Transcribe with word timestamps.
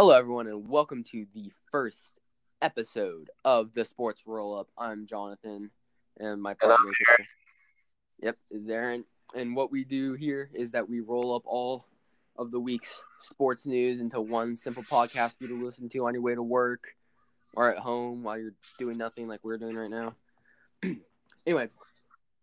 Hello, 0.00 0.16
everyone, 0.16 0.46
and 0.46 0.68
welcome 0.68 1.02
to 1.02 1.26
the 1.34 1.50
first 1.72 2.20
episode 2.62 3.30
of 3.44 3.74
the 3.74 3.84
Sports 3.84 4.28
Roll 4.28 4.56
Up. 4.56 4.68
I'm 4.78 5.06
Jonathan, 5.06 5.72
and 6.20 6.40
my 6.40 6.54
partner 6.54 6.92
here. 7.00 7.26
Yep, 8.22 8.36
is 8.52 8.68
Aaron. 8.68 9.04
And 9.34 9.56
what 9.56 9.72
we 9.72 9.82
do 9.82 10.12
here 10.12 10.50
is 10.54 10.70
that 10.70 10.88
we 10.88 11.00
roll 11.00 11.34
up 11.34 11.42
all 11.46 11.84
of 12.36 12.52
the 12.52 12.60
week's 12.60 13.02
sports 13.18 13.66
news 13.66 14.00
into 14.00 14.20
one 14.20 14.54
simple 14.56 14.84
podcast 14.84 15.30
for 15.36 15.46
you 15.46 15.48
to 15.48 15.64
listen 15.64 15.88
to 15.88 16.06
on 16.06 16.14
your 16.14 16.22
way 16.22 16.36
to 16.36 16.44
work 16.44 16.94
or 17.56 17.68
at 17.68 17.78
home 17.78 18.22
while 18.22 18.38
you're 18.38 18.54
doing 18.78 18.96
nothing 18.96 19.26
like 19.26 19.40
we're 19.42 19.58
doing 19.58 19.74
right 19.74 19.90
now. 19.90 20.14
anyway, 21.44 21.68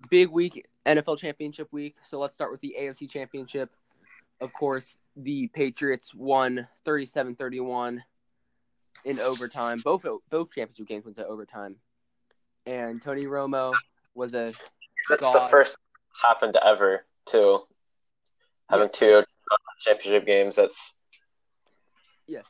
big 0.09 0.27
week, 0.27 0.67
NFL 0.85 1.19
Championship 1.19 1.71
week. 1.71 1.95
So 2.09 2.19
let's 2.19 2.35
start 2.35 2.51
with 2.51 2.59
the 2.59 2.75
AFC 2.77 3.09
Championship. 3.09 3.69
Of 4.41 4.51
course, 4.51 4.97
the 5.15 5.47
Patriots 5.47 6.13
won 6.13 6.67
37-31 6.85 7.99
in 9.05 9.19
overtime. 9.19 9.77
Both 9.83 10.05
both 10.29 10.53
championship 10.53 10.87
games 10.87 11.05
went 11.05 11.17
to 11.17 11.25
overtime. 11.25 11.77
And 12.65 13.01
Tony 13.01 13.25
Romo 13.25 13.73
was 14.13 14.33
a 14.33 14.53
That's 15.09 15.21
God. 15.21 15.33
the 15.35 15.47
first 15.49 15.77
happened 16.21 16.57
ever 16.63 17.05
too. 17.25 17.61
Having 18.69 18.87
Yes. 18.89 18.97
two 18.97 19.23
championship 19.79 20.25
games. 20.25 20.55
That's 20.55 20.99
yes, 22.27 22.47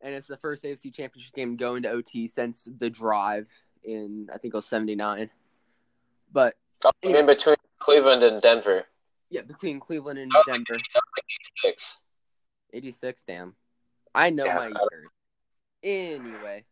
and 0.00 0.14
it's 0.14 0.26
the 0.26 0.36
first 0.38 0.64
AFC 0.64 0.90
championship 0.94 1.34
game 1.34 1.56
going 1.56 1.82
to 1.82 1.90
OT 1.90 2.26
since 2.28 2.66
the 2.78 2.88
drive 2.88 3.48
in 3.84 4.28
I 4.32 4.38
think 4.38 4.54
it 4.54 4.56
was 4.56 4.66
79. 4.66 5.30
But 6.32 6.54
oh, 6.84 6.90
in 7.02 7.26
between 7.26 7.56
Cleveland 7.78 8.22
and 8.22 8.40
Denver. 8.40 8.86
yeah, 9.30 9.42
between 9.42 9.78
Cleveland 9.80 10.18
and 10.18 10.30
That 10.32 10.38
was 10.46 10.48
like 10.48 10.64
Denver, 10.66 10.82
Six. 11.62 12.04
86 12.72 13.22
damn. 13.26 13.54
I 14.14 14.30
know 14.30 14.46
Yeah. 14.46 14.56
my 14.56 14.66
years. 14.68 15.10
Anyway, 15.82 16.64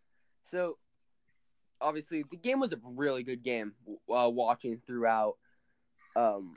so 0.50 0.78
obviously 1.80 2.24
the 2.30 2.36
game 2.36 2.60
was 2.60 2.72
a 2.72 2.80
really 2.82 3.22
good 3.22 3.42
game 3.42 3.74
uh, 3.88 4.28
watching 4.32 4.80
throughout. 4.86 5.36
Um, 6.16 6.56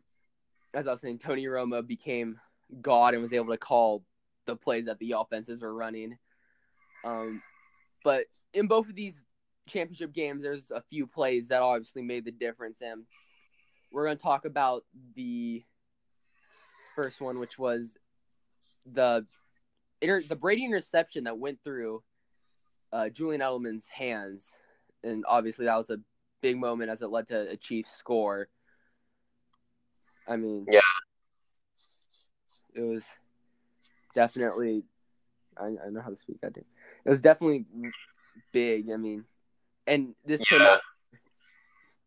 as 0.74 0.88
I 0.88 0.92
was 0.92 1.02
saying, 1.02 1.20
Tony 1.20 1.46
Romo 1.46 1.86
became 1.86 2.40
God 2.82 3.14
and 3.14 3.22
was 3.22 3.34
able 3.34 3.48
to 3.48 3.58
call 3.58 4.04
the 4.46 4.56
plays 4.56 4.86
that 4.86 5.00
the 5.00 5.14
offenses 5.18 5.62
were 5.62 5.74
running. 5.74 6.18
Um, 7.04 7.42
but 8.04 8.26
in 8.54 8.68
both 8.68 8.90
of 8.90 8.96
these 8.96 9.26
championship 9.68 10.14
games, 10.14 10.44
there's 10.44 10.72
a 10.72 10.82
few 10.90 11.06
plays 11.06 11.50
that 11.50 11.62
obviously 11.62 12.02
made 12.02 12.26
the 12.26 12.32
difference, 12.32 12.82
and 12.82 13.06
we're 13.92 14.06
going 14.06 14.18
to 14.18 14.24
talk 14.24 14.46
about 14.46 14.86
the 15.16 15.64
first 16.96 17.22
one, 17.22 17.40
which 17.40 17.58
was 17.60 17.98
the 18.86 19.26
inter- 20.02 20.22
the 20.22 20.36
Brady 20.36 20.66
interception 20.66 21.26
that 21.26 21.38
went 21.38 21.60
through 21.64 22.04
uh, 22.92 23.10
Julian 23.10 23.42
Edelman's 23.42 23.88
hands, 23.88 24.52
and 25.04 25.24
obviously 25.28 25.66
that 25.66 25.78
was 25.78 25.90
a 25.90 26.00
big 26.42 26.58
moment 26.58 26.90
as 26.90 27.02
it 27.02 27.08
led 27.08 27.28
to 27.30 27.50
a 27.52 27.58
Chiefs 27.58 27.92
score. 27.92 28.48
I 30.28 30.36
mean, 30.36 30.66
Yeah. 30.70 30.82
it 32.74 32.82
was 32.82 33.06
definitely. 34.14 34.84
I, 35.58 35.66
I 35.86 35.90
know 35.90 36.02
how 36.02 36.10
to 36.10 36.16
speak. 36.16 36.38
I 36.44 36.50
do. 36.50 36.64
It 37.06 37.10
was 37.10 37.22
definitely 37.22 37.66
big. 38.52 38.90
I 38.92 38.98
mean, 38.98 39.26
and 39.86 40.16
this 40.26 40.42
came 40.42 40.62
out. 40.62 40.82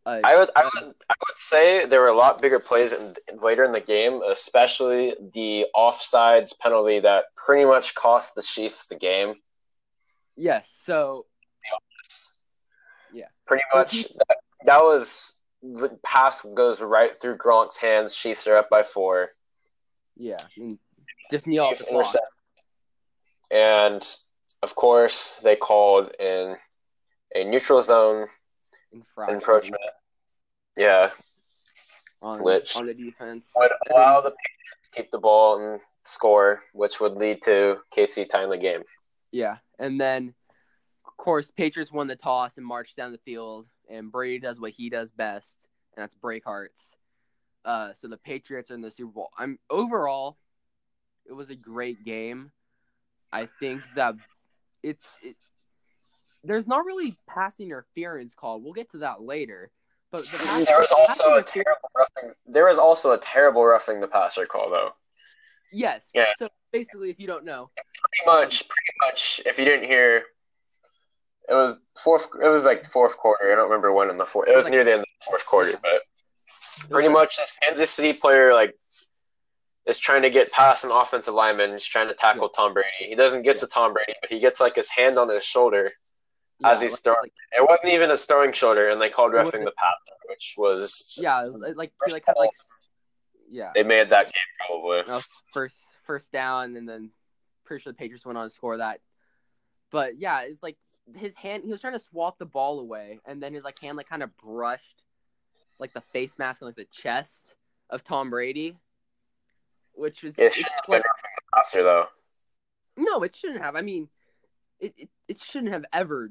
Uh, 0.05 0.21
I 0.25 0.37
would, 0.37 0.51
I 0.57 0.65
would, 0.65 0.95
I 1.09 1.15
say 1.53 1.87
there 1.87 2.01
were 2.01 2.09
a 2.09 2.17
lot 2.17 2.41
bigger 2.41 2.59
plays 2.59 2.93
in, 2.93 3.15
later 3.41 3.65
in 3.65 3.73
the 3.73 3.81
game, 3.81 4.21
especially 4.31 5.15
the 5.35 5.67
offsides 5.77 6.59
penalty 6.59 7.01
that 7.01 7.25
pretty 7.37 7.65
much 7.65 7.95
cost 7.95 8.35
the 8.35 8.43
Chiefs 8.43 8.87
the 8.87 8.97
game. 8.97 9.35
yes. 10.37 10.69
So 10.85 11.27
Yeah. 13.13 13.27
Pretty 13.47 13.65
much, 13.75 14.05
that, 14.15 14.37
that 14.65 14.81
was 14.81 15.37
the 15.63 15.91
pass 16.03 16.45
goes 16.55 16.81
right 16.81 17.17
through 17.17 17.37
Gronk's 17.37 17.79
hands. 17.79 18.15
Chiefs 18.15 18.47
are 18.47 18.57
up 18.57 18.69
by 18.69 18.83
four. 18.83 19.29
yeah, 20.17 20.39
just 21.31 21.47
kneel 21.47 21.65
off 21.65 21.79
the 21.79 21.85
clock. 21.85 22.17
And 23.51 24.03
of 24.63 24.75
course, 24.75 25.37
they 25.43 25.57
called 25.57 26.11
in 26.19 26.57
a 27.35 27.45
neutral 27.45 27.83
zone 27.83 28.27
infraction 28.93 29.35
encroachment. 29.35 29.83
Yeah, 30.77 31.11
on, 32.23 32.43
which 32.43 32.77
on 32.77 32.87
the 32.87 32.95
defense. 32.95 33.53
would 33.57 33.73
allow 33.91 34.21
the 34.21 34.31
Patriots 34.31 34.89
to 34.89 34.91
keep 34.97 35.11
the 35.11 35.19
ball 35.19 35.59
and 35.59 35.81
score, 36.05 36.63
which 36.73 37.01
would 37.01 37.15
lead 37.15 37.43
to 37.43 37.79
KC 37.97 38.29
tying 38.29 38.51
the 38.51 38.57
game. 38.57 38.83
Yeah, 39.31 39.57
and 39.79 40.01
then 40.01 40.35
of 41.07 41.17
course 41.17 41.51
Patriots 41.51 41.93
won 41.93 42.07
the 42.07 42.17
toss 42.17 42.57
and 42.57 42.67
marched 42.67 42.97
down 42.97 43.13
the 43.13 43.19
field, 43.19 43.67
and 43.91 44.13
Brady 44.13 44.39
does 44.39 44.61
what 44.61 44.73
he 44.73 44.89
does 44.89 45.11
best, 45.11 45.57
and 45.97 46.03
that's 46.03 46.15
break 46.15 46.45
hearts. 46.45 46.91
Uh, 47.65 47.93
so 47.95 48.09
the 48.09 48.17
Patriots 48.17 48.71
are 48.71 48.75
in 48.75 48.81
the 48.81 48.91
Super 48.91 49.13
Bowl. 49.13 49.31
I'm 49.39 49.59
overall, 49.71 50.37
it 51.27 51.33
was 51.33 51.51
a 51.51 51.57
great 51.57 52.05
game. 52.05 52.51
I 53.33 53.49
think 53.61 53.83
that 53.97 54.15
it's 54.83 55.07
it. 55.23 55.37
There's 56.45 56.67
not 56.67 56.85
really 56.85 57.15
passing 57.29 57.67
interference 57.67 58.35
called. 58.35 58.65
We'll 58.65 58.73
get 58.73 58.91
to 58.93 58.99
that 58.99 59.23
later. 59.23 59.71
But 60.13 60.27
the 60.27 60.37
pass, 60.39 60.67
There 60.67 60.79
was 60.79 60.93
also 60.93 61.25
a 61.35 61.39
interference- 61.39 61.51
terrible 61.65 61.91
roughing. 61.97 62.35
There 62.47 62.67
was 62.67 62.79
also 62.79 63.13
a 63.13 63.19
terrible 63.19 63.65
roughing 63.65 64.01
the 64.01 64.07
passer 64.09 64.45
call, 64.47 64.69
though. 64.71 64.91
yes. 65.73 66.11
Yeah. 66.15 66.27
So 66.37 66.49
basically, 66.71 67.09
if 67.11 67.19
you 67.19 67.27
don't 67.27 67.45
know, 67.45 67.71
Pretty 67.75 68.27
much, 68.41 68.69
pretty 68.69 68.93
much. 69.07 69.41
If 69.47 69.59
you 69.59 69.65
didn't 69.65 69.87
hear, 69.87 70.25
it 71.49 71.55
was 71.55 71.77
fourth. 71.99 72.29
It 72.43 72.49
was 72.49 72.65
like 72.67 72.85
fourth 72.85 73.17
quarter. 73.17 73.51
I 73.51 73.55
don't 73.57 73.65
remember 73.71 73.91
when 73.93 74.11
in 74.11 74.19
the 74.19 74.27
fourth. 74.27 74.49
It 74.49 74.55
was 74.57 74.65
Like- 74.67 74.73
near 74.73 74.85
the 74.85 74.93
end 74.93 75.01
of 75.01 75.07
the 75.21 75.25
fourth 75.27 75.47
quarter, 75.47 75.73
but 75.83 76.03
pretty 76.91 77.09
much 77.09 77.37
this 77.39 77.57
Kansas 77.63 77.91
City 77.91 78.13
player 78.13 78.53
like 78.53 78.77
is 79.87 79.99
trying 79.99 80.23
to 80.23 80.31
get 80.31 80.53
past 80.53 80.85
an 80.85 80.91
offensive 80.91 81.33
lineman. 81.35 81.73
He's 81.73 81.85
trying 81.87 82.09
to 82.09 82.15
tackle 82.15 82.49
Tom 82.51 82.75
Brady. 82.75 82.89
He 82.99 83.15
doesn't 83.15 83.43
get 83.43 83.59
to 83.61 83.67
Tom 83.67 83.93
Brady, 83.95 84.15
but 84.21 84.31
he 84.31 84.39
gets 84.41 84.61
like 84.61 84.77
his 84.77 84.89
hand 84.89 85.17
on 85.19 85.29
his 85.29 85.43
shoulder. 85.45 85.91
As 86.65 86.81
he's 86.81 86.93
like- 86.93 87.01
throwing. 87.01 87.19
like- 87.23 87.33
It 87.53 87.69
wasn't 87.69 87.93
even 87.93 88.11
a 88.11 88.17
throwing 88.17 88.53
shoulder, 88.53 88.89
and 88.89 89.01
they 89.01 89.09
called 89.11 89.33
roughing 89.33 89.65
the 89.65 89.73
passer, 89.73 90.17
which 90.29 90.55
was 90.57 91.17
yeah, 91.21 91.45
it 91.45 91.53
was 91.53 91.63
uh, 91.63 91.73
like 91.77 91.93
like 92.03 92.13
like 92.13 92.27
kind 92.27 92.37
of 92.37 92.41
like 92.41 92.51
yeah. 93.51 93.71
they 93.75 93.83
made 93.83 94.11
that 94.11 94.27
game 94.27 94.67
probably. 94.67 95.03
First 95.53 95.77
first 96.05 96.33
down, 96.33 96.77
and 96.77 96.89
then 96.89 97.11
pretty 97.65 97.83
sure 97.83 97.93
the 97.93 97.97
Patriots 97.97 98.25
went 98.27 98.39
on 98.39 98.47
to 98.47 98.51
score 98.51 98.77
that. 98.79 99.01
But 99.91 100.19
yeah, 100.19 100.41
it's 100.43 100.63
like 100.63 100.77
his 101.17 101.35
hand. 101.35 101.65
He 101.65 101.71
was 101.71 101.81
trying 101.81 101.93
to 101.93 101.99
swat 101.99 102.39
the 102.39 102.47
ball 102.47 102.81
away, 102.81 103.21
and 103.27 103.43
then 103.43 103.53
his 103.55 103.65
like 103.65 103.79
hand 103.79 103.97
like 103.97 104.09
kind 104.09 104.23
of 104.23 104.37
brushed 104.39 105.03
like 105.79 105.93
the 105.93 106.01
face 106.01 106.39
mask 106.39 106.61
and 106.63 106.69
like 106.69 106.77
the 106.77 106.87
chest 106.87 107.55
of 107.91 108.03
Tom 108.05 108.31
Brady, 108.31 108.79
which 109.93 110.23
was 110.23 110.39
It 110.39 110.45
it's 110.45 110.57
should 110.57 110.67
have 110.67 110.89
like 110.89 111.03
been 111.03 111.13
passer 111.55 111.83
though. 111.83 112.07
no, 112.97 113.23
it 113.23 113.37
shouldn't 113.37 113.63
have. 113.63 113.77
I 113.77 113.83
mean, 113.83 114.09
it 114.81 114.95
it, 114.97 115.09
it 115.29 115.41
shouldn't 115.41 115.73
have 115.73 115.85
ever 115.93 116.31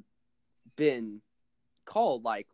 been 0.75 1.21
called 1.85 2.23
like 2.23 2.47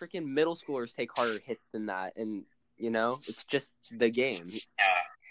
freaking 0.00 0.26
middle 0.26 0.56
schoolers 0.56 0.94
take 0.94 1.10
harder 1.16 1.38
hits 1.44 1.66
than 1.72 1.86
that, 1.86 2.16
and 2.16 2.44
you 2.76 2.90
know 2.90 3.18
it's 3.28 3.44
just 3.44 3.72
the 3.90 4.10
game. 4.10 4.50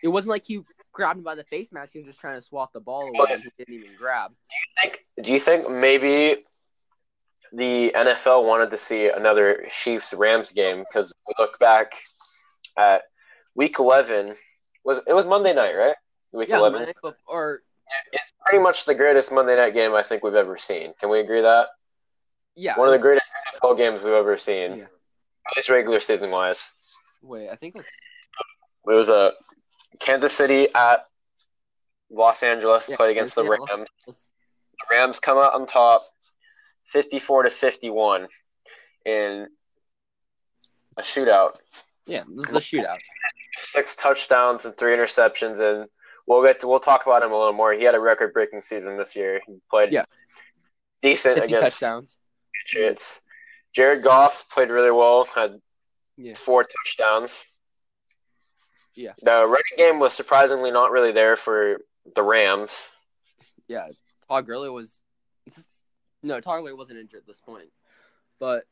It 0.03 0.07
wasn't 0.09 0.31
like 0.31 0.45
he 0.45 0.61
grabbed 0.91 1.17
him 1.17 1.23
by 1.23 1.35
the 1.35 1.43
face 1.43 1.71
mask. 1.71 1.93
He 1.93 1.99
was 1.99 2.07
just 2.07 2.19
trying 2.19 2.35
to 2.39 2.41
swat 2.45 2.71
the 2.73 2.79
ball 2.79 3.07
away, 3.07 3.33
and 3.33 3.43
he 3.43 3.49
didn't 3.57 3.73
even 3.73 3.95
grab. 3.97 4.31
Do 4.31 4.55
you 4.55 4.81
Think, 4.81 5.05
do 5.25 5.31
you 5.31 5.39
think 5.39 5.69
maybe 5.69 6.43
the 7.53 7.91
NFL 7.95 8.45
wanted 8.45 8.71
to 8.71 8.77
see 8.77 9.09
another 9.09 9.65
Chiefs 9.69 10.13
Rams 10.13 10.51
game 10.51 10.79
because 10.79 11.13
we 11.27 11.33
look 11.39 11.57
back 11.59 11.93
at 12.77 13.03
Week 13.55 13.79
Eleven 13.79 14.35
was 14.83 14.99
it 15.07 15.13
was 15.13 15.25
Monday 15.25 15.53
night 15.53 15.75
right? 15.75 15.95
Week 16.33 16.49
Yeah, 16.49 16.59
Eleven. 16.59 16.79
Monday 16.79 16.87
Night 16.87 16.95
Football- 17.01 17.33
or 17.35 17.63
It's 18.11 18.33
pretty 18.45 18.61
much 18.61 18.85
the 18.85 18.95
greatest 18.95 19.31
Monday 19.31 19.55
night 19.55 19.73
game 19.73 19.93
I 19.93 20.03
think 20.03 20.23
we've 20.23 20.35
ever 20.35 20.57
seen. 20.57 20.93
Can 20.99 21.09
we 21.09 21.19
agree 21.19 21.41
that 21.41 21.69
yeah, 22.55 22.77
one 22.77 22.87
of 22.87 22.93
the 22.93 22.99
greatest 22.99 23.31
NFL 23.53 23.77
games 23.77 24.03
we've 24.03 24.13
ever 24.13 24.37
seen, 24.37 24.77
Yeah. 24.77 24.83
at 24.85 25.57
least 25.57 25.69
regular 25.69 25.99
season 25.99 26.31
wise? 26.31 26.73
Wait, 27.21 27.49
I 27.49 27.55
think 27.55 27.75
it 27.75 27.79
was 27.79 27.85
It 28.87 28.93
was 28.97 29.09
a 29.09 29.33
Kansas 29.99 30.33
City 30.33 30.67
at 30.75 31.05
Los 32.11 32.43
Angeles 32.43 32.87
Yeah, 32.87 32.97
played 32.97 33.11
against 33.11 33.35
the 33.35 33.41
Kansas 33.43 33.59
City 33.65 33.71
at 33.73 33.77
Rams. 33.77 33.89
The 34.07 34.85
Rams 34.95 35.19
come 35.19 35.37
out 35.37 35.53
on 35.53 35.65
top, 35.65 36.05
fifty-four 36.85 37.43
to 37.43 37.49
fifty-one, 37.49 38.27
in 39.05 39.47
a 40.97 41.01
shootout. 41.01 41.57
yeah, 42.05 42.23
this 42.27 42.51
was 42.51 42.63
a 42.63 42.65
shootout. 42.65 42.97
Six 43.57 43.95
touchdowns 43.95 44.65
and 44.65 44.77
three 44.77 44.93
interceptions, 44.95 45.59
and 45.59 45.89
we'll 46.27 46.43
get 46.45 46.59
to, 46.61 46.67
we'll 46.67 46.79
talk 46.79 47.05
about 47.05 47.23
him 47.23 47.31
a 47.31 47.37
little 47.37 47.53
more. 47.53 47.73
He 47.73 47.83
had 47.83 47.95
a 47.95 47.99
record-breaking 47.99 48.61
season 48.61 48.97
this 48.97 49.15
year. 49.15 49.41
He 49.47 49.55
played 49.69 49.91
Yeah. 49.93 50.05
decent 51.01 51.41
against 51.43 51.79
touchdowns. 51.79 52.17
Patriots. 52.65 53.21
Jared 53.73 54.03
Goff 54.03 54.49
played 54.51 54.69
really 54.69 54.91
well. 54.91 55.25
Had 55.25 55.59
Yeah, 56.17 56.33
four 56.35 56.63
touchdowns. 56.63 57.43
Yeah. 58.93 59.11
The 59.21 59.43
running 59.45 59.77
game 59.77 59.99
was 59.99 60.13
surprisingly 60.13 60.71
not 60.71 60.91
really 60.91 61.11
there 61.11 61.35
for 61.35 61.79
the 62.15 62.23
Rams. 62.23 62.89
yeah. 63.67 63.87
Todd 64.29 64.45
Gurley 64.47 64.69
was. 64.69 64.99
No, 66.23 66.39
Todd 66.39 66.61
Gurley 66.61 66.73
wasn't 66.73 66.99
injured 66.99 67.21
at 67.21 67.27
this 67.27 67.39
point, 67.41 67.69
but 68.39 68.63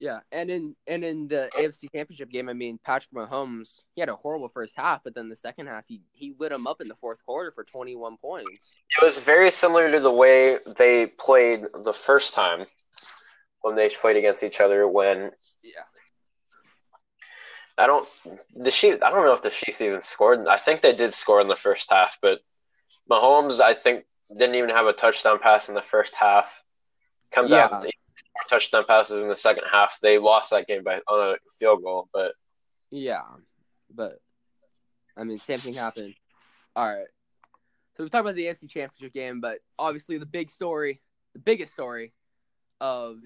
yeah, 0.00 0.20
and 0.32 0.50
in 0.50 0.74
and 0.86 1.04
in 1.04 1.28
the 1.28 1.50
AFC 1.56 1.92
Championship 1.92 2.30
game, 2.30 2.48
I 2.48 2.54
mean, 2.54 2.78
Patrick 2.82 3.12
Mahomes, 3.12 3.80
he 3.94 4.00
had 4.00 4.08
a 4.08 4.16
horrible 4.16 4.48
first 4.48 4.74
half, 4.76 5.02
but 5.04 5.14
then 5.14 5.28
the 5.28 5.36
second 5.36 5.66
half, 5.66 5.84
he 5.86 6.00
he 6.12 6.34
lit 6.38 6.52
him 6.52 6.66
up 6.66 6.80
in 6.80 6.88
the 6.88 6.94
fourth 6.96 7.18
quarter 7.24 7.52
for 7.52 7.64
21 7.64 8.16
points. 8.16 8.72
It 8.98 9.04
was 9.04 9.18
very 9.18 9.50
similar 9.50 9.92
to 9.92 10.00
the 10.00 10.10
way 10.10 10.58
they 10.78 11.06
played 11.06 11.66
the 11.84 11.92
first 11.92 12.34
time 12.34 12.64
when 13.60 13.74
they 13.74 13.90
played 13.90 14.16
against 14.16 14.42
each 14.42 14.60
other. 14.60 14.88
When 14.88 15.32
Yeah, 15.62 15.82
I 17.76 17.86
don't 17.86 18.08
the 18.56 18.70
Chiefs, 18.70 19.02
I 19.02 19.10
don't 19.10 19.24
know 19.24 19.34
if 19.34 19.42
the 19.42 19.50
Chiefs 19.50 19.82
even 19.82 20.00
scored. 20.00 20.48
I 20.48 20.56
think 20.56 20.80
they 20.80 20.94
did 20.94 21.14
score 21.14 21.42
in 21.42 21.48
the 21.48 21.56
first 21.56 21.90
half, 21.90 22.16
but 22.22 22.40
Mahomes, 23.10 23.60
I 23.60 23.74
think, 23.74 24.06
didn't 24.30 24.54
even 24.54 24.70
have 24.70 24.86
a 24.86 24.94
touchdown 24.94 25.40
pass 25.40 25.68
in 25.68 25.74
the 25.74 25.82
first 25.82 26.14
half. 26.14 26.64
Comes 27.32 27.52
Yeah. 27.52 27.64
out 27.66 27.82
touchdown 28.48 28.84
passes 28.86 29.22
in 29.22 29.28
the 29.28 29.36
second 29.36 29.64
half. 29.70 29.98
They 30.00 30.18
lost 30.18 30.50
that 30.50 30.66
game 30.66 30.82
by 30.84 31.00
on 31.08 31.34
a 31.34 31.36
field 31.58 31.82
goal, 31.82 32.08
but 32.12 32.32
yeah, 32.90 33.22
but 33.94 34.18
I 35.16 35.24
mean, 35.24 35.38
same 35.38 35.58
thing 35.58 35.74
happened. 35.74 36.14
All 36.76 36.86
right, 36.86 37.06
so 37.96 38.04
we've 38.04 38.10
talked 38.10 38.22
about 38.22 38.34
the 38.34 38.44
AFC 38.46 38.68
Championship 38.68 39.12
game, 39.12 39.40
but 39.40 39.58
obviously 39.78 40.18
the 40.18 40.26
big 40.26 40.50
story, 40.50 41.00
the 41.34 41.40
biggest 41.40 41.72
story 41.72 42.12
of 42.80 43.18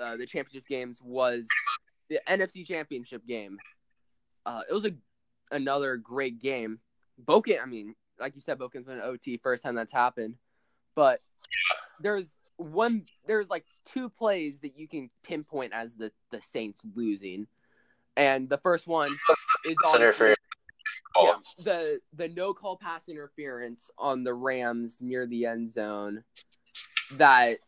uh, 0.00 0.16
the 0.16 0.26
championship 0.26 0.68
games 0.68 0.98
was 1.02 1.48
the 2.08 2.20
NFC 2.28 2.66
Championship 2.66 3.26
game. 3.26 3.58
Uh, 4.46 4.62
it 4.68 4.72
was 4.72 4.84
a 4.84 4.92
another 5.50 5.96
great 5.96 6.38
game. 6.40 6.78
Game, 7.44 7.58
I 7.62 7.66
mean, 7.66 7.94
like 8.18 8.34
you 8.34 8.40
said, 8.40 8.58
went 8.58 8.72
to 8.72 9.02
OT. 9.02 9.36
First 9.36 9.62
time 9.62 9.74
that's 9.74 9.92
happened, 9.92 10.36
but 10.94 11.20
there's 12.00 12.34
one. 12.60 13.04
There's 13.26 13.48
like 13.50 13.64
two 13.86 14.08
plays 14.08 14.60
that 14.60 14.76
you 14.76 14.86
can 14.88 15.10
pinpoint 15.22 15.72
as 15.72 15.94
the 15.94 16.12
the 16.30 16.40
Saints 16.42 16.82
losing, 16.94 17.46
and 18.16 18.48
the 18.48 18.58
first 18.58 18.86
one 18.86 19.16
is 19.64 19.76
Pass 19.82 19.94
interference. 19.96 20.36
yeah, 21.20 21.32
oh. 21.34 21.40
the 21.64 22.00
the 22.14 22.28
no 22.28 22.52
call 22.54 22.76
pass 22.76 23.08
interference 23.08 23.90
on 23.98 24.24
the 24.24 24.34
Rams 24.34 24.98
near 25.00 25.26
the 25.26 25.46
end 25.46 25.72
zone 25.72 26.22
that 27.12 27.58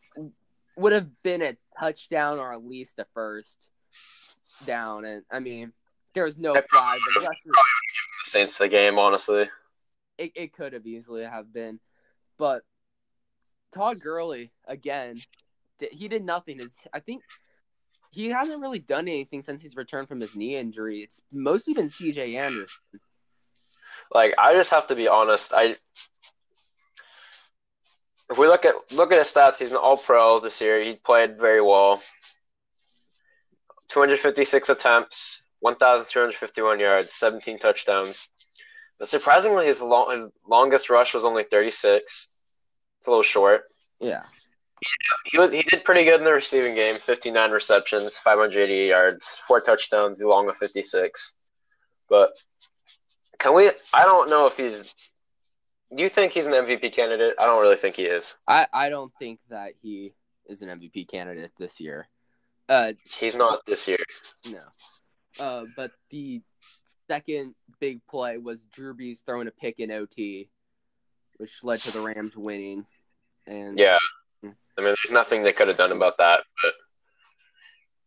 would 0.75 0.93
have 0.93 1.09
been 1.23 1.41
a 1.41 1.57
touchdown 1.79 2.39
or 2.39 2.53
at 2.53 2.63
least 2.63 2.99
a 2.99 3.05
first 3.13 3.57
down, 4.65 5.05
and 5.05 5.23
I 5.31 5.39
mean 5.39 5.73
there 6.13 6.25
was 6.25 6.37
no 6.37 6.53
flag, 6.53 6.99
but 7.15 7.21
the 7.23 7.27
the- 7.45 7.51
the 7.51 8.29
Saints 8.29 8.57
the 8.57 8.67
game, 8.69 8.97
honestly. 8.99 9.49
it, 10.17 10.31
it 10.35 10.53
could 10.53 10.73
have 10.73 10.85
easily 10.85 11.23
have 11.23 11.51
been, 11.51 11.79
but 12.37 12.61
Todd 13.73 13.99
Gurley 13.99 14.51
again, 14.67 15.17
he 15.91 16.07
did 16.07 16.23
nothing. 16.23 16.59
His, 16.59 16.71
I 16.93 16.99
think 16.99 17.23
he 18.11 18.29
hasn't 18.29 18.61
really 18.61 18.79
done 18.79 19.07
anything 19.07 19.43
since 19.43 19.61
he's 19.61 19.75
returned 19.75 20.07
from 20.07 20.19
his 20.19 20.35
knee 20.35 20.55
injury. 20.55 20.99
It's 20.99 21.21
mostly 21.31 21.73
been 21.73 21.89
C.J. 21.89 22.37
Anderson. 22.37 22.83
Like 24.13 24.33
I 24.37 24.53
just 24.53 24.71
have 24.71 24.87
to 24.87 24.95
be 24.95 25.07
honest. 25.07 25.53
I 25.53 25.75
if 28.29 28.37
we 28.37 28.47
look 28.47 28.65
at 28.65 28.75
look 28.93 29.11
at 29.11 29.17
his 29.17 29.33
stats, 29.33 29.59
he's 29.59 29.71
an 29.71 29.77
All 29.77 29.97
Pro 29.97 30.39
this 30.39 30.61
year. 30.61 30.81
He 30.81 30.95
played 30.95 31.37
very 31.37 31.61
well. 31.61 32.01
256 33.89 34.69
attempts, 34.69 35.47
1,251 35.59 36.79
yards, 36.79 37.13
17 37.13 37.59
touchdowns. 37.59 38.29
But 38.97 39.07
surprisingly, 39.07 39.67
his 39.67 39.81
long, 39.81 40.11
his 40.11 40.29
longest 40.47 40.89
rush 40.89 41.13
was 41.13 41.25
only 41.25 41.43
36. 41.43 42.32
It's 43.03 43.07
a 43.09 43.11
little 43.11 43.21
short. 43.21 43.63
Yeah, 43.99 44.23
He 45.25 45.37
was, 45.37 45.51
he 45.51 45.61
did 45.63 45.83
pretty 45.83 46.05
good 46.05 46.19
in 46.21 46.23
the 46.23 46.31
receiving 46.31 46.73
game. 46.73 46.95
59 46.95 47.51
receptions, 47.51 48.15
588 48.15 48.87
yards, 48.87 49.27
four 49.45 49.59
touchdowns, 49.59 50.21
along 50.21 50.45
with 50.45 50.55
56. 50.55 51.35
But 52.07 52.31
can 53.39 53.53
we? 53.53 53.71
I 53.93 54.03
don't 54.05 54.29
know 54.29 54.47
if 54.47 54.55
he's. 54.55 54.93
Do 55.93 56.01
you 56.01 56.07
think 56.07 56.31
he's 56.31 56.45
an 56.45 56.53
MVP 56.53 56.93
candidate? 56.93 57.33
I 57.37 57.45
don't 57.45 57.61
really 57.61 57.75
think 57.75 57.97
he 57.97 58.03
is. 58.03 58.37
I 58.47 58.67
I 58.71 58.87
don't 58.87 59.11
think 59.19 59.41
that 59.49 59.73
he 59.81 60.13
is 60.45 60.61
an 60.61 60.69
MVP 60.69 61.09
candidate 61.09 61.51
this 61.59 61.81
year. 61.81 62.07
Uh, 62.69 62.93
He's 63.19 63.35
not 63.35 63.65
this 63.65 63.85
year. 63.85 63.97
no. 64.49 64.61
Uh, 65.41 65.65
but 65.75 65.91
the 66.09 66.41
second 67.09 67.53
big 67.81 67.99
play 68.09 68.37
was 68.37 68.63
Drew 68.73 68.95
Brees 68.95 69.17
throwing 69.25 69.49
a 69.49 69.51
pick 69.51 69.79
in 69.79 69.91
OT, 69.91 70.49
which 71.37 71.63
led 71.63 71.79
to 71.79 71.91
the 71.91 71.99
Rams 72.01 72.37
winning. 72.37 72.85
And 73.47 73.77
Yeah. 73.77 73.97
I 74.77 74.81
mean, 74.81 74.95
there's 75.03 75.11
nothing 75.11 75.43
they 75.43 75.53
could 75.53 75.67
have 75.67 75.77
done 75.77 75.91
about 75.91 76.17
that. 76.17 76.41
But 76.63 76.73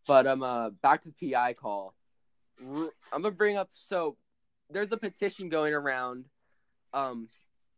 But 0.07 0.27
um, 0.27 0.43
uh, 0.43 0.71
back 0.71 1.03
to 1.03 1.13
the 1.19 1.33
PI 1.33 1.55
call. 1.55 1.95
I'm 2.61 2.91
gonna 3.13 3.31
bring 3.31 3.57
up. 3.57 3.71
So 3.75 4.17
there's 4.71 4.91
a 4.91 4.97
petition 4.97 5.49
going 5.49 5.75
around, 5.75 6.25
um, 6.93 7.29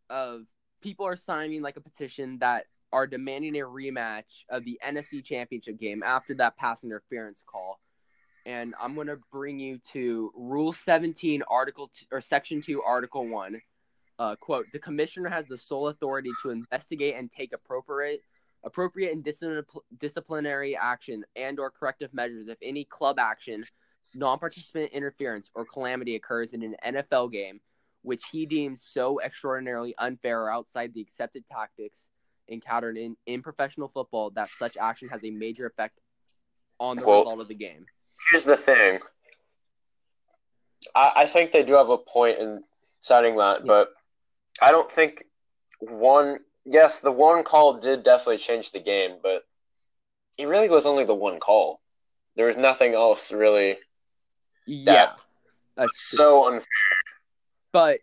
of 0.08 0.42
people 0.80 1.06
are 1.06 1.16
signing 1.16 1.60
like 1.62 1.76
a 1.76 1.80
petition 1.80 2.38
that 2.38 2.66
are 2.92 3.06
demanding 3.06 3.56
a 3.56 3.64
rematch 3.64 4.44
of 4.48 4.64
the 4.64 4.80
NFC 4.86 5.22
Championship 5.22 5.78
game 5.78 6.02
after 6.02 6.34
that 6.34 6.56
pass 6.56 6.84
interference 6.84 7.42
call. 7.46 7.80
And 8.46 8.74
I'm 8.80 8.94
gonna 8.94 9.18
bring 9.30 9.58
you 9.58 9.78
to 9.92 10.32
Rule 10.34 10.72
17, 10.72 11.42
Article 11.50 11.90
or 12.10 12.20
Section 12.20 12.62
2, 12.62 12.82
Article 12.82 13.26
1. 13.26 13.60
Uh, 14.18 14.34
quote: 14.36 14.66
The 14.72 14.78
commissioner 14.78 15.28
has 15.28 15.46
the 15.46 15.58
sole 15.58 15.88
authority 15.88 16.30
to 16.42 16.50
investigate 16.50 17.14
and 17.16 17.30
take 17.30 17.52
appropriate 17.52 18.22
appropriate 18.64 19.12
and 19.12 19.24
discipl- 19.24 19.82
disciplinary 20.00 20.76
action 20.76 21.24
and 21.36 21.60
or 21.60 21.70
corrective 21.70 22.12
measures 22.12 22.48
if 22.48 22.58
any 22.60 22.84
club 22.84 23.16
action 23.20 23.62
non-participant 24.16 24.90
interference 24.90 25.48
or 25.54 25.64
calamity 25.64 26.16
occurs 26.16 26.52
in 26.52 26.62
an 26.64 26.74
NFL 26.84 27.30
game 27.30 27.60
which 28.02 28.24
he 28.32 28.46
deems 28.46 28.82
so 28.82 29.20
extraordinarily 29.20 29.94
unfair 29.98 30.42
or 30.42 30.50
outside 30.50 30.92
the 30.92 31.00
accepted 31.00 31.44
tactics 31.48 32.08
encountered 32.48 32.96
in, 32.96 33.16
in 33.26 33.42
professional 33.42 33.86
football 33.94 34.30
that 34.30 34.48
such 34.58 34.76
action 34.76 35.08
has 35.08 35.22
a 35.22 35.30
major 35.30 35.66
effect 35.66 35.96
on 36.80 36.96
the 36.96 37.06
Well- 37.06 37.20
result 37.20 37.40
of 37.40 37.46
the 37.48 37.54
game. 37.54 37.86
here's 38.32 38.42
the 38.44 38.56
thing. 38.56 38.98
I, 40.96 41.12
I 41.18 41.26
think 41.26 41.52
they 41.52 41.62
do 41.62 41.74
have 41.74 41.90
a 41.90 41.98
point 41.98 42.38
in 42.38 42.64
citing 42.98 43.36
that, 43.36 43.60
Yeah. 43.60 43.66
but 43.66 43.92
I 44.60 44.70
don't 44.70 44.90
think 44.90 45.24
one. 45.80 46.38
Yes, 46.64 47.00
the 47.00 47.12
one 47.12 47.44
call 47.44 47.78
did 47.78 48.02
definitely 48.02 48.38
change 48.38 48.72
the 48.72 48.80
game, 48.80 49.16
but 49.22 49.42
it 50.36 50.46
really 50.46 50.68
was 50.68 50.86
only 50.86 51.04
the 51.04 51.14
one 51.14 51.40
call. 51.40 51.80
There 52.36 52.46
was 52.46 52.56
nothing 52.56 52.94
else 52.94 53.32
really 53.32 53.78
Yeah. 54.66 55.12
That's 55.76 56.10
so 56.10 56.46
unfair. 56.46 56.66
But 57.72 58.00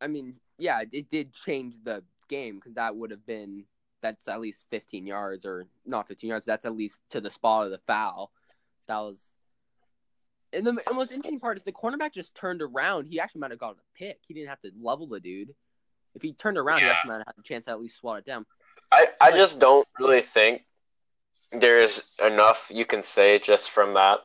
I 0.00 0.06
mean, 0.06 0.36
yeah, 0.58 0.82
it 0.90 1.10
did 1.10 1.32
change 1.32 1.74
the 1.82 2.04
game 2.28 2.56
because 2.56 2.74
that 2.74 2.96
would 2.96 3.10
have 3.10 3.26
been 3.26 3.64
that's 4.00 4.28
at 4.28 4.40
least 4.40 4.64
15 4.70 5.06
yards 5.06 5.44
or 5.44 5.66
not 5.84 6.08
15 6.08 6.28
yards. 6.28 6.46
That's 6.46 6.64
at 6.64 6.76
least 6.76 7.00
to 7.10 7.20
the 7.20 7.30
spot 7.30 7.66
of 7.66 7.70
the 7.70 7.80
foul. 7.86 8.30
That 8.86 8.98
was. 8.98 9.32
And 10.52 10.66
the, 10.66 10.80
most 10.94 11.12
interesting 11.12 11.40
part 11.40 11.58
is 11.58 11.64
the 11.64 11.72
cornerback 11.72 12.14
just 12.14 12.34
turned 12.34 12.62
around. 12.62 13.06
He 13.06 13.20
actually 13.20 13.40
might 13.40 13.50
have 13.50 13.60
gotten 13.60 13.76
a 13.78 13.98
pick. 13.98 14.20
He 14.26 14.34
didn't 14.34 14.48
have 14.48 14.60
to 14.62 14.70
level 14.80 15.06
the 15.06 15.20
dude. 15.20 15.54
If 16.14 16.22
he 16.22 16.32
turned 16.32 16.56
around, 16.56 16.80
he 16.80 16.86
actually 16.86 17.10
might 17.10 17.18
have 17.18 17.26
had 17.26 17.34
a 17.38 17.42
chance 17.42 17.66
to 17.66 17.72
at 17.72 17.80
least 17.80 17.98
swat 17.98 18.18
it 18.18 18.26
down. 18.26 18.46
I, 18.90 19.08
I 19.20 19.30
just 19.30 19.60
don't 19.60 19.86
really 20.00 20.22
think 20.22 20.64
there's 21.52 22.10
enough 22.24 22.70
you 22.72 22.84
can 22.84 23.02
say 23.02 23.38
just 23.38 23.70
from 23.70 23.94
that 23.94 24.20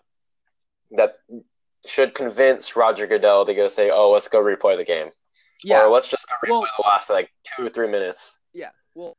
that 0.92 1.18
should 1.88 2.13
convince 2.13 2.75
Roger 2.75 3.08
Goodell 3.08 3.46
to 3.46 3.53
go 3.53 3.68
say, 3.68 3.89
"Oh, 3.92 4.12
let's 4.12 4.30
go 4.30 4.42
replay 4.42 4.77
the 4.77 4.86
game," 4.86 5.10
Yeah, 5.63 5.84
or 5.84 5.89
let's 5.89 6.08
just 6.08 6.27
go 6.30 6.36
replay 6.36 6.62
Well- 6.62 6.68
the 6.77 6.84
last 6.84 7.10
like 7.10 7.30
two 7.44 7.65
or 7.65 7.70
three 7.70 7.89
minutes. 7.89 8.39
Yeah. 8.53 8.70
Well, 8.96 9.18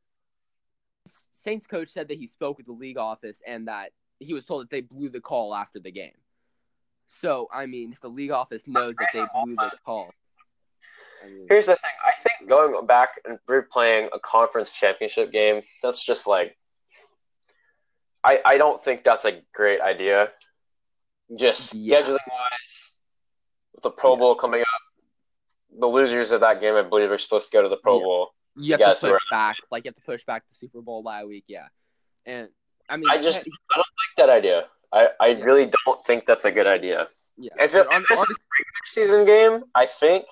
Saints 1.32 1.66
coach 1.66 1.90
said 1.90 2.08
that 2.08 2.16
he 2.16 2.26
spoke 2.26 2.56
with 2.56 2.66
the 2.66 2.72
league 2.72 2.96
office 2.96 3.42
and 3.46 3.68
that 3.68 3.92
he 4.18 4.32
was 4.32 4.46
told 4.46 4.62
that 4.62 4.70
they 4.70 4.80
blew 4.80 5.10
the 5.10 5.20
call 5.20 5.54
after 5.54 5.78
the 5.78 5.92
game. 5.92 6.14
So, 7.20 7.48
I 7.52 7.66
mean, 7.66 7.92
if 7.92 8.00
the 8.00 8.08
league 8.08 8.30
office 8.30 8.66
knows 8.66 8.92
that 8.92 9.08
they 9.12 9.24
blew 9.42 9.54
the 9.54 9.70
call. 9.84 10.10
I 11.24 11.28
mean, 11.28 11.46
Here's 11.48 11.66
the 11.66 11.76
thing: 11.76 11.90
I 12.04 12.12
think 12.12 12.48
going 12.50 12.86
back 12.86 13.20
and 13.24 13.38
replaying 13.48 14.08
a 14.12 14.18
conference 14.18 14.72
championship 14.72 15.30
game, 15.32 15.62
that's 15.82 16.04
just 16.04 16.26
like, 16.26 16.56
I 18.22 18.40
I 18.44 18.56
don't 18.58 18.82
think 18.82 19.04
that's 19.04 19.24
a 19.24 19.40
great 19.54 19.80
idea. 19.80 20.30
Just 21.38 21.74
Yeah. 21.74 22.00
scheduling 22.02 22.18
wise, 22.30 22.96
with 23.72 23.82
the 23.82 23.90
Pro 23.90 24.12
Yeah. 24.12 24.18
Bowl 24.18 24.34
coming 24.34 24.60
up, 24.60 24.82
the 25.78 25.86
losers 25.86 26.32
of 26.32 26.40
that 26.40 26.60
game, 26.60 26.74
I 26.74 26.82
believe, 26.82 27.10
are 27.10 27.18
supposed 27.18 27.50
to 27.50 27.56
go 27.56 27.62
to 27.62 27.68
the 27.68 27.78
Pro 27.78 27.98
Yeah. 27.98 28.04
Bowl. 28.04 28.34
you 28.56 28.76
have 28.76 28.98
to 29.00 29.08
push 29.10 29.22
back. 29.30 29.56
Like, 29.70 29.84
you 29.84 29.88
have 29.88 29.96
to 29.96 30.02
push 30.02 30.24
back 30.24 30.44
the 30.48 30.54
Super 30.54 30.80
Bowl 30.82 31.02
bye 31.02 31.24
week. 31.24 31.44
Yeah. 31.48 31.68
And, 32.26 32.48
I 32.88 32.96
mean, 32.96 33.08
I 33.08 33.20
just 33.20 33.40
I 33.40 33.74
don't 33.74 33.78
like 33.78 34.16
that 34.18 34.28
idea. 34.30 34.68
I, 34.94 35.10
I 35.20 35.26
Yeah. 35.28 35.44
really 35.44 35.70
don't 35.84 36.06
think 36.06 36.24
that's 36.24 36.44
a 36.44 36.52
good 36.52 36.66
idea. 36.66 37.08
yeah. 37.36 37.50
If, 37.58 37.74
it, 37.74 37.86
on 37.88 38.02
if 38.02 38.08
this 38.08 38.20
is 38.20 38.36
a 38.36 38.40
regular 38.56 38.84
season 38.86 39.24
game, 39.26 39.64
I 39.74 39.86
think 39.86 40.24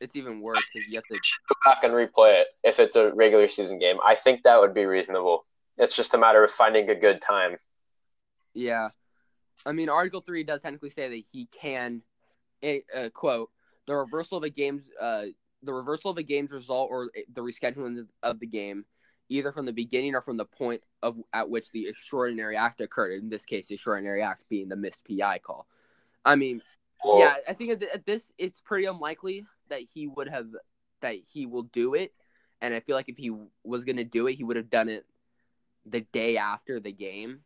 it's 0.00 0.14
even 0.14 0.40
worse 0.40 0.62
because 0.72 0.88
you 0.88 0.96
have 0.96 1.04
to. 1.04 1.14
Go 1.14 1.54
back 1.64 1.82
and 1.84 1.94
replay 1.94 2.40
it 2.42 2.48
if 2.62 2.78
it's 2.78 2.96
a 2.96 3.12
regular 3.14 3.48
season 3.48 3.78
game. 3.78 3.96
I 4.04 4.14
think 4.14 4.42
that 4.42 4.60
would 4.60 4.74
be 4.74 4.84
reasonable. 4.84 5.44
It's 5.78 5.96
just 5.96 6.12
a 6.14 6.18
matter 6.18 6.44
of 6.44 6.50
finding 6.50 6.90
a 6.90 6.94
good 6.94 7.20
time. 7.22 7.56
Yeah, 8.52 8.90
I 9.66 9.72
mean, 9.72 9.88
Article 9.88 10.20
Three 10.20 10.44
does 10.44 10.62
technically 10.62 10.90
say 10.90 11.08
that 11.08 11.24
he 11.32 11.48
can, 11.50 12.02
uh, 12.62 13.08
quote, 13.14 13.50
the 13.86 13.96
reversal 13.96 14.38
of 14.38 14.44
a 14.44 14.50
game's, 14.50 14.84
uh, 15.00 15.24
the 15.62 15.72
reversal 15.72 16.10
of 16.10 16.18
a 16.18 16.22
game's 16.22 16.50
result 16.50 16.90
or 16.90 17.10
the 17.32 17.40
rescheduling 17.40 18.06
of 18.22 18.38
the 18.38 18.46
game, 18.46 18.84
either 19.28 19.52
from 19.52 19.66
the 19.66 19.72
beginning 19.72 20.14
or 20.14 20.20
from 20.20 20.36
the 20.36 20.44
point 20.44 20.80
of 21.02 21.16
at 21.32 21.48
which 21.48 21.70
the 21.70 21.88
extraordinary 21.88 22.56
act 22.56 22.80
occurred. 22.80 23.12
In 23.12 23.28
this 23.28 23.44
case, 23.44 23.68
the 23.68 23.74
extraordinary 23.74 24.22
act 24.22 24.44
being 24.48 24.68
the 24.68 24.76
missed 24.76 25.06
PI 25.08 25.38
call. 25.38 25.66
I 26.24 26.36
mean, 26.36 26.62
Well, 27.04 27.18
yeah, 27.18 27.36
I 27.48 27.52
think 27.54 27.70
at, 27.70 27.82
at 27.82 28.06
this 28.06 28.32
it's 28.38 28.60
pretty 28.60 28.84
unlikely 28.86 29.46
that 29.68 29.80
he 29.92 30.06
would 30.06 30.28
have 30.28 30.48
that 31.00 31.16
he 31.32 31.46
will 31.46 31.64
do 31.64 31.94
it, 31.94 32.12
and 32.60 32.74
I 32.74 32.80
feel 32.80 32.96
like 32.96 33.08
if 33.08 33.16
he 33.16 33.30
was 33.62 33.84
going 33.84 33.96
to 33.96 34.04
do 34.04 34.26
it, 34.26 34.34
he 34.34 34.44
would 34.44 34.56
have 34.56 34.70
done 34.70 34.88
it 34.88 35.04
the 35.86 36.00
day 36.12 36.36
after 36.38 36.80
the 36.80 36.92
game. 36.92 37.40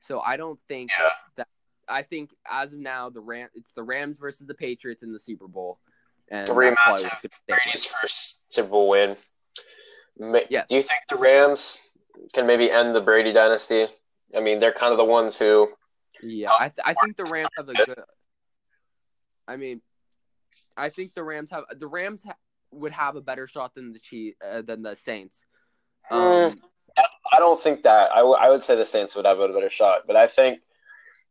So 0.00 0.20
I 0.20 0.36
don't 0.36 0.58
think 0.68 0.90
Yeah. 0.98 1.10
that 1.36 1.48
I 1.88 2.02
think 2.02 2.30
as 2.50 2.72
of 2.72 2.78
now 2.78 3.10
the 3.10 3.20
Ram 3.20 3.48
it's 3.54 3.72
the 3.72 3.82
Rams 3.82 4.18
versus 4.18 4.46
the 4.46 4.54
Patriots 4.54 5.02
in 5.02 5.12
the 5.12 5.20
Super 5.20 5.48
Bowl, 5.48 5.78
and 6.30 6.46
The 6.46 6.52
rematch 6.52 6.76
of 6.76 7.00
going 7.00 7.10
to 7.10 7.16
stay. 7.16 7.30
Brady's 7.48 7.84
first 7.86 8.52
Super 8.52 8.68
Bowl 8.68 8.88
win. 8.90 9.16
Yeah. 10.18 10.64
Do 10.68 10.74
you 10.76 10.82
think 10.82 11.00
the 11.08 11.16
Rams 11.16 11.96
can 12.32 12.46
maybe 12.46 12.70
end 12.70 12.94
the 12.94 13.00
Brady 13.00 13.32
dynasty? 13.32 13.86
I 14.36 14.40
mean, 14.40 14.60
they're 14.60 14.72
kind 14.72 14.92
of 14.92 14.98
the 14.98 15.04
ones 15.04 15.38
who. 15.38 15.68
Yeah, 16.22 16.50
I 16.52 16.68
th- 16.68 16.84
I 16.84 16.94
think 16.94 17.16
the 17.16 17.24
Rams 17.24 17.48
have 17.56 17.68
a 17.68 17.74
good. 17.74 18.02
I 19.46 19.56
mean, 19.56 19.80
I 20.76 20.88
think 20.88 21.14
the 21.14 21.22
Rams 21.22 21.50
have 21.50 21.64
the 21.78 21.86
Rams 21.86 22.22
ha- 22.24 22.36
would 22.72 22.92
have 22.92 23.16
a 23.16 23.20
better 23.20 23.46
shot 23.46 23.74
than 23.74 23.92
the 23.92 23.98
Chief 23.98 24.34
uh, 24.44 24.62
than 24.62 24.82
the 24.82 24.96
Saints. 24.96 25.42
Um, 26.10 26.20
Mm. 26.20 26.60
I 27.32 27.38
don't 27.38 27.60
think 27.60 27.84
that. 27.84 28.10
I, 28.12 28.18
w- 28.18 28.36
I 28.38 28.50
would 28.50 28.64
say 28.64 28.74
the 28.74 28.84
Saints 28.84 29.14
would 29.14 29.24
have 29.24 29.38
a 29.38 29.48
better 29.48 29.70
shot, 29.70 30.02
but 30.08 30.16
I 30.16 30.26
think, 30.26 30.60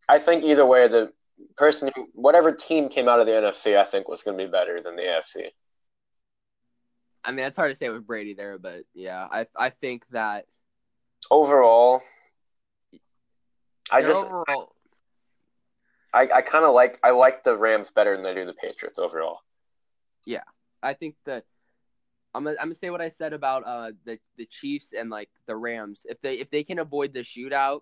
I 0.07 0.17
think 0.17 0.45
either 0.45 0.65
way, 0.65 0.87
the 0.87 1.11
person, 1.57 1.91
who, 1.93 2.07
whatever 2.13 2.53
team 2.53 2.87
came 2.87 3.09
out 3.09 3.19
of 3.19 3.25
the 3.25 3.33
NFC, 3.33 3.77
I 3.77 3.83
think 3.83 4.07
was 4.07 4.23
going 4.23 4.37
to 4.37 4.45
be 4.45 4.49
better 4.49 4.79
than 4.81 4.95
the 4.95 5.01
AFC. 5.01 5.47
I 7.27 7.31
mean, 7.31 7.45
it's 7.45 7.57
hard 7.57 7.71
to 7.71 7.75
say 7.75 7.89
with 7.89 8.07
Brady 8.07 8.33
there, 8.33 8.57
but 8.57 8.85
yeah, 8.93 9.27
I 9.29 9.45
I 9.55 9.69
think 9.69 10.07
that 10.11 10.45
Overall, 11.29 12.01
I 13.91 14.01
just, 14.01 14.25
overall, 14.25 14.75
I, 16.13 16.29
I 16.35 16.41
kind 16.41 16.63
of 16.63 16.73
like, 16.73 16.99
I 17.03 17.11
like 17.11 17.43
the 17.43 17.57
Rams 17.57 17.91
better 17.91 18.15
than 18.15 18.25
I 18.25 18.33
do 18.33 18.45
the 18.45 18.53
Patriots 18.53 18.97
overall. 18.97 19.41
Yeah, 20.25 20.43
I 20.81 20.93
think 20.93 21.15
that 21.25 21.43
I'm 22.33 22.45
gonna, 22.45 22.55
I'm 22.61 22.67
gonna 22.67 22.75
say 22.75 22.89
what 22.91 23.01
I 23.01 23.09
said 23.09 23.33
about 23.33 23.63
uh 23.65 23.91
the 24.05 24.19
the 24.37 24.45
Chiefs 24.45 24.93
and 24.97 25.09
like 25.09 25.29
the 25.47 25.55
Rams. 25.55 26.05
If 26.07 26.21
they 26.21 26.35
if 26.35 26.49
they 26.49 26.63
can 26.63 26.79
avoid 26.79 27.13
the 27.13 27.21
shootout, 27.21 27.81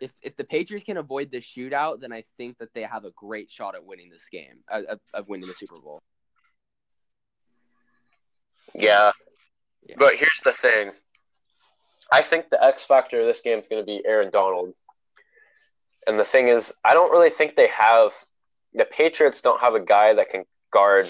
if 0.00 0.12
if 0.22 0.36
the 0.36 0.44
Patriots 0.44 0.84
can 0.84 0.96
avoid 0.96 1.30
the 1.30 1.38
shootout, 1.38 2.00
then 2.00 2.12
I 2.12 2.24
think 2.38 2.58
that 2.58 2.72
they 2.74 2.82
have 2.82 3.04
a 3.04 3.10
great 3.10 3.50
shot 3.50 3.74
at 3.74 3.84
winning 3.84 4.08
this 4.08 4.28
game, 4.30 4.60
uh, 4.70 4.82
of, 4.88 5.00
of 5.12 5.28
winning 5.28 5.48
the 5.48 5.54
Super 5.54 5.80
Bowl. 5.80 6.00
Yeah. 8.74 9.12
Yeah. 9.86 9.96
But 9.98 10.16
here's 10.16 10.40
the 10.44 10.52
thing. 10.52 10.92
I 12.12 12.22
think 12.22 12.50
the 12.50 12.62
X 12.62 12.84
factor 12.84 13.20
of 13.20 13.26
this 13.26 13.40
game 13.40 13.58
is 13.58 13.68
going 13.68 13.82
to 13.82 13.86
be 13.86 14.02
Aaron 14.04 14.30
Donald. 14.30 14.74
And 16.06 16.18
the 16.18 16.24
thing 16.24 16.48
is, 16.48 16.74
I 16.84 16.94
don't 16.94 17.12
really 17.12 17.30
think 17.30 17.56
they 17.56 17.68
have 17.68 18.12
the 18.74 18.84
Patriots 18.84 19.40
don't 19.40 19.60
have 19.60 19.74
a 19.74 19.80
guy 19.80 20.14
that 20.14 20.30
can 20.30 20.44
guard 20.72 21.06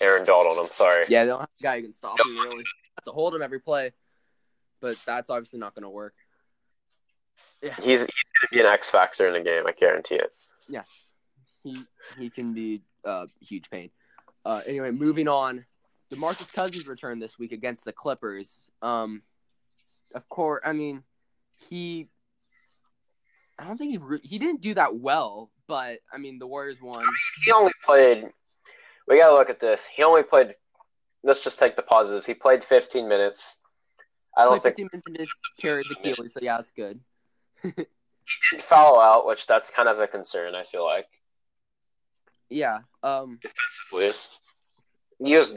Aaron 0.00 0.24
Donald. 0.24 0.58
I'm 0.58 0.72
sorry. 0.72 1.04
Yeah, 1.08 1.24
they 1.24 1.30
don't 1.30 1.40
have 1.40 1.48
a 1.60 1.62
guy 1.62 1.76
who 1.76 1.84
can 1.84 1.94
stop 1.94 2.16
him 2.24 2.36
really. 2.38 2.64
Have 2.96 3.04
to 3.04 3.12
hold 3.12 3.34
him 3.34 3.42
every 3.42 3.60
play, 3.60 3.92
but 4.80 4.96
that's 5.06 5.30
obviously 5.30 5.58
not 5.58 5.74
going 5.74 5.84
to 5.84 5.90
work. 5.90 6.14
Yeah, 7.62 7.74
He's, 7.74 7.84
he's 7.84 7.98
going 8.00 8.06
to 8.06 8.48
be 8.52 8.60
an 8.60 8.66
X 8.66 8.90
factor 8.90 9.26
in 9.26 9.32
the 9.34 9.40
game. 9.40 9.66
I 9.66 9.72
guarantee 9.72 10.16
it. 10.16 10.32
Yeah, 10.68 10.82
he 11.62 11.78
he 12.18 12.30
can 12.30 12.52
be 12.52 12.82
uh, 13.04 13.26
huge 13.40 13.70
pain. 13.70 13.90
Uh, 14.44 14.62
anyway, 14.66 14.90
moving 14.90 15.28
on. 15.28 15.64
Demarcus 16.12 16.52
Cousins 16.52 16.86
returned 16.86 17.20
this 17.20 17.38
week 17.38 17.52
against 17.52 17.84
the 17.84 17.92
Clippers. 17.92 18.58
Um, 18.82 19.22
of 20.14 20.28
course, 20.28 20.62
I 20.64 20.72
mean 20.72 21.02
he. 21.68 22.08
I 23.58 23.64
don't 23.64 23.76
think 23.76 23.90
he 23.92 23.98
re- 23.98 24.20
he 24.22 24.38
didn't 24.38 24.60
do 24.60 24.74
that 24.74 24.96
well, 24.96 25.50
but 25.66 25.98
I 26.12 26.18
mean 26.18 26.38
the 26.38 26.46
Warriors 26.46 26.78
won. 26.80 27.04
He 27.44 27.52
only 27.52 27.72
played. 27.84 28.28
We 29.08 29.18
got 29.18 29.28
to 29.28 29.34
look 29.34 29.50
at 29.50 29.60
this. 29.60 29.86
He 29.94 30.02
only 30.02 30.22
played. 30.22 30.54
Let's 31.22 31.42
just 31.42 31.58
take 31.58 31.76
the 31.76 31.82
positives. 31.82 32.26
He 32.26 32.34
played 32.34 32.62
15 32.62 33.08
minutes. 33.08 33.60
I 34.36 34.44
don't 34.44 34.62
think 34.62 34.76
15 34.76 34.90
minutes 34.92 35.06
in 35.08 35.14
his 35.14 35.30
carries 35.58 35.90
Achilles, 35.90 36.34
so 36.34 36.40
yeah, 36.42 36.56
that's 36.56 36.70
good. 36.70 37.00
he 37.62 37.70
did 37.72 38.62
foul 38.62 39.00
out, 39.00 39.26
which 39.26 39.46
that's 39.46 39.70
kind 39.70 39.88
of 39.88 39.98
a 39.98 40.06
concern. 40.06 40.54
I 40.54 40.64
feel 40.64 40.84
like. 40.84 41.06
Yeah. 42.48 42.80
Um. 43.02 43.40
defensively. 43.42 44.12
He 45.24 45.36
was 45.36 45.50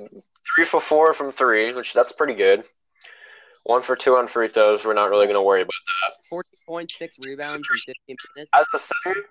three 0.56 0.66
for 0.66 0.80
four 0.80 1.14
from 1.14 1.32
three, 1.32 1.74
which 1.74 1.94
that's 1.94 2.12
pretty 2.12 2.34
good. 2.36 2.64
One 3.64 3.82
for 3.82 3.96
two 3.96 4.16
on 4.16 4.28
free 4.28 4.48
throws. 4.48 4.86
We're 4.86 4.94
not 4.94 5.10
really 5.10 5.26
going 5.26 5.36
to 5.36 5.42
worry 5.42 5.62
about 5.62 5.72
that. 6.10 6.16
14 6.30 6.50
points, 6.68 6.98
six 6.98 7.16
rebounds 7.20 7.68
in 7.72 7.78
15 8.08 8.16
minutes. 8.36 8.50
As 8.54 8.66
the 8.72 8.80
center, 8.80 9.22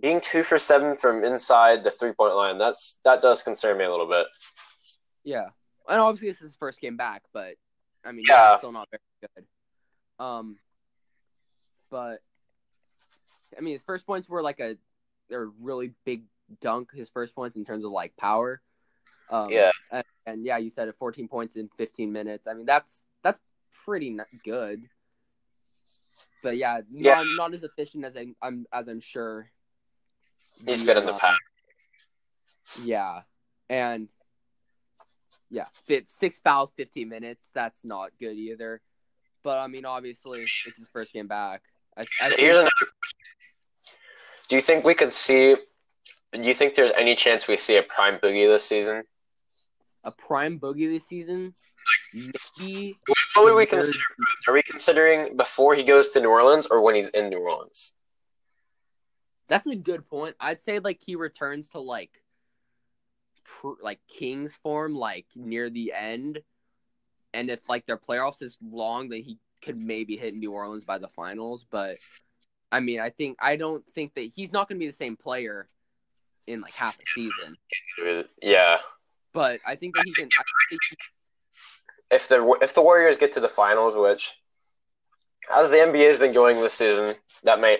being 0.00 0.20
two 0.20 0.42
for 0.42 0.58
seven 0.58 0.96
from 0.96 1.24
inside 1.24 1.84
the 1.84 1.90
three 1.90 2.12
point 2.12 2.34
line, 2.34 2.58
that's 2.58 2.98
that 3.04 3.22
does 3.22 3.42
concern 3.42 3.78
me 3.78 3.84
a 3.84 3.90
little 3.90 4.08
bit. 4.08 4.26
Yeah, 5.24 5.46
and 5.88 6.00
obviously 6.00 6.28
this 6.28 6.38
is 6.38 6.42
his 6.44 6.56
first 6.56 6.80
game 6.80 6.96
back, 6.96 7.22
but 7.32 7.54
I 8.04 8.12
mean, 8.12 8.24
Yeah. 8.28 8.50
yeah, 8.52 8.58
still 8.58 8.72
not 8.72 8.88
very 8.90 9.00
good. 9.36 10.24
Um, 10.24 10.58
but 11.90 12.18
I 13.56 13.60
mean, 13.60 13.72
his 13.72 13.82
first 13.82 14.06
points 14.06 14.28
were 14.28 14.42
like 14.42 14.60
a 14.60 14.76
they're 15.30 15.50
really 15.60 15.92
big 16.04 16.24
dunk. 16.60 16.92
His 16.92 17.08
first 17.08 17.34
points 17.34 17.56
in 17.56 17.64
terms 17.64 17.84
of 17.84 17.92
like 17.92 18.16
power. 18.16 18.60
Um, 19.30 19.50
Yeah. 19.52 19.70
And, 20.28 20.44
yeah, 20.44 20.58
you 20.58 20.70
said 20.70 20.88
it, 20.88 20.96
14 20.98 21.28
points 21.28 21.56
in 21.56 21.68
15 21.76 22.12
minutes. 22.12 22.46
I 22.46 22.54
mean, 22.54 22.66
that's 22.66 23.02
that's 23.22 23.40
pretty 23.84 24.18
good. 24.44 24.88
But 26.42 26.56
yeah, 26.56 26.80
Yeah. 26.92 27.14
not 27.14 27.26
not 27.36 27.54
as 27.54 27.62
efficient 27.62 28.04
as 28.04 28.16
I, 28.16 28.28
I'm 28.42 28.66
as 28.72 28.88
I'm 28.88 29.00
sure. 29.00 29.50
He's 30.66 30.86
been 30.86 30.98
in 30.98 31.06
the 31.06 31.12
past. 31.12 31.40
yeah, 32.82 33.22
and 33.68 34.08
yeah, 35.50 35.66
six 36.08 36.38
fouls, 36.40 36.70
fifteen 36.76 37.08
minutes. 37.08 37.48
That's 37.54 37.84
not 37.84 38.10
good 38.20 38.36
either. 38.36 38.80
But 39.42 39.58
I 39.58 39.66
mean, 39.66 39.84
obviously, 39.84 40.44
it's 40.66 40.78
his 40.78 40.88
first 40.88 41.12
game 41.12 41.26
back. 41.28 41.62
I, 41.96 42.02
I 42.20 42.30
Here's 42.36 42.56
another 42.56 42.70
question: 42.70 43.18
Do 44.48 44.56
you 44.56 44.62
think 44.62 44.84
we 44.84 44.94
could 44.94 45.12
see? 45.14 45.56
Do 46.32 46.40
you 46.40 46.54
think 46.54 46.74
there's 46.74 46.92
any 46.96 47.14
chance 47.14 47.48
we 47.48 47.56
see 47.56 47.76
a 47.78 47.82
prime 47.82 48.18
boogie 48.18 48.46
this 48.46 48.64
season? 48.64 49.04
A 50.04 50.12
prime 50.12 50.58
boogie 50.58 50.92
this 50.92 51.06
season. 51.06 51.54
Maybe 52.12 52.96
What 53.34 53.44
would 53.44 53.56
we 53.56 53.66
consider? 53.66 53.98
Are 54.46 54.54
we 54.54 54.62
considering 54.62 55.36
before 55.36 55.74
he 55.74 55.82
goes 55.82 56.10
to 56.10 56.20
New 56.20 56.30
Orleans 56.30 56.66
or 56.66 56.80
when 56.80 56.94
he's 56.94 57.08
in 57.10 57.28
New 57.28 57.38
Orleans? 57.38 57.94
that's 59.48 59.66
a 59.66 59.74
good 59.74 60.06
point. 60.08 60.36
I'd 60.38 60.60
say 60.60 60.78
like 60.78 61.00
he 61.04 61.16
returns 61.16 61.70
to 61.70 61.80
like, 61.80 62.10
pr- 63.44 63.82
like 63.82 63.98
Kings 64.06 64.54
form, 64.62 64.94
like 64.94 65.26
near 65.34 65.70
the 65.70 65.92
end, 65.92 66.40
and 67.34 67.50
if 67.50 67.68
like 67.68 67.86
their 67.86 67.96
playoffs 67.96 68.42
is 68.42 68.58
long, 68.62 69.08
then 69.08 69.22
he 69.22 69.38
could 69.62 69.76
maybe 69.76 70.16
hit 70.16 70.34
New 70.34 70.52
Orleans 70.52 70.84
by 70.84 70.98
the 70.98 71.08
finals. 71.08 71.66
But 71.68 71.96
I 72.70 72.80
mean, 72.80 73.00
I 73.00 73.10
think 73.10 73.38
I 73.40 73.56
don't 73.56 73.84
think 73.86 74.14
that 74.14 74.30
he's 74.34 74.52
not 74.52 74.68
going 74.68 74.78
to 74.78 74.84
be 74.84 74.86
the 74.86 74.92
same 74.92 75.16
player 75.16 75.68
in 76.46 76.60
like 76.60 76.74
half 76.74 76.98
a 76.98 77.04
season. 77.06 77.56
Yeah. 78.42 78.78
But 79.32 79.60
I 79.66 79.76
think 79.76 79.94
that 79.94 80.04
he 80.04 80.12
can. 80.12 80.28
Think 80.70 80.80
he, 80.90 80.96
if 82.10 82.28
the 82.28 82.56
if 82.62 82.74
the 82.74 82.82
Warriors 82.82 83.18
get 83.18 83.32
to 83.34 83.40
the 83.40 83.48
finals, 83.48 83.96
which 83.96 84.34
as 85.54 85.70
the 85.70 85.76
NBA 85.76 86.06
has 86.06 86.18
been 86.18 86.32
going 86.32 86.60
this 86.60 86.74
season, 86.74 87.14
that 87.44 87.60
may 87.60 87.78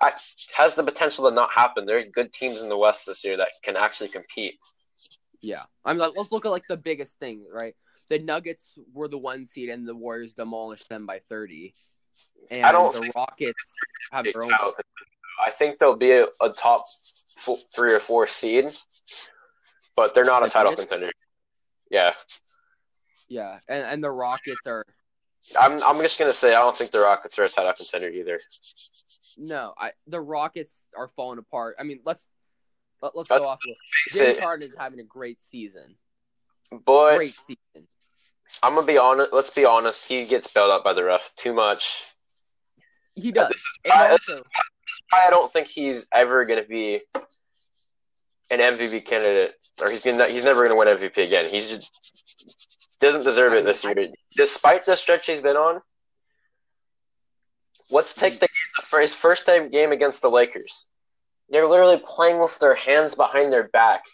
I, 0.00 0.12
has 0.56 0.74
the 0.74 0.82
potential 0.82 1.28
to 1.28 1.34
not 1.34 1.50
happen. 1.52 1.86
There's 1.86 2.04
good 2.12 2.32
teams 2.32 2.60
in 2.60 2.68
the 2.68 2.76
West 2.76 3.06
this 3.06 3.24
year 3.24 3.36
that 3.36 3.48
can 3.62 3.76
actually 3.76 4.08
compete. 4.08 4.54
yeah, 5.40 5.62
I'm 5.84 5.98
like, 5.98 6.12
let's 6.16 6.32
look 6.32 6.44
at 6.44 6.50
like 6.50 6.66
the 6.68 6.76
biggest 6.76 7.18
thing, 7.18 7.44
right? 7.50 7.74
The 8.10 8.18
Nuggets 8.18 8.78
were 8.92 9.08
the 9.08 9.18
one 9.18 9.46
seed, 9.46 9.68
and 9.68 9.86
the 9.86 9.94
Warriors 9.94 10.32
demolished 10.32 10.88
them 10.88 11.06
by 11.06 11.20
thirty. 11.28 11.74
And 12.50 12.64
I 12.64 12.72
don't 12.72 12.92
the 12.92 13.12
Rockets 13.14 13.74
have 14.10 14.24
their 14.24 14.42
own. 14.42 14.52
I 15.44 15.50
think 15.50 15.78
they'll 15.78 15.96
be 15.96 16.12
a, 16.12 16.26
a 16.40 16.50
top 16.50 16.84
f- 17.38 17.64
three 17.74 17.94
or 17.94 17.98
four 17.98 18.26
seed, 18.26 18.66
but 19.96 20.14
they're 20.14 20.24
not 20.24 20.46
a 20.46 20.50
title 20.50 20.74
contender. 20.74 21.10
Yeah, 21.90 22.12
Yeah, 23.28 23.58
and 23.68 23.84
and 23.84 24.04
the 24.04 24.10
Rockets 24.10 24.66
are 24.66 24.84
I'm. 25.58 25.82
I'm 25.82 26.00
just 26.00 26.18
gonna 26.18 26.32
say 26.32 26.54
I 26.54 26.60
don't 26.60 26.76
think 26.76 26.90
the 26.90 27.00
Rockets 27.00 27.38
are 27.38 27.44
a 27.44 27.48
title 27.48 27.72
contender 27.72 28.08
either. 28.08 28.38
no, 29.38 29.74
I 29.76 29.92
the 30.06 30.20
Rockets 30.20 30.86
are 30.96 31.08
falling 31.08 31.38
apart. 31.38 31.76
I 31.78 31.82
mean, 31.82 32.00
let's 32.04 32.24
Let, 33.02 33.08
us 33.08 33.14
Let's 33.16 33.28
go 33.28 33.44
off. 33.44 33.58
James 34.12 34.36
it, 34.36 34.42
Harden 34.42 34.68
is 34.68 34.74
having 34.78 35.00
a 35.00 35.04
great 35.04 35.42
season. 35.42 35.96
but 36.70 37.16
Great 37.16 37.34
season. 37.34 37.88
I'm 38.62 38.74
gonna 38.74 38.86
be 38.86 38.98
honest. 38.98 39.32
Let's 39.32 39.50
be 39.50 39.64
honest. 39.64 40.08
He 40.08 40.24
gets 40.24 40.52
bailed 40.52 40.70
out 40.70 40.84
by 40.84 40.92
the 40.92 41.02
refs 41.02 41.34
too 41.34 41.52
much. 41.52 42.04
He 43.14 43.32
does. 43.32 43.48
This 43.48 43.58
is 43.58 43.78
why, 43.84 44.08
this 44.08 44.28
is 44.28 44.42
why 45.10 45.24
I 45.26 45.30
don't 45.30 45.52
think 45.52 45.68
he's 45.68 46.06
ever 46.12 46.44
gonna 46.44 46.64
be 46.64 47.00
an 48.50 48.58
MVP 48.58 49.04
candidate, 49.04 49.54
or 49.80 49.90
he's 49.90 50.04
gonna 50.04 50.28
he's 50.28 50.44
never 50.44 50.62
gonna 50.62 50.76
win 50.76 50.88
MVP 50.88 51.24
again. 51.24 51.46
He 51.46 51.58
just 51.58 51.90
doesn't 53.00 53.24
deserve 53.24 53.52
it 53.52 53.64
this 53.64 53.84
year, 53.84 54.08
despite 54.36 54.84
the 54.84 54.96
stretch 54.96 55.26
he's 55.26 55.40
been 55.40 55.56
on. 55.56 55.80
Let's 57.90 58.14
take 58.14 58.40
the 58.40 58.48
for 58.84 59.00
his 59.00 59.14
first 59.14 59.46
time 59.46 59.70
game 59.70 59.92
against 59.92 60.22
the 60.22 60.30
Lakers. 60.30 60.88
They're 61.50 61.68
literally 61.68 62.02
playing 62.04 62.40
with 62.40 62.58
their 62.58 62.74
hands 62.74 63.14
behind 63.14 63.52
their 63.52 63.68
back, 63.68 64.04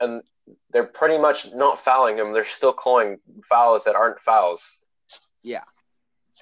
and 0.00 0.22
they're 0.70 0.84
pretty 0.84 1.18
much 1.18 1.52
not 1.54 1.78
fouling 1.78 2.18
him. 2.18 2.32
They're 2.32 2.44
still 2.44 2.72
calling 2.72 3.18
fouls 3.48 3.84
that 3.84 3.94
aren't 3.94 4.18
fouls. 4.18 4.84
Yeah. 5.42 5.62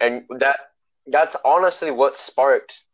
and 0.00 0.25
that 0.31 0.59
that's 1.07 1.37
honestly 1.45 1.91
what 1.91 2.19
sparked. 2.19 2.85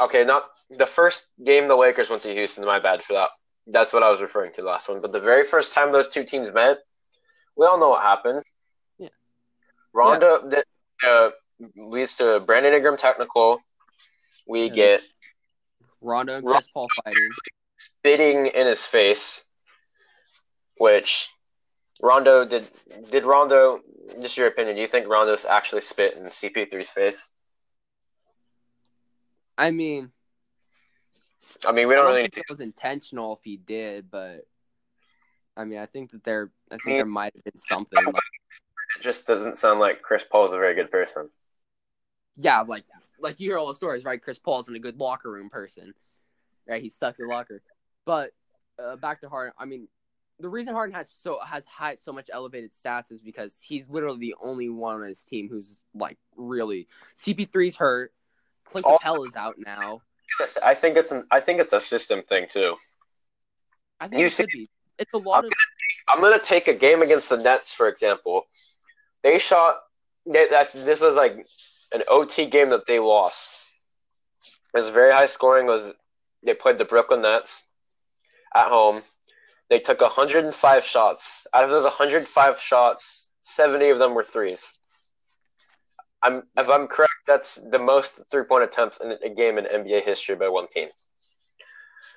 Okay, 0.00 0.24
not 0.24 0.50
the 0.70 0.86
first 0.86 1.28
game 1.42 1.68
the 1.68 1.76
Lakers 1.76 2.10
went 2.10 2.22
to 2.22 2.34
Houston. 2.34 2.64
My 2.64 2.78
bad 2.78 3.02
for 3.02 3.14
that. 3.14 3.30
That's 3.66 3.92
what 3.92 4.02
I 4.02 4.10
was 4.10 4.20
referring 4.20 4.52
to 4.54 4.62
last 4.62 4.88
one. 4.88 5.00
But 5.00 5.12
the 5.12 5.20
very 5.20 5.44
first 5.44 5.72
time 5.72 5.90
those 5.92 6.08
two 6.08 6.24
teams 6.24 6.52
met, 6.52 6.78
we 7.56 7.66
all 7.66 7.80
know 7.80 7.90
what 7.90 8.02
happened. 8.02 8.42
Yeah. 8.98 9.08
Rondo 9.92 10.48
that 10.50 10.64
uh, 11.06 11.30
leads 11.76 12.16
to 12.16 12.36
a 12.36 12.40
Brandon 12.40 12.74
Ingram 12.74 12.96
technical. 12.96 13.60
We 14.46 14.64
Yeah. 14.68 14.74
get 14.74 15.00
Rondo 16.00 16.36
and 16.36 16.46
Chris 16.46 16.68
Paul 16.72 16.88
fighting. 17.04 17.30
spitting 17.78 18.46
in 18.46 18.66
his 18.66 18.84
face, 18.86 19.44
which 20.78 21.28
Rondo 22.02 22.44
did. 22.44 22.68
Did 23.10 23.24
Rondo? 23.24 23.80
Just 24.20 24.36
your 24.36 24.46
opinion. 24.46 24.76
Do 24.76 24.82
you 24.82 24.86
think 24.86 25.08
Rondo's 25.08 25.44
actually 25.44 25.80
spit 25.80 26.14
in 26.16 26.24
CP3's 26.26 26.90
face? 26.90 27.32
I 29.58 29.70
mean, 29.72 30.12
I 31.66 31.72
mean, 31.72 31.88
we 31.88 31.94
don't 31.94 32.04
don't 32.04 32.14
really 32.14 32.22
think 32.28 32.38
it 32.38 32.50
was 32.50 32.60
intentional 32.60 33.34
if 33.34 33.40
he 33.44 33.56
did, 33.56 34.10
but 34.10 34.46
I 35.56 35.64
mean, 35.64 35.78
I 35.78 35.86
think 35.86 36.10
that 36.12 36.24
there, 36.24 36.50
I 36.70 36.74
think 36.74 36.86
mean- 36.86 36.96
there 36.96 37.06
might 37.06 37.34
have 37.34 37.44
been 37.44 37.58
something. 37.60 38.04
Like, 38.04 38.14
It 38.98 39.02
just 39.02 39.26
doesn't 39.26 39.58
sound 39.58 39.80
like 39.80 40.02
Chris 40.02 40.24
Paul 40.24 40.46
is 40.46 40.52
a 40.52 40.58
very 40.58 40.74
good 40.74 40.90
person. 40.90 41.30
yeah, 42.36 42.60
like 42.62 42.84
like 43.18 43.40
you 43.40 43.48
hear 43.50 43.58
all 43.58 43.68
the 43.68 43.74
stories, 43.74 44.04
right? 44.04 44.20
Chris 44.22 44.38
Paul's 44.38 44.68
in 44.68 44.76
a 44.76 44.78
good 44.78 44.98
locker 44.98 45.30
room 45.30 45.48
person, 45.50 45.94
right? 46.68 46.82
He 46.82 46.88
sucks 46.90 47.18
at 47.20 47.26
locker. 47.26 47.62
But 48.04 48.32
uh, 48.82 48.96
back 48.96 49.20
to 49.22 49.28
Harden. 49.28 49.54
I 49.58 49.64
mean, 49.64 49.88
the 50.38 50.48
reason 50.50 50.74
Harden 50.74 50.94
has 50.94 51.10
so 51.10 51.38
has 51.44 51.64
had 51.64 52.00
so 52.02 52.12
much 52.12 52.28
elevated 52.32 52.72
stats 52.72 53.10
is 53.10 53.22
because 53.22 53.58
he's 53.62 53.88
literally 53.88 54.18
the 54.18 54.34
only 54.42 54.68
one 54.68 54.96
on 55.00 55.08
his 55.08 55.24
team 55.24 55.48
who's 55.48 55.78
like 55.94 56.18
really 56.36 56.88
CP3's 57.18 57.76
hurt. 57.76 58.12
Clint 58.64 58.84
Oh. 58.86 58.98
Capela's 59.02 59.36
out 59.36 59.56
now. 59.58 60.02
I 60.62 60.74
think 60.74 60.96
it's 60.96 61.12
an, 61.12 61.26
I 61.30 61.40
think 61.40 61.60
it's 61.60 61.72
a 61.72 61.80
system 61.80 62.22
thing 62.22 62.46
too. 62.50 62.74
I 64.00 64.08
think 64.08 64.20
You 64.20 64.26
it 64.26 64.32
see- 64.32 64.46
be. 64.52 64.68
It's 64.98 65.12
a 65.12 65.18
lot 65.18 65.44
of 65.44 65.52
I'm 66.08 66.20
gonna 66.20 66.38
take 66.38 66.68
a 66.68 66.74
game 66.74 67.02
against 67.02 67.28
the 67.28 67.36
Nets 67.36 67.72
for 67.72 67.88
example. 67.88 68.46
They 69.22 69.38
shot. 69.38 69.76
They, 70.24 70.48
that 70.48 70.72
this 70.72 71.00
was 71.00 71.14
like 71.14 71.46
an 71.92 72.02
OT 72.08 72.46
game 72.46 72.70
that 72.70 72.86
they 72.86 72.98
lost. 72.98 73.50
It 74.74 74.78
was 74.78 74.88
very 74.88 75.12
high 75.12 75.26
scoring. 75.26 75.66
Was 75.66 75.92
they 76.44 76.54
played 76.54 76.78
the 76.78 76.84
Brooklyn 76.84 77.22
Nets 77.22 77.64
at 78.54 78.68
home. 78.68 79.02
They 79.68 79.80
took 79.80 80.00
105 80.00 80.84
shots. 80.84 81.46
Out 81.52 81.64
of 81.64 81.70
those 81.70 81.84
105 81.84 82.60
shots, 82.60 83.32
70 83.42 83.88
of 83.90 83.98
them 83.98 84.14
were 84.14 84.22
threes. 84.24 84.78
I'm 86.22 86.42
if 86.56 86.68
I'm 86.68 86.86
correct, 86.86 87.05
that's 87.26 87.56
the 87.56 87.78
most 87.78 88.20
three 88.30 88.44
point 88.44 88.64
attempts 88.64 89.00
in 89.00 89.12
a 89.12 89.28
game 89.28 89.58
in 89.58 89.64
NBA 89.64 90.04
history 90.04 90.36
by 90.36 90.48
one 90.48 90.68
team. 90.68 90.88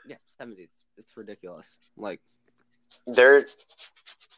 yeah, 0.07 0.17
seventy. 0.27 0.63
It's, 0.63 0.83
it's 0.97 1.17
ridiculous. 1.17 1.77
Like 1.97 2.21
they're 3.07 3.45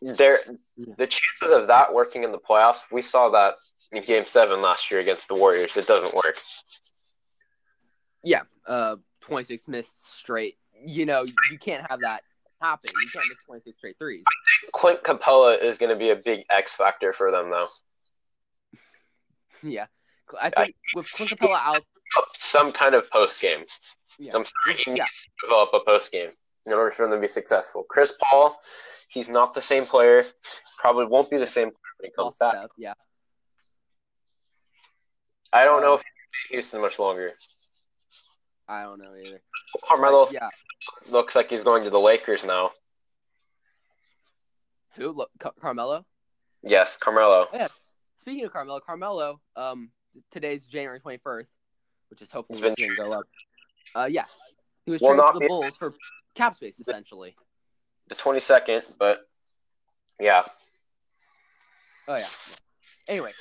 they're 0.02 0.40
the 0.78 1.08
chances 1.08 1.52
of 1.52 1.68
that 1.68 1.94
working 1.94 2.24
in 2.24 2.32
the 2.32 2.40
playoffs. 2.40 2.80
We 2.92 3.02
saw 3.02 3.30
that 3.30 3.56
in 3.92 4.04
Game 4.04 4.26
Seven 4.26 4.62
last 4.62 4.90
year 4.92 5.00
against 5.00 5.28
the 5.28 5.36
Warriors. 5.36 5.78
It 5.78 5.88
doesn't 5.88 6.14
work. 6.14 6.42
yeah, 8.24 8.42
uh, 8.66 8.98
twenty 9.20 9.44
six 9.44 9.68
missed 9.68 10.16
straight. 10.16 10.58
You 10.86 11.06
know, 11.06 11.24
you 11.52 11.58
can't 11.60 11.86
have 11.90 12.00
that 12.02 12.24
happen. 12.62 12.92
You 13.00 13.10
can't 13.14 13.26
miss 13.28 13.38
twenty 13.46 13.62
six 13.62 13.78
straight 13.78 13.98
threes. 14.00 14.24
Clint 14.74 15.04
Capela 15.04 15.62
is 15.62 15.78
going 15.78 15.92
to 15.92 15.98
be 15.98 16.10
a 16.10 16.16
big 16.16 16.46
X 16.50 16.76
factor 16.76 17.14
for 17.14 17.32
them, 17.32 17.50
though. 17.50 17.68
Yeah, 19.64 19.86
I 20.40 20.50
think 20.50 20.76
with 20.96 21.10
Clint 21.12 21.32
Capela 21.32 21.60
out, 21.60 21.84
Some 22.38 22.72
kind 22.72 22.94
of 22.96 23.10
post 23.10 23.42
game. 23.42 23.66
yeah, 24.20 24.34
I'm 24.36 24.46
sorry, 24.46 24.78
he 24.78 24.92
Yeah. 24.92 25.04
needs 25.04 25.24
to 25.24 25.48
develop 25.48 25.70
a 25.74 25.80
post 25.86 26.12
game 26.12 26.32
in 26.66 26.74
order 26.74 26.92
for 26.92 27.04
them 27.08 27.12
to 27.18 27.22
be 27.22 27.28
successful. 27.28 27.84
Chris 27.90 28.18
Paul, 28.22 28.56
he's 29.10 29.30
not 29.30 29.54
the 29.54 29.62
same 29.62 29.86
player. 29.86 30.26
Probably 30.80 31.06
won't 31.06 31.30
be 31.30 31.38
the 31.38 31.48
same 31.48 31.70
player 31.70 31.94
when 32.00 32.10
he 32.10 32.16
comes 32.16 32.36
back. 32.38 32.56
step. 32.56 32.72
Yeah, 32.78 32.94
I 35.54 35.64
don't 35.66 35.82
know 35.82 35.94
Um, 35.94 36.00
if 36.00 36.02
he'll 36.04 36.50
be 36.50 36.54
in 36.54 36.56
Houston 36.56 36.82
much 36.82 37.00
longer. 37.00 37.34
I 38.68 38.84
don't 38.84 39.00
know 39.00 39.14
either. 39.16 39.42
Carmelo 39.84 40.30
yeah, 40.32 40.50
looks 41.08 41.36
like 41.36 41.50
he's 41.50 41.64
going 41.64 41.84
to 41.84 41.90
the 41.90 42.00
Lakers 42.00 42.46
now. 42.46 42.72
who? 44.96 45.12
Look, 45.12 45.30
Car- 45.40 45.54
Carmelo. 45.62 46.06
Yes, 46.64 46.98
Carmelo. 46.98 47.48
Yeah. 47.54 47.68
Speaking 48.18 48.46
of 48.46 48.54
Carmelo, 48.54 48.80
Carmelo. 48.82 49.42
Um, 49.56 49.92
today's 50.32 50.66
January 50.66 51.00
twenty 51.00 51.18
first, 51.18 51.50
which 52.10 52.22
is 52.22 52.32
hopefully 52.32 52.62
this 52.62 52.76
can 52.76 52.96
go 52.96 53.12
up. 53.14 53.24
Uh, 53.96 54.08
yeah, 54.10 54.26
he 54.86 54.92
was 54.92 55.02
Will 55.02 55.16
traded 55.16 55.34
to 55.34 55.40
the 55.40 55.48
Bulls 55.48 55.78
for 55.78 55.94
cap 56.36 56.56
space 56.56 56.80
essentially. 56.80 57.36
The 58.10 58.16
22nd, 58.16 58.84
but 59.00 59.22
yeah. 60.20 60.44
Oh 62.08 62.18
yeah. 62.18 62.26
Anyway, 63.08 63.32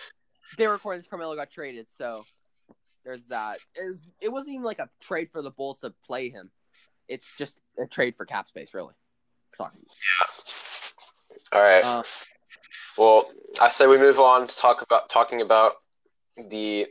they 0.56 0.66
were 0.66 0.74
recording 0.74 1.00
this. 1.00 1.08
Carmelo 1.08 1.34
got 1.34 1.50
traded, 1.50 1.88
so 1.90 2.24
there's 3.04 3.24
that. 3.26 3.58
It, 3.74 3.90
was, 3.90 4.00
it 4.20 4.28
wasn't 4.28 4.54
even 4.54 4.64
like 4.64 4.78
a 4.78 4.88
trade 5.00 5.30
for 5.32 5.42
the 5.42 5.50
Bulls 5.50 5.80
to 5.80 5.92
play 6.06 6.28
him. 6.30 6.50
It's 7.08 7.26
just 7.36 7.58
a 7.82 7.86
trade 7.86 8.14
for 8.16 8.24
cap 8.24 8.46
space, 8.46 8.72
really. 8.74 8.94
Sorry. 9.56 9.72
All 11.52 11.60
right. 11.62 11.84
Uh, 11.84 12.02
Well, 12.96 13.30
I 13.60 13.68
say 13.70 13.86
we 13.86 13.98
move 13.98 14.20
on 14.20 14.46
to 14.46 14.56
talk 14.56 14.82
about 14.82 15.08
talking 15.08 15.40
about 15.40 15.74
the 16.48 16.86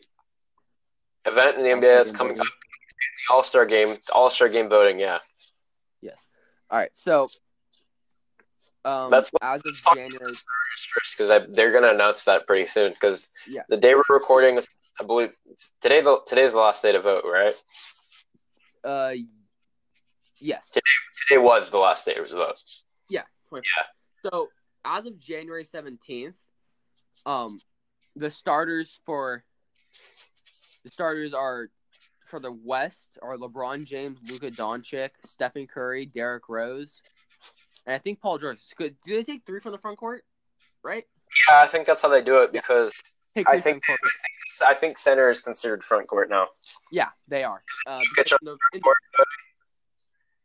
event 1.26 1.58
in 1.58 1.64
the 1.64 1.70
NBA 1.70 1.82
that's 1.98 2.12
coming 2.12 2.40
up, 2.40 2.46
the 2.46 3.34
All 3.34 3.44
Star 3.44 3.66
game, 3.66 3.98
All 4.14 4.30
Star 4.30 4.50
game 4.50 4.70
voting. 4.70 5.00
Yeah, 5.00 5.20
yes. 6.02 6.18
All 6.70 6.78
right. 6.78 6.92
So, 6.94 7.30
um, 8.86 9.10
Let's- 9.10 9.32
as 9.42 9.62
of 9.66 9.82
talk 9.84 9.96
January, 9.96 10.16
about 10.18 10.28
the 10.30 10.34
starters 10.36 10.88
first 10.94 11.18
because 11.18 11.54
they're 11.56 11.72
going 11.72 11.84
to 11.84 11.92
announce 11.94 12.24
that 12.26 12.48
pretty 12.48 12.66
soon. 12.68 12.94
Because 12.94 13.28
Yeah. 13.48 13.64
the 13.70 13.78
day 13.78 13.96
we're 13.96 14.04
recording, 14.10 14.60
I 15.00 15.04
believe 15.04 15.34
today. 15.82 16.02
The 16.02 16.22
today's 16.28 16.52
the 16.54 16.60
last 16.60 16.82
day 16.82 16.92
to 16.92 17.02
vote, 17.02 17.24
right? 17.26 17.56
uh, 18.84 19.14
yes. 20.40 20.70
Today 20.72 21.38
was 21.38 21.70
the 21.70 21.78
last 21.78 22.06
day 22.06 22.14
to 22.14 22.24
vote. 22.26 22.64
Yeah. 23.10 23.24
24. 23.50 23.84
So 24.32 24.50
as 24.86 25.06
of 25.06 25.18
January 25.20 25.64
seventeenth, 25.64 26.38
um, 27.26 27.60
the 28.19 28.29
starters 28.29 28.99
for 29.05 29.43
the 30.84 30.91
starters 30.91 31.34
are 31.34 31.69
for 32.27 32.39
the 32.39 32.51
West 32.51 33.17
are 33.21 33.38
LeBron 33.38 33.86
James, 33.86 34.17
Luka 34.29 34.51
Doncic, 34.51 35.10
Stephen 35.25 35.65
Curry, 35.67 36.05
Derrick 36.05 36.47
Rose, 36.47 37.01
and 37.86 37.95
I 37.95 37.97
think 37.97 38.21
Paul 38.21 38.38
George. 38.38 38.60
Good. 38.77 38.95
Do 39.05 39.15
they 39.15 39.23
take 39.23 39.45
three 39.45 39.60
from 39.60 39.71
the 39.71 39.77
front 39.77 39.97
court? 39.97 40.23
Right. 40.84 41.05
Yeah, 41.49 41.62
I 41.62 41.67
think 41.67 41.88
that's 41.88 42.01
how 42.01 42.10
they 42.10 42.21
do 42.21 42.41
it 42.41 42.51
because 42.51 42.93
Take 43.36 43.49
I 43.49 43.60
think 43.60 43.84
the 43.84 43.97
front. 43.97 43.99
I 44.67 44.73
think 44.73 44.97
center 44.97 45.29
is 45.29 45.41
considered 45.41 45.84
front 45.84 46.08
court 46.08 46.29
now. 46.29 46.47
Yeah, 46.91 47.10
they 47.27 47.43
are. 47.43 47.62
Uh, 47.88 48.01
because 48.15 48.32
your 48.43 48.58
the- 48.73 48.86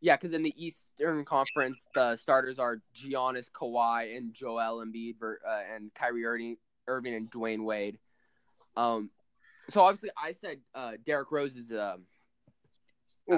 yeah, 0.00 0.16
because 0.16 0.34
in 0.34 0.42
the 0.42 0.52
Eastern 0.62 1.24
Conference, 1.24 1.82
the 1.94 2.16
starters 2.16 2.58
are 2.58 2.82
Giannis, 2.94 3.50
Kawhi, 3.50 4.14
and 4.14 4.34
Joel 4.34 4.84
Embiid, 4.84 5.14
uh, 5.22 5.60
and 5.74 5.94
Kyrie 5.94 6.26
Irving, 6.26 6.56
Irving, 6.87 7.14
and 7.14 7.31
Dwyane 7.31 7.64
Wade. 7.64 7.99
Um, 8.77 9.11
so 9.70 9.81
obviously, 9.83 10.11
I 10.23 10.33
said 10.33 10.59
uh, 10.75 10.92
Derrick 11.05 11.31
Rose 11.31 11.57
is 11.57 11.70
um, 11.70 12.05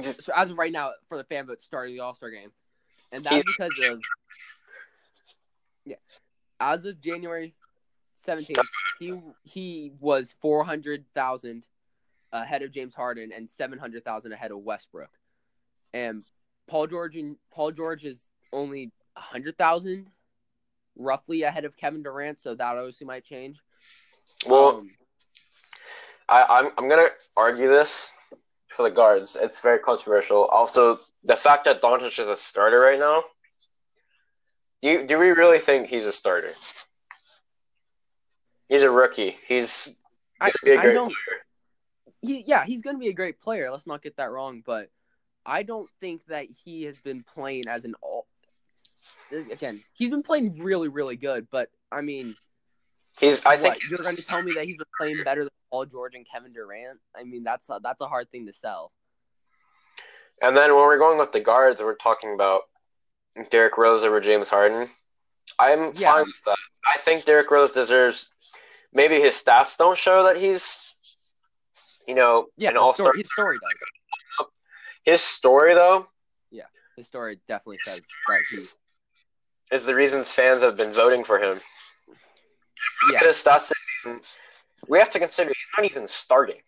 so 0.02 0.32
as 0.34 0.50
of 0.50 0.58
right 0.58 0.72
now 0.72 0.92
for 1.08 1.16
the 1.16 1.24
fan 1.24 1.46
vote 1.46 1.62
starting 1.62 1.94
the 1.94 2.00
All 2.00 2.14
Star 2.14 2.30
game, 2.30 2.50
and 3.12 3.24
that's 3.24 3.44
because 3.44 3.72
of 3.84 4.00
yeah, 5.84 5.96
as 6.60 6.84
of 6.84 7.00
January 7.00 7.54
seventeenth, 8.16 8.58
he 8.98 9.20
he 9.44 9.92
was 10.00 10.34
four 10.40 10.64
hundred 10.64 11.04
thousand 11.14 11.66
ahead 12.32 12.62
of 12.62 12.72
James 12.72 12.94
Harden 12.94 13.30
and 13.34 13.48
seven 13.50 13.78
hundred 13.78 14.04
thousand 14.04 14.32
ahead 14.32 14.50
of 14.50 14.58
Westbrook, 14.58 15.10
and 15.94 16.24
Paul 16.66 16.88
George 16.88 17.16
and 17.16 17.36
Paul 17.52 17.70
George 17.70 18.04
is 18.04 18.26
only 18.52 18.90
a 19.16 19.20
hundred 19.20 19.56
thousand, 19.56 20.08
roughly 20.96 21.42
ahead 21.42 21.64
of 21.64 21.76
Kevin 21.76 22.02
Durant, 22.02 22.40
so 22.40 22.54
that 22.54 22.76
obviously 22.76 23.06
might 23.06 23.24
change. 23.24 23.58
Well, 24.46 24.78
Um, 24.78 24.90
I, 26.28 26.44
I'm 26.48 26.70
I'm 26.76 26.88
gonna 26.88 27.08
argue 27.36 27.68
this 27.68 28.10
for 28.68 28.82
the 28.82 28.90
guards. 28.90 29.36
It's 29.40 29.60
very 29.60 29.78
controversial. 29.78 30.46
Also, 30.46 30.98
the 31.24 31.36
fact 31.36 31.64
that 31.66 31.80
Doncic 31.80 32.18
is 32.18 32.28
a 32.28 32.36
starter 32.36 32.80
right 32.80 32.98
now. 32.98 33.22
Do 34.82 34.90
you, 34.90 35.06
do 35.06 35.18
we 35.18 35.30
really 35.30 35.58
think 35.58 35.88
he's 35.88 36.06
a 36.06 36.12
starter? 36.12 36.52
He's 38.68 38.82
a 38.82 38.90
rookie. 38.90 39.36
He's 39.46 39.98
I, 40.40 40.46
gonna 40.46 40.54
be 40.64 40.70
a 40.72 40.78
I 40.78 40.82
great 40.82 40.94
don't. 40.94 41.06
player. 41.06 41.40
He, 42.22 42.44
yeah, 42.46 42.64
he's 42.64 42.82
going 42.82 42.96
to 42.96 43.00
be 43.00 43.08
a 43.08 43.12
great 43.12 43.40
player. 43.40 43.70
Let's 43.70 43.86
not 43.86 44.02
get 44.02 44.16
that 44.16 44.30
wrong, 44.30 44.62
but 44.66 44.88
I 45.44 45.62
don't 45.62 45.88
think 46.00 46.26
that 46.26 46.46
he 46.64 46.82
has 46.84 46.98
been 46.98 47.22
playing 47.22 47.68
as 47.68 47.84
an 47.84 47.94
all. 48.02 48.25
Again, 49.50 49.82
he's 49.94 50.10
been 50.10 50.22
playing 50.22 50.62
really, 50.62 50.88
really 50.88 51.16
good, 51.16 51.48
but 51.50 51.68
I 51.90 52.00
mean, 52.00 52.36
He's. 53.18 53.44
I 53.46 53.56
think 53.56 53.74
what, 53.74 53.78
he's 53.80 53.90
you're 53.90 54.00
going 54.00 54.16
to 54.16 54.24
tell 54.24 54.42
me 54.42 54.52
that 54.56 54.66
he's 54.66 54.76
been 54.76 54.86
playing 54.98 55.24
better 55.24 55.42
than 55.42 55.50
Paul 55.70 55.86
George 55.86 56.14
and 56.14 56.26
Kevin 56.30 56.52
Durant? 56.52 56.98
I 57.16 57.24
mean, 57.24 57.44
that's 57.44 57.68
a, 57.70 57.80
that's 57.82 58.00
a 58.02 58.06
hard 58.06 58.30
thing 58.30 58.46
to 58.46 58.52
sell. 58.52 58.92
And 60.42 60.54
then 60.54 60.74
when 60.74 60.82
we're 60.82 60.98
going 60.98 61.18
with 61.18 61.32
the 61.32 61.40
guards, 61.40 61.80
we're 61.80 61.94
talking 61.96 62.34
about 62.34 62.62
Derrick 63.50 63.78
Rose 63.78 64.04
over 64.04 64.20
James 64.20 64.48
Harden. 64.48 64.88
I'm 65.58 65.92
Yeah. 65.94 66.12
fine 66.12 66.26
with 66.26 66.44
that. 66.44 66.58
I 66.86 66.98
think 66.98 67.24
Derrick 67.24 67.50
Rose 67.50 67.72
deserves. 67.72 68.28
Maybe 68.92 69.18
his 69.18 69.34
stats 69.34 69.78
don't 69.78 69.96
show 69.96 70.24
that 70.24 70.36
he's, 70.36 70.94
you 72.06 72.14
know, 72.14 72.48
Yeah, 72.56 72.68
an 72.70 72.74
his 72.76 72.80
all 72.82 72.92
star. 72.94 73.06
story, 73.06 73.18
his 73.18 73.32
story 73.32 73.58
does. 73.58 74.46
His 75.04 75.20
story, 75.22 75.74
though, 75.74 76.06
Yeah, 76.50 76.64
His 76.96 77.06
story 77.06 77.40
definitely 77.48 77.78
says 77.84 78.02
that 78.28 78.42
he. 78.50 78.66
Is 79.72 79.84
the 79.84 79.94
reasons 79.94 80.30
fans 80.30 80.62
have 80.62 80.76
been 80.76 80.92
voting 80.92 81.24
for 81.24 81.38
him. 81.38 81.60
Look 82.08 83.12
Yeah, 83.12 83.20
at 83.20 83.26
his 83.26 83.36
stats 83.42 83.68
this 83.68 83.86
season. 84.02 84.20
We 84.88 84.98
have 84.98 85.10
to 85.10 85.18
consider 85.18 85.48
he's 85.48 85.56
not 85.76 85.90
even 85.90 86.06
starting, 86.08 86.60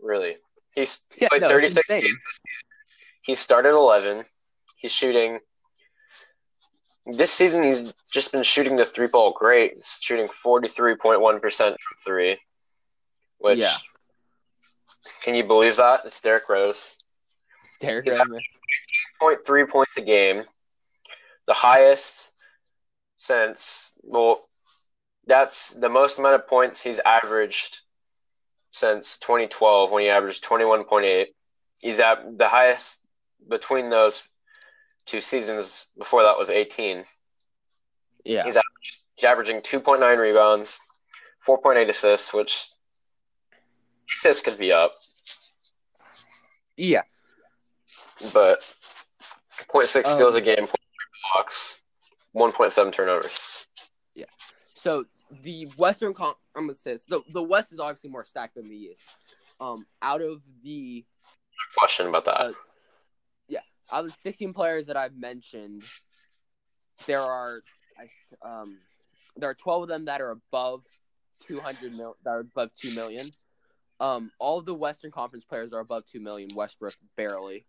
really. 0.00 0.36
He's 0.74 1.06
yeah 1.20 1.28
played 1.28 1.42
no, 1.42 1.48
36 1.48 1.88
games 1.88 2.02
this 2.02 2.40
season. 2.46 2.68
He 3.22 3.34
started 3.34 3.70
11. 3.70 4.24
He's 4.76 4.92
shooting. 4.92 5.40
This 7.06 7.32
season, 7.32 7.62
he's 7.62 7.92
just 8.12 8.30
been 8.32 8.42
shooting 8.42 8.76
the 8.76 8.84
three 8.84 9.06
ball 9.08 9.32
great. 9.36 9.74
He's 9.74 9.98
shooting 10.00 10.28
43.1% 10.28 11.40
from 11.56 11.76
three. 12.04 12.38
Which, 13.38 13.58
Yeah. 13.58 13.74
can 15.22 15.34
you 15.34 15.44
believe 15.44 15.76
that? 15.76 16.02
It's 16.04 16.20
Derrick 16.20 16.48
Rose. 16.48 16.96
Derrick 17.80 18.06
Rose. 18.06 18.40
0.3 19.20 19.68
points 19.68 19.96
a 19.96 20.02
game. 20.02 20.44
The 21.46 21.54
highest 21.54 22.29
since, 23.20 23.92
well, 24.02 24.48
that's 25.26 25.74
the 25.74 25.90
most 25.90 26.18
amount 26.18 26.36
of 26.36 26.48
points 26.48 26.82
he's 26.82 27.00
averaged 27.00 27.80
since 28.72 29.18
2012 29.18 29.90
when 29.90 30.02
he 30.02 30.08
averaged 30.08 30.42
21.8. 30.42 31.26
He's 31.82 32.00
at 32.00 32.38
the 32.38 32.48
highest 32.48 33.06
between 33.46 33.90
those 33.90 34.30
two 35.04 35.20
seasons 35.20 35.88
before 35.98 36.22
that 36.22 36.38
was 36.38 36.48
18. 36.48 37.04
Yeah, 38.24 38.44
He's 38.44 38.56
He's 39.16 39.24
averaging 39.24 39.60
2.9 39.60 40.18
rebounds, 40.18 40.80
4.8 41.46 41.90
assists, 41.90 42.32
which 42.32 42.68
assists 44.16 44.42
could 44.42 44.56
be 44.56 44.72
up, 44.72 44.94
yeah. 46.78 47.02
but 48.32 48.60
0.6 49.68 49.96
Um, 49.96 50.04
steals 50.04 50.36
a 50.36 50.40
game, 50.40 50.56
0.3 50.56 50.74
blocks, 51.34 51.79
1.7 52.36 52.92
turnovers. 52.92 53.66
Yeah. 54.14 54.24
So 54.76 55.04
the 55.42 55.66
Western 55.76 56.14
Con, 56.14 56.34
I'm 56.56 56.66
gonna 56.66 56.76
say 56.76 56.94
this, 56.94 57.04
the 57.04 57.20
the 57.32 57.42
West 57.42 57.72
is 57.72 57.78
obviously 57.78 58.10
more 58.10 58.24
stacked 58.24 58.54
than 58.54 58.68
the 58.68 58.74
East. 58.76 59.00
Um, 59.60 59.86
out 60.02 60.22
of 60.22 60.40
the 60.62 61.04
Question 61.76 62.06
about 62.08 62.24
that. 62.24 62.40
Uh, 62.40 62.52
out 63.92 64.04
of 64.04 64.10
the 64.10 64.16
16 64.18 64.52
players 64.52 64.86
that 64.86 64.96
I've 64.96 65.16
mentioned, 65.16 65.82
there 67.06 67.20
are 67.20 67.60
I- 67.98 68.48
um 68.60 68.78
there 69.36 69.48
are 69.48 69.54
12 69.54 69.84
of 69.84 69.88
them 69.88 70.04
that 70.06 70.20
are 70.20 70.30
above 70.30 70.82
200 71.46 71.92
mil 71.92 72.16
that 72.24 72.30
are 72.30 72.40
above 72.40 72.70
2 72.76 72.94
million. 72.94 73.26
Um, 74.00 74.30
all 74.38 74.58
of 74.58 74.64
the 74.66 74.74
Western 74.74 75.10
Conference 75.10 75.44
players 75.44 75.72
are 75.72 75.80
above 75.80 76.04
2 76.06 76.20
million. 76.20 76.48
Westbrook 76.54 76.94
barely. 77.16 77.66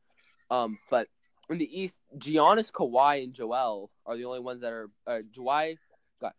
Um, 0.50 0.78
but 0.90 1.08
in 1.50 1.58
the 1.58 1.82
East, 1.82 1.98
Giannis, 2.18 2.72
Kawhi, 2.72 3.24
and 3.24 3.34
Joel 3.34 3.90
are 4.06 4.18
the 4.18 4.26
only 4.26 4.40
ones 4.40 4.62
that 4.62 4.72
are. 4.72 4.90
Uh, 5.06 5.20
Kawhi, 5.36 5.78
got 6.22 6.36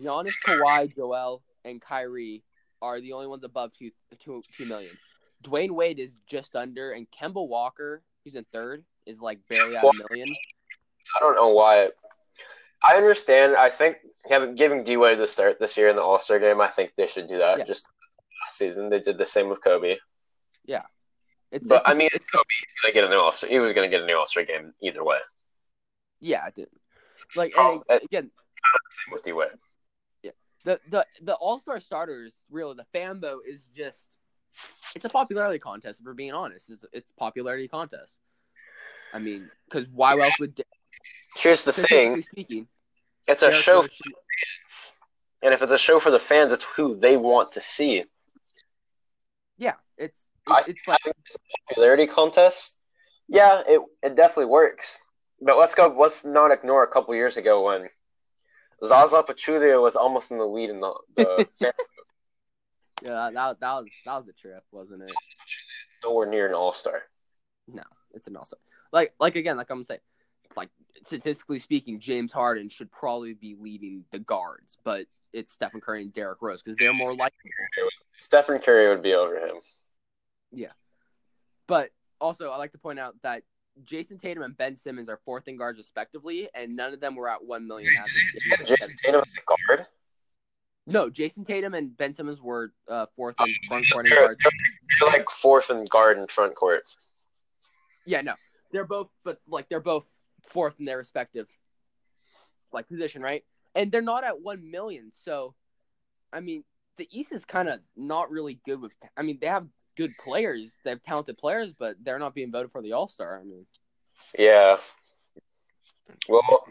Giannis, 0.00 0.34
Kawhi, 0.46 0.94
Joel, 0.94 1.42
and 1.64 1.80
Kyrie 1.80 2.42
are 2.82 3.00
the 3.00 3.12
only 3.12 3.26
ones 3.26 3.44
above 3.44 3.72
two, 3.72 3.90
two, 4.22 4.42
2 4.56 4.66
million. 4.66 4.96
Dwyane 5.42 5.70
Wade 5.70 5.98
is 5.98 6.14
just 6.26 6.54
under, 6.56 6.92
and 6.92 7.06
Kemba 7.10 7.46
Walker, 7.46 8.02
who's 8.22 8.34
in 8.34 8.44
third, 8.52 8.84
is 9.06 9.20
like 9.20 9.38
barely 9.48 9.76
at 9.76 9.84
a 9.84 9.90
million. 10.08 10.28
I 11.16 11.20
don't 11.20 11.34
know 11.34 11.48
why. 11.48 11.90
I 12.86 12.96
understand. 12.96 13.56
I 13.56 13.70
think 13.70 13.96
having 14.28 14.54
giving 14.54 14.84
D 14.84 14.96
Wade 14.96 15.18
the 15.18 15.26
start 15.26 15.58
this 15.58 15.76
year 15.76 15.88
in 15.88 15.96
the 15.96 16.02
All 16.02 16.20
Star 16.20 16.38
game, 16.38 16.60
I 16.60 16.68
think 16.68 16.92
they 16.96 17.06
should 17.06 17.28
do 17.28 17.38
that. 17.38 17.58
Yeah. 17.58 17.64
Just 17.64 17.86
last 18.42 18.58
season, 18.58 18.88
they 18.88 19.00
did 19.00 19.18
the 19.18 19.26
same 19.26 19.48
with 19.48 19.62
Kobe. 19.62 19.96
It's, 21.54 21.64
But 21.66 21.76
it's- 21.76 21.90
I 21.90 21.94
mean, 21.94 22.08
it's, 22.12 22.28
Kobe, 22.28 22.42
he's 22.60 22.74
gonna 22.82 22.92
get 22.92 23.04
a 23.04 23.08
new 23.08 23.20
All 23.20 23.30
Star. 23.32 23.48
He 23.48 23.58
was 23.60 23.72
gonna 23.72 23.88
get 23.88 24.02
a 24.02 24.06
new 24.06 24.16
All 24.18 24.26
Star 24.26 24.42
game 24.44 24.74
either 24.82 25.04
way. 25.04 25.18
yeah, 26.20 26.50
did. 26.50 26.68
Like 27.36 27.52
Oh, 27.56 27.82
and 27.88 28.02
again, 28.02 28.30
same 28.90 29.12
with 29.12 29.22
D 29.22 29.32
Wade. 29.32 29.48
the 30.64 30.80
the 30.90 31.06
the 31.22 31.34
All 31.34 31.60
Star 31.60 31.78
starters, 31.78 32.40
really, 32.50 32.74
the 32.74 32.86
fan 32.92 33.20
vote 33.20 33.42
is 33.46 33.66
just 33.66 34.16
it's 34.96 35.04
a 35.04 35.08
popularity 35.08 35.58
contest. 35.60 36.00
If 36.00 36.06
we're 36.06 36.14
being 36.14 36.32
honest, 36.32 36.70
it's 36.70 36.84
it's 36.92 37.12
popularity 37.12 37.68
contest. 37.68 38.12
I 39.12 39.20
mean, 39.20 39.48
because 39.68 39.86
why 39.88 40.18
else 40.18 40.38
would 40.40 40.60
Here's 41.36 41.62
the 41.64 41.72
thing: 41.72 42.20
speaking, 42.22 42.66
it's 43.28 43.42
a 43.44 43.52
show, 43.52 43.86
and 45.42 45.54
if 45.54 45.62
it's 45.62 45.70
a 45.72 45.78
show 45.78 46.00
for 46.00 46.10
the 46.10 46.18
fans, 46.18 46.52
it's 46.52 46.64
who 46.64 46.96
they 46.98 47.16
want 47.16 47.52
to 47.52 47.60
see. 47.60 48.04
yeah, 49.56 49.74
it's 49.96 50.20
I 50.46 50.60
it's, 50.66 50.86
like 50.86 51.00
think 51.02 51.16
it's 51.24 51.36
a 51.36 51.68
popularity 51.68 52.06
contest. 52.06 52.78
Yeah, 53.28 53.62
it 53.66 53.80
it 54.02 54.16
definitely 54.16 54.46
works. 54.46 55.00
But 55.40 55.58
let's 55.58 55.74
go. 55.74 55.94
Let's 55.98 56.24
not 56.24 56.50
ignore 56.50 56.84
a 56.84 56.88
couple 56.88 57.14
years 57.14 57.36
ago 57.36 57.64
when 57.64 57.88
Zaza 58.84 59.22
Pachulia 59.22 59.80
was 59.80 59.96
almost 59.96 60.30
in 60.30 60.38
the 60.38 60.46
lead 60.46 60.70
in 60.70 60.80
the, 60.80 60.94
the 61.16 61.46
yeah, 63.02 63.30
that, 63.32 63.60
that 63.60 63.72
was 63.72 63.86
that 64.04 64.16
was 64.16 64.28
a 64.28 64.32
trip, 64.32 64.62
wasn't 64.70 65.02
it? 65.02 65.10
nowhere 66.02 66.26
near 66.26 66.46
an 66.46 66.54
All 66.54 66.72
Star. 66.72 67.02
No, 67.66 67.82
it's 68.12 68.26
an 68.26 68.36
also 68.36 68.56
like 68.92 69.12
like 69.18 69.36
again, 69.36 69.56
like 69.56 69.70
I'm 69.70 69.84
saying, 69.84 70.00
like 70.56 70.70
statistically 71.02 71.58
speaking, 71.58 72.00
James 72.00 72.32
Harden 72.32 72.68
should 72.68 72.90
probably 72.90 73.34
be 73.34 73.56
leading 73.58 74.04
the 74.12 74.18
guards, 74.18 74.78
but 74.84 75.06
it's 75.32 75.52
Stephen 75.52 75.80
Curry 75.80 76.02
and 76.02 76.12
Derrick 76.12 76.40
Rose 76.40 76.62
because 76.62 76.76
they're 76.78 76.94
more 76.94 77.08
likable. 77.08 77.32
Stephen 78.16 78.58
Curry 78.60 78.88
would 78.88 79.02
be 79.02 79.14
over 79.14 79.36
him. 79.36 79.56
But 81.66 81.90
also, 82.20 82.50
I 82.50 82.56
like 82.56 82.72
to 82.72 82.78
point 82.78 82.98
out 82.98 83.14
that 83.22 83.42
Jayson 83.84 84.18
Tatum 84.18 84.42
and 84.42 84.56
Ben 84.56 84.76
Simmons 84.76 85.08
are 85.08 85.18
fourth 85.24 85.48
in 85.48 85.56
guards 85.56 85.78
respectively, 85.78 86.48
and 86.54 86.76
none 86.76 86.92
of 86.92 87.00
them 87.00 87.16
were 87.16 87.28
at 87.28 87.44
one 87.44 87.66
million. 87.66 87.92
as 87.98 88.60
of 88.60 88.66
Jayson 88.66 88.96
Tatum 89.02 89.22
is 89.26 89.36
a 89.36 89.72
guard. 89.74 89.86
No, 90.86 91.08
Jayson 91.08 91.46
Tatum 91.46 91.74
and 91.74 91.96
Ben 91.96 92.12
Simmons 92.12 92.42
were 92.42 92.72
uh, 92.88 93.06
fourth 93.16 93.36
in 93.40 93.54
front 93.68 93.90
court 93.90 94.06
and 94.06 94.12
they're 95.00 95.08
like 95.08 95.30
fourth 95.30 95.70
in 95.70 95.86
guard 95.86 96.18
in 96.18 96.26
front 96.26 96.54
court. 96.54 96.82
Yeah, 98.04 98.20
no, 98.20 98.34
they're 98.70 98.84
both, 98.84 99.08
but 99.24 99.40
like 99.48 99.68
they're 99.70 99.80
both 99.80 100.04
fourth 100.42 100.78
in 100.78 100.84
their 100.84 100.98
respective 100.98 101.48
like 102.70 102.86
position, 102.86 103.22
right? 103.22 103.44
And 103.74 103.90
they're 103.90 104.02
not 104.02 104.24
at 104.24 104.42
one 104.42 104.70
million, 104.70 105.10
so 105.12 105.54
I 106.32 106.40
mean, 106.40 106.64
the 106.98 107.08
East 107.10 107.32
is 107.32 107.46
kind 107.46 107.68
of 107.68 107.80
not 107.96 108.30
really 108.30 108.60
good 108.66 108.80
with. 108.80 108.92
I 109.16 109.22
mean, 109.22 109.38
they 109.40 109.46
have 109.46 109.66
good 109.96 110.12
players, 110.22 110.70
they 110.84 110.90
have 110.90 111.02
talented 111.02 111.38
players, 111.38 111.72
but 111.78 111.96
they're 112.02 112.18
not 112.18 112.34
being 112.34 112.50
voted 112.50 112.72
for 112.72 112.82
the 112.82 112.92
All 112.92 113.08
Star. 113.08 113.40
I 113.40 113.44
mean, 113.44 113.66
Yeah. 114.38 114.76
Well, 116.28 116.66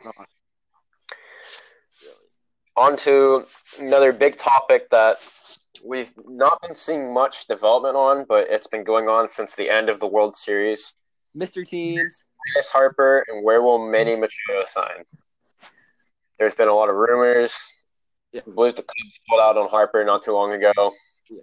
on 2.76 2.98
to 2.98 3.46
another 3.80 4.12
big 4.12 4.38
topic 4.38 4.90
that 4.90 5.18
we've 5.84 6.14
not 6.26 6.62
been 6.62 6.76
seeing 6.76 7.14
much 7.14 7.48
development 7.48 7.96
on, 7.96 8.26
but 8.28 8.48
it's 8.50 8.68
been 8.68 8.84
going 8.84 9.08
on 9.08 9.28
since 9.28 9.56
the 9.56 9.70
end 9.70 9.90
of 9.90 10.00
the 10.00 10.08
World 10.08 10.36
Series. 10.36 10.96
Mr. 11.36 11.68
Teams. 11.68 12.24
Bryce 12.54 12.70
Harper 12.70 13.26
and 13.30 13.44
where 13.44 13.62
will 13.62 13.90
Manny 13.90 14.16
Machado 14.16 14.66
sign? 14.66 15.04
There's 16.38 16.56
been 16.56 16.68
a 16.68 16.74
lot 16.74 16.90
of 16.90 16.96
rumors. 16.96 17.86
Yeah. 18.32 18.42
I 18.48 18.52
believe 18.52 18.76
the 18.76 18.82
Cubs 18.82 19.20
pulled 19.30 19.42
out 19.42 19.58
on 19.58 19.70
Harper 19.70 20.04
not 20.04 20.24
too 20.24 20.34
long 20.34 20.52
ago. 20.52 20.74
Yeah. 21.30 21.42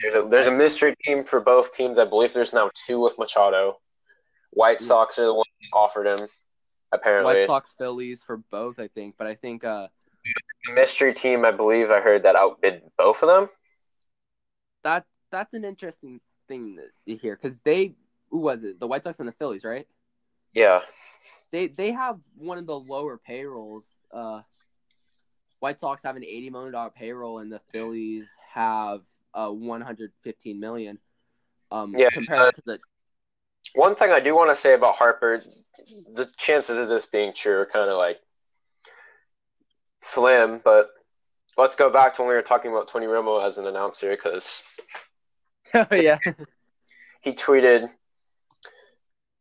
There's 0.00 0.14
a 0.14 0.22
there's 0.28 0.46
a 0.46 0.50
mystery 0.50 0.94
team 1.04 1.24
for 1.24 1.40
both 1.40 1.72
teams. 1.72 1.98
I 1.98 2.04
believe 2.04 2.32
there's 2.32 2.52
now 2.52 2.70
two 2.86 3.00
with 3.00 3.18
Machado. 3.18 3.78
White 4.50 4.80
Sox 4.80 5.18
are 5.18 5.24
the 5.26 5.34
ones 5.34 5.46
who 5.60 5.78
offered 5.78 6.06
him. 6.06 6.26
Apparently, 6.92 7.34
White 7.34 7.46
Sox, 7.46 7.74
Phillies 7.78 8.22
for 8.22 8.36
both, 8.36 8.78
I 8.78 8.88
think. 8.88 9.16
But 9.18 9.26
I 9.26 9.34
think 9.34 9.64
uh, 9.64 9.88
The 10.66 10.72
mystery 10.74 11.12
team. 11.14 11.44
I 11.44 11.50
believe 11.50 11.90
I 11.90 12.00
heard 12.00 12.22
that 12.24 12.36
outbid 12.36 12.82
both 12.98 13.22
of 13.22 13.28
them. 13.28 13.48
that 14.84 15.04
that's 15.30 15.54
an 15.54 15.64
interesting 15.64 16.20
thing 16.48 16.78
to 17.08 17.16
hear 17.16 17.38
because 17.40 17.56
they 17.64 17.94
who 18.30 18.38
was 18.38 18.62
it? 18.62 18.78
The 18.80 18.86
White 18.86 19.04
Sox 19.04 19.18
and 19.18 19.28
the 19.28 19.32
Phillies, 19.32 19.64
right? 19.64 19.86
Yeah, 20.52 20.82
They 21.50 21.66
they 21.68 21.90
have 21.92 22.18
one 22.36 22.58
of 22.58 22.66
the 22.66 22.78
lower 22.78 23.16
payrolls. 23.18 23.84
Uh, 24.12 24.42
White 25.58 25.80
Sox 25.80 26.02
have 26.04 26.14
an 26.16 26.24
eighty 26.24 26.50
million 26.50 26.72
dollar 26.72 26.90
payroll, 26.90 27.38
and 27.38 27.50
the 27.50 27.60
Phillies 27.72 28.28
have 28.52 29.00
uh 29.34 29.48
one 29.48 29.80
hundred 29.80 30.12
fifteen 30.22 30.60
million. 30.60 30.98
Um, 31.70 31.94
Yeah, 31.96 32.10
compared 32.10 32.40
uh, 32.40 32.52
to 32.52 32.62
the 32.66 32.78
One 33.74 33.94
thing 33.94 34.10
I 34.10 34.20
do 34.20 34.34
want 34.34 34.50
to 34.50 34.56
say 34.56 34.74
about 34.74 34.96
Harper, 34.96 35.40
the 36.14 36.30
chances 36.36 36.76
of 36.76 36.88
this 36.88 37.06
being 37.06 37.32
true 37.34 37.58
are 37.58 37.66
kind 37.66 37.90
of 37.90 37.98
like 37.98 38.20
slim, 40.00 40.60
but 40.64 40.88
let's 41.56 41.76
go 41.76 41.90
back 41.90 42.14
to 42.14 42.22
when 42.22 42.28
we 42.28 42.34
were 42.34 42.42
talking 42.42 42.70
about 42.70 42.88
Tony 42.88 43.06
Romo 43.06 43.44
as 43.44 43.58
an 43.58 43.66
announcer 43.66 44.10
because 44.10 44.64
yeah 45.92 46.18
he 47.22 47.32
tweeted 47.32 47.88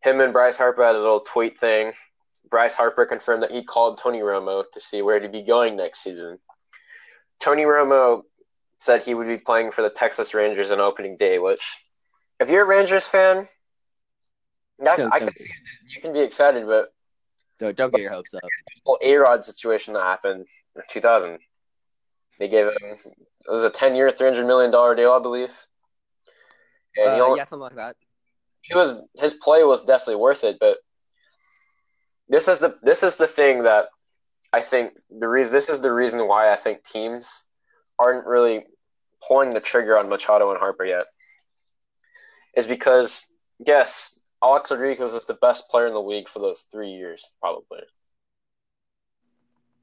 him 0.01 0.19
and 0.19 0.33
Bryce 0.33 0.57
Harper 0.57 0.83
had 0.83 0.95
a 0.95 0.99
little 0.99 1.21
tweet 1.21 1.57
thing. 1.57 1.93
Bryce 2.49 2.75
Harper 2.75 3.05
confirmed 3.05 3.43
that 3.43 3.51
he 3.51 3.63
called 3.63 3.97
Tony 3.97 4.19
Romo 4.19 4.63
to 4.71 4.79
see 4.79 5.01
where 5.01 5.19
to 5.19 5.29
be 5.29 5.43
going 5.43 5.75
next 5.75 6.03
season. 6.03 6.39
Tony 7.39 7.63
Romo 7.63 8.23
said 8.83 9.01
he 9.01 9.13
would 9.15 9.27
be 9.27 9.37
playing 9.37 9.71
for 9.71 9.81
the 9.81 9.89
Texas 9.89 10.33
Rangers 10.33 10.69
on 10.71 10.79
opening 10.81 11.15
day, 11.15 11.39
which, 11.39 11.85
if 12.39 12.49
you're 12.49 12.63
a 12.63 12.67
Rangers 12.67 13.07
fan, 13.07 13.47
Don't- 14.83 15.13
I 15.13 15.19
can 15.19 15.33
see 15.35 15.49
it. 15.49 15.55
you 15.95 16.01
can 16.01 16.11
be 16.11 16.19
excited, 16.19 16.65
but 16.65 16.93
don't, 17.59 17.75
don't 17.77 17.91
get 17.91 18.01
your 18.01 18.11
hopes 18.11 18.33
up. 18.33 18.43
whole 18.85 18.99
A 19.01 19.15
Rod 19.15 19.45
situation 19.45 19.93
that 19.93 20.03
happened 20.03 20.45
in 20.75 20.81
2000. 20.89 21.39
They 22.39 22.47
gave 22.49 22.67
him 22.67 22.73
it 22.81 23.51
was 23.51 23.63
a 23.63 23.69
10 23.69 23.95
year, 23.95 24.11
300 24.11 24.45
million 24.45 24.71
dollar 24.71 24.95
deal, 24.95 25.11
I 25.11 25.19
believe. 25.19 25.53
And 26.97 27.21
Uh, 27.21 27.23
only, 27.23 27.37
yeah, 27.37 27.45
something 27.45 27.61
like 27.61 27.75
that. 27.75 27.95
he 28.63 28.75
was 28.75 29.01
his 29.15 29.35
play 29.35 29.63
was 29.63 29.85
definitely 29.85 30.17
worth 30.17 30.43
it, 30.43 30.57
but 30.59 30.77
this 32.27 32.47
is 32.47 32.59
the 32.59 32.77
this 32.81 33.03
is 33.03 33.15
the 33.15 33.27
thing 33.27 33.63
that 33.63 33.87
I 34.51 34.61
think 34.61 34.93
the 35.09 35.27
reason 35.29 35.53
this 35.53 35.69
is 35.69 35.79
the 35.81 35.93
reason 35.93 36.27
why 36.27 36.51
I 36.51 36.55
think 36.57 36.83
teams 36.83 37.45
aren't 38.03 38.25
really 38.27 38.65
pulling 39.25 39.51
the 39.53 39.59
trigger 39.61 39.97
on 39.97 40.09
Machado 40.09 40.49
and 40.51 40.59
Harper 40.59 40.85
yet. 40.85 41.05
Is 42.55 42.67
because 42.67 43.25
yes, 43.65 44.19
Alex 44.43 44.69
Rodriguez 44.71 45.13
was 45.13 45.25
the 45.25 45.33
best 45.35 45.69
player 45.69 45.87
in 45.87 45.93
the 45.93 46.01
league 46.01 46.27
for 46.27 46.39
those 46.39 46.61
three 46.71 46.91
years, 46.91 47.31
probably. 47.39 47.79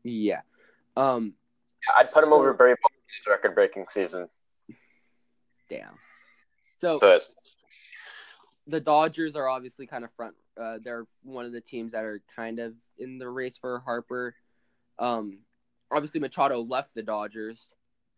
Yeah. 0.05 0.41
Um. 0.97 1.35
I'd 1.99 2.13
put 2.13 2.23
him 2.25 2.31
So- 2.31 2.37
over 2.37 2.53
Barry 2.53 2.75
Bonds' 2.75 3.27
record 3.27 3.55
breaking 3.55 3.87
season. 3.89 4.29
Damn. 5.69 5.95
So 6.81 6.99
But 6.99 7.27
the 8.67 8.81
Dodgers 8.81 9.37
are 9.37 9.49
obviously 9.49 9.87
kind 9.87 10.05
of 10.05 10.11
front. 10.15 10.35
Uh, 10.61 10.79
they're 10.83 11.07
one 11.23 11.45
of 11.47 11.53
the 11.53 11.61
teams 11.61 11.93
that 11.93 12.05
are 12.05 12.21
kind 12.37 12.59
of 12.59 12.75
in 12.99 13.19
the 13.19 13.29
race 13.29 13.57
for 13.57 13.79
Harper. 13.81 14.35
Um, 14.99 15.43
obviously 15.91 16.21
Machado 16.21 16.61
left 16.63 16.95
the 16.95 17.03
Dodgers 17.03 17.67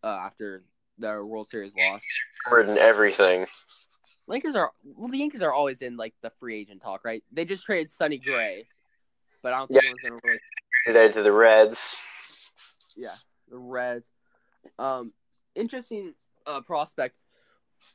uh, 0.03 0.07
after 0.07 0.63
their 0.97 1.25
World 1.25 1.49
Series 1.49 1.73
loss. 1.75 2.01
in 2.59 2.77
everything. 2.77 3.47
Lakers 4.27 4.55
are 4.55 4.71
well, 4.83 5.09
the 5.09 5.17
Yankees 5.17 5.41
are 5.41 5.51
always 5.51 5.81
in 5.81 5.97
like 5.97 6.13
the 6.21 6.31
free 6.39 6.59
agent 6.59 6.81
talk, 6.81 7.03
right? 7.03 7.23
They 7.31 7.45
just 7.45 7.65
traded 7.65 7.89
Sonny 7.89 8.17
Gray, 8.17 8.67
but 9.41 9.53
I 9.53 9.59
don't 9.59 9.67
think 9.67 9.83
Yeah. 9.83 9.89
anyone's 9.89 10.21
gonna 10.23 10.39
really 10.87 11.11
to 11.13 11.23
the 11.23 11.31
Reds. 11.31 11.97
yeah, 12.95 13.15
the 13.49 13.57
Reds. 13.57 14.07
Um, 14.79 15.13
interesting 15.55 16.13
uh, 16.45 16.61
prospect. 16.61 17.15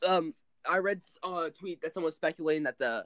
Um, 0.07 0.35
I 0.69 0.79
read 0.79 1.01
uh, 1.27 1.47
a 1.47 1.51
tweet 1.51 1.81
that 1.83 1.93
someone 1.95 2.09
was 2.09 2.15
speculating 2.15 2.65
that 2.65 2.79
the 2.79 3.05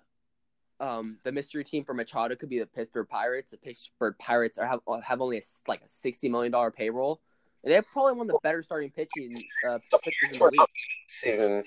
um 0.81 1.17
the 1.23 1.31
mystery 1.31 1.63
team 1.65 1.85
for 1.85 1.95
Machado 1.95 2.35
could 2.35 2.49
be 2.49 2.59
the 2.59 2.67
Pittsburgh 2.67 3.09
Pirates. 3.09 3.53
The 3.53 3.57
Pittsburgh 3.59 4.17
Pirates 4.19 4.59
are 4.59 4.67
have 4.67 4.81
have 5.05 5.21
only 5.21 5.39
a, 5.39 5.43
like 5.69 5.83
a 5.83 5.89
sixty 5.89 6.29
million 6.29 6.51
dollar 6.51 6.73
payroll. 6.73 7.21
And 7.63 7.71
they 7.71 7.75
have 7.77 7.87
probably 7.87 8.15
one 8.15 8.29
of 8.29 8.35
the 8.35 8.41
better 8.43 8.63
starting 8.63 8.91
pitching 8.91 9.41
uh, 9.69 9.79
pitchers 10.03 10.33
in 10.33 10.39
the 10.39 10.45
league. 10.47 10.69
season 11.09 11.65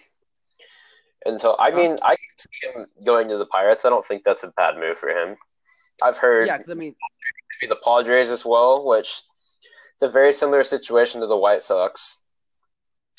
until 1.25 1.55
I 1.59 1.71
mean 1.71 1.97
I 2.01 2.15
can 2.15 2.37
see 2.37 2.67
him 2.67 2.85
going 3.05 3.27
to 3.29 3.37
the 3.37 3.45
Pirates. 3.45 3.85
I 3.85 3.89
don't 3.89 4.05
think 4.05 4.23
that's 4.23 4.43
a 4.43 4.51
bad 4.57 4.77
move 4.77 4.97
for 4.97 5.09
him. 5.09 5.35
I've 6.03 6.17
heard 6.17 6.47
Yeah, 6.47 6.57
because 6.57 6.71
I 6.71 6.75
mean, 6.75 6.95
maybe 7.61 7.69
the 7.69 7.79
Padres 7.83 8.29
as 8.29 8.45
well, 8.45 8.85
which 8.85 9.21
it's 9.95 10.03
a 10.03 10.09
very 10.09 10.33
similar 10.33 10.63
situation 10.63 11.21
to 11.21 11.27
the 11.27 11.37
White 11.37 11.63
Sox, 11.63 12.25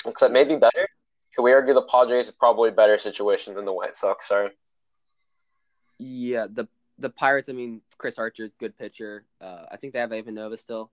except 0.05 0.31
maybe 0.31 0.55
better. 0.55 0.87
Could 1.35 1.41
we 1.43 1.53
argue 1.53 1.73
the 1.73 1.81
Padres 1.81 2.29
are 2.29 2.35
probably 2.39 2.69
a 2.69 2.73
better 2.73 2.97
situation 2.97 3.55
than 3.55 3.65
the 3.65 3.73
White 3.73 3.95
Sox 3.95 4.31
are? 4.31 4.51
yeah, 5.99 6.47
the 6.51 6.67
the 6.99 7.09
Pirates. 7.09 7.49
I 7.49 7.53
mean, 7.53 7.81
Chris 7.97 8.17
Archer, 8.17 8.49
good 8.59 8.77
pitcher. 8.77 9.25
Uh, 9.41 9.65
I 9.71 9.77
think 9.77 9.93
they 9.93 9.99
have 9.99 10.11
Ivan 10.11 10.35
Nova 10.35 10.57
still. 10.57 10.91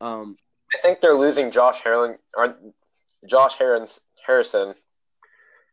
Um, 0.00 0.36
I 0.74 0.78
think 0.78 1.00
they're 1.00 1.14
losing 1.14 1.50
Josh 1.50 1.80
Harlan, 1.82 2.18
or 2.36 2.56
Josh 3.28 3.56
Harris, 3.56 4.00
Harrison, 4.24 4.74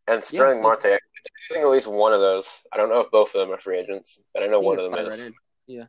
and 0.08 0.24
Starling 0.24 0.58
Yeah. 0.58 0.64
Marte. 0.64 0.82
They're 0.82 1.00
losing 1.50 1.62
at 1.64 1.70
least 1.70 1.88
one 1.88 2.14
of 2.14 2.20
those. 2.20 2.62
I 2.74 2.78
don't 2.78 2.90
know 2.90 3.02
if 3.02 3.12
both 3.12 3.36
of 3.36 3.42
them 3.42 3.54
are 3.54 3.60
free 3.60 3.78
agents, 3.78 4.24
but 4.34 4.44
I 4.44 4.48
know 4.48 4.60
one 4.60 4.80
of 4.80 4.92
them 4.92 5.08
is. 5.08 5.22
right. 5.22 5.34
Yeah. 5.68 5.86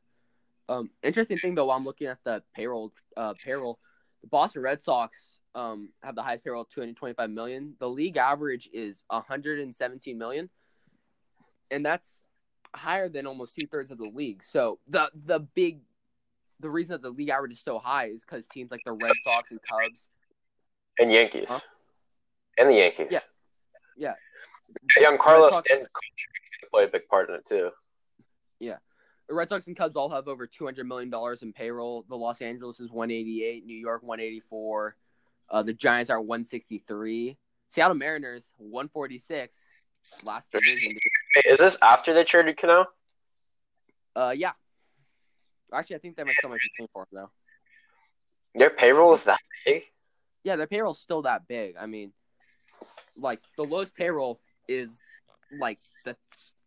Um, 0.68 0.90
interesting 1.03 1.38
thing 1.38 1.55
though, 1.55 1.66
while 1.66 1.77
I'm 1.79 1.85
looking 1.85 2.09
at 2.09 2.18
the 2.25 2.42
payroll, 2.55 2.92
uh, 3.16 3.35
payroll, 3.42 3.79
the 4.23 4.29
Boston 4.29 4.62
Red 4.62 4.83
Sox 4.83 5.38
um 5.55 5.88
have 6.03 6.14
the 6.14 6.23
highest 6.23 6.44
payroll, 6.44 6.64
225 6.64 7.31
million. 7.31 7.75
The 7.81 7.88
league 7.88 8.16
average 8.18 8.68
is 8.73 9.03
117 9.09 10.18
million, 10.18 10.51
and 11.71 11.85
that's 11.85 12.21
higher 12.75 13.09
than 13.09 13.27
almost 13.27 13.55
two 13.59 13.66
thirds 13.66 13.90
of 13.90 13.99
the 13.99 14.11
league. 14.12 14.44
So 14.44 14.79
the 14.87 15.11
the 15.14 15.40
big, 15.40 15.81
the 16.61 16.71
reason 16.71 16.92
that 16.92 17.03
the 17.03 17.11
league 17.11 17.29
average 17.29 17.53
is 17.53 17.61
so 17.61 17.79
high 17.79 18.07
is 18.07 18.25
because 18.25 18.47
teams 18.49 18.71
like 18.71 18.81
the 18.85 18.92
Red 18.92 19.12
Sox 19.25 19.51
and 19.51 19.61
Cubs, 19.62 20.07
And 20.99 21.12
Yankees. 21.12 21.49
Huh? 21.49 21.61
And 22.59 22.68
the 22.68 22.75
Yankees. 22.75 23.11
Yeah. 23.12 23.21
yeah, 23.97 24.14
Young 25.01 25.18
Carlos 25.18 25.53
Sox- 25.53 25.71
and 25.71 25.87
play 26.73 26.85
a 26.85 26.88
big 26.88 27.07
part 27.09 27.29
in 27.29 27.37
it 27.37 27.47
too. 27.47 27.71
Yeah, 28.59 28.77
the 29.29 29.35
Red 29.35 29.49
Sox 29.49 29.66
and 29.68 29.77
Cubs 29.77 29.94
all 29.97 30.11
have 30.11 30.27
over 30.27 30.47
two 30.47 30.64
hundred 30.64 30.87
million 30.87 31.11
dollars 31.11 31.42
in 31.42 31.53
payroll. 31.53 32.05
The 32.09 32.16
Los 32.16 32.42
Angeles 32.42 32.81
is 32.81 32.90
one 32.90 33.11
eighty 33.11 33.44
eight, 33.44 33.64
New 33.64 33.77
York 33.77 34.03
one 34.03 34.21
eighty 34.21 34.40
four, 34.40 34.97
uh, 35.51 35.62
the 35.62 35.73
Giants 35.73 36.11
are 36.11 36.21
one 36.21 36.44
sixty 36.44 36.79
three, 36.79 37.38
Seattle 37.71 37.94
Mariners 37.94 38.51
one 38.57 38.88
forty 38.88 39.18
six. 39.18 39.59
Last 40.25 40.51
division. 40.53 40.97
Is 41.44 41.59
this 41.59 41.79
after 41.83 42.14
they 42.14 42.25
traded 42.25 42.57
Cano? 42.57 42.87
Uh, 44.16 44.35
yeah. 44.37 44.53
Actually, 45.72 45.96
I 45.96 45.98
think 46.00 46.16
they 46.16 46.24
might 46.24 46.35
still 46.35 46.50
might 46.50 46.61
be 46.61 46.70
paying 46.76 46.88
for 46.92 47.07
though. 47.12 47.31
Their 48.54 48.70
payroll 48.70 49.12
is 49.14 49.24
that 49.24 49.40
big? 49.64 49.83
Yeah, 50.44 50.57
their 50.57 50.66
payroll's 50.66 51.00
still 51.00 51.22
that 51.22 51.46
big. 51.46 51.74
I 51.78 51.87
mean, 51.87 52.12
like 53.16 53.40
the 53.57 53.64
lowest 53.64 53.94
payroll 53.94 54.40
is 54.66 55.00
like 55.59 55.78
the 56.04 56.16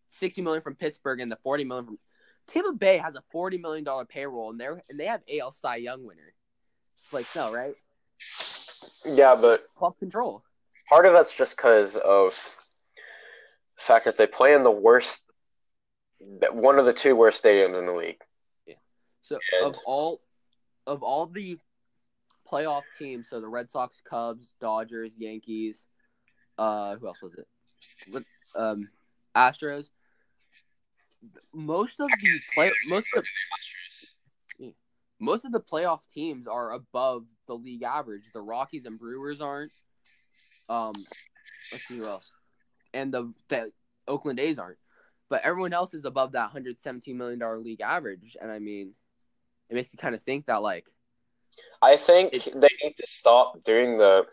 sixty 0.09 0.41
million 0.41 0.61
from 0.61 0.75
Pittsburgh 0.75 1.19
and 1.19 1.31
the 1.31 1.37
forty 1.37 1.63
million 1.63 1.85
from 1.85 1.97
Tampa 2.47 2.73
Bay 2.73 2.97
has 2.97 3.15
a 3.15 3.23
forty 3.31 3.57
million 3.57 3.83
dollar 3.83 4.05
payroll 4.05 4.51
and 4.51 4.59
they're 4.59 4.81
and 4.89 4.99
they 4.99 5.05
have 5.05 5.21
AL 5.31 5.51
Cy 5.51 5.77
Young 5.77 6.05
winner. 6.05 6.33
Like 7.11 7.25
so, 7.25 7.51
right? 7.51 7.75
Yeah, 9.05 9.35
but 9.35 9.65
Club 9.75 9.97
control. 9.99 10.43
part 10.87 11.05
of 11.05 11.13
that's 11.13 11.35
just 11.35 11.57
because 11.57 11.97
of 11.97 12.39
the 13.77 13.83
fact 13.83 14.05
that 14.05 14.17
they 14.17 14.27
play 14.27 14.53
in 14.53 14.63
the 14.63 14.71
worst, 14.71 15.23
one 16.51 16.77
of 16.77 16.85
the 16.85 16.93
two 16.93 17.15
worst 17.15 17.43
stadiums 17.43 17.77
in 17.77 17.85
the 17.85 17.93
league. 17.93 18.19
So 19.31 19.65
of 19.67 19.77
all 19.85 20.21
of 20.87 21.03
all 21.03 21.25
the 21.27 21.57
playoff 22.51 22.83
teams, 22.97 23.29
so 23.29 23.39
the 23.39 23.47
Red 23.47 23.69
Sox, 23.71 24.01
Cubs, 24.07 24.51
Dodgers, 24.59 25.13
Yankees, 25.17 25.85
uh, 26.57 26.95
who 26.97 27.07
else 27.07 27.21
was 27.21 27.33
it? 27.35 27.47
What- 28.09 28.23
Um, 28.55 28.89
Astros. 29.35 29.89
Most 31.53 31.99
of 31.99 32.07
the 32.09 32.39
play, 32.53 32.71
most 32.87 33.07
of 33.15 33.23
the 34.59 34.73
most 35.19 35.45
of 35.45 35.51
the 35.51 35.59
playoff 35.61 35.99
teams 36.13 36.47
are 36.47 36.71
above 36.71 37.25
the 37.47 37.53
league 37.55 37.83
average. 37.83 38.23
The 38.33 38.41
Rockies 38.41 38.85
and 38.85 38.97
Brewers 38.97 39.39
aren't. 39.39 39.71
Um, 40.67 40.93
let's 41.71 41.85
see 41.87 41.97
who 41.97 42.07
else, 42.07 42.31
and 42.93 43.13
the 43.13 43.33
the 43.49 43.71
Oakland 44.07 44.39
A's 44.39 44.57
aren't. 44.59 44.79
But 45.29 45.43
everyone 45.43 45.71
else 45.73 45.93
is 45.93 46.03
above 46.05 46.33
that 46.33 46.45
117 46.45 47.15
million 47.17 47.39
dollar 47.39 47.59
league 47.59 47.81
average, 47.81 48.35
and 48.41 48.51
I 48.51 48.59
mean, 48.59 48.93
it 49.71 49.75
makes 49.75 49.93
you 49.93 49.97
kind 49.97 50.13
of 50.13 50.21
think 50.21 50.45
that 50.45 50.61
like 50.61 50.85
I 51.81 51.97
think 51.97 52.33
It- 52.33 52.59
they 52.59 52.69
need 52.83 52.95
to 52.97 53.07
stop 53.07 53.63
doing 53.63 53.97
the. 53.97 54.27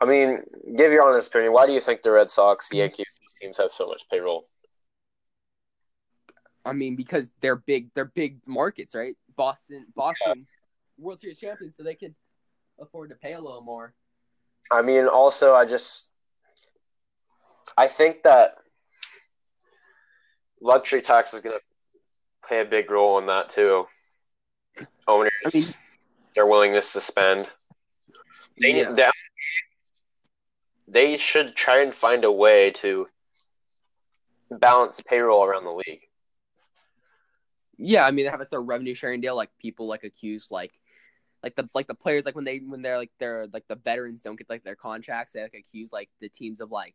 I 0.00 0.04
mean, 0.04 0.44
give 0.76 0.92
your 0.92 1.02
honest 1.02 1.28
opinion. 1.28 1.52
Why 1.52 1.66
do 1.66 1.72
you 1.72 1.80
think 1.80 2.02
the 2.02 2.12
Red 2.12 2.30
Sox, 2.30 2.68
the 2.68 2.76
mm-hmm. 2.76 2.80
Yankees, 2.82 3.18
these 3.20 3.34
teams 3.40 3.58
have 3.58 3.72
so 3.72 3.88
much 3.88 4.08
payroll? 4.08 4.48
I 6.64 6.72
mean, 6.72 6.94
because 6.94 7.30
they're 7.40 7.56
big, 7.56 7.92
they're 7.94 8.04
big 8.04 8.38
markets, 8.46 8.94
right? 8.94 9.16
Boston, 9.34 9.86
Boston, 9.96 10.46
World 10.98 11.18
Series 11.18 11.38
champions, 11.38 11.76
so 11.76 11.82
they 11.82 11.96
can 11.96 12.14
afford 12.78 13.10
to 13.10 13.16
pay 13.16 13.32
a 13.32 13.40
little 13.40 13.62
more. 13.62 13.92
I 14.70 14.82
mean, 14.82 15.08
also, 15.08 15.54
I 15.54 15.64
just, 15.64 16.08
I 17.76 17.88
think 17.88 18.22
that 18.22 18.56
luxury 20.60 21.02
tax 21.02 21.34
is 21.34 21.40
going 21.40 21.56
to 21.56 21.67
play 22.48 22.60
a 22.60 22.64
big 22.64 22.90
role 22.90 23.18
in 23.18 23.26
that 23.26 23.50
too. 23.50 23.86
Owners, 25.06 25.32
I 25.46 25.50
mean- 25.54 25.64
their 26.34 26.46
willingness 26.46 26.92
to 26.94 27.00
spend. 27.00 27.46
They, 28.60 28.80
Yeah. 28.80 28.92
they, 28.92 29.10
they 30.86 31.16
should 31.16 31.54
try 31.54 31.82
and 31.82 31.94
find 31.94 32.24
a 32.24 32.32
way 32.32 32.70
to 32.72 33.08
balance 34.50 35.00
payroll 35.00 35.44
around 35.44 35.64
the 35.64 35.72
league. 35.72 36.02
Yeah, 37.76 38.04
I 38.04 38.10
mean 38.10 38.24
they 38.24 38.30
have 38.30 38.40
a 38.40 38.44
third 38.44 38.62
revenue 38.62 38.94
sharing 38.94 39.20
deal. 39.20 39.36
Like 39.36 39.50
people 39.60 39.86
like 39.86 40.02
accuse 40.04 40.48
like 40.50 40.72
like 41.44 41.54
the 41.54 41.68
like 41.74 41.86
the 41.86 41.94
players 41.94 42.24
like 42.24 42.34
when 42.34 42.44
they 42.44 42.58
when 42.58 42.82
they're 42.82 42.96
like 42.98 43.12
they're 43.20 43.46
like 43.52 43.68
the 43.68 43.76
veterans 43.76 44.22
don't 44.22 44.36
get 44.36 44.50
like 44.50 44.64
their 44.64 44.74
contracts, 44.74 45.32
they 45.34 45.42
like 45.42 45.54
accuse 45.54 45.92
like 45.92 46.10
the 46.20 46.28
teams 46.28 46.60
of 46.60 46.72
like 46.72 46.94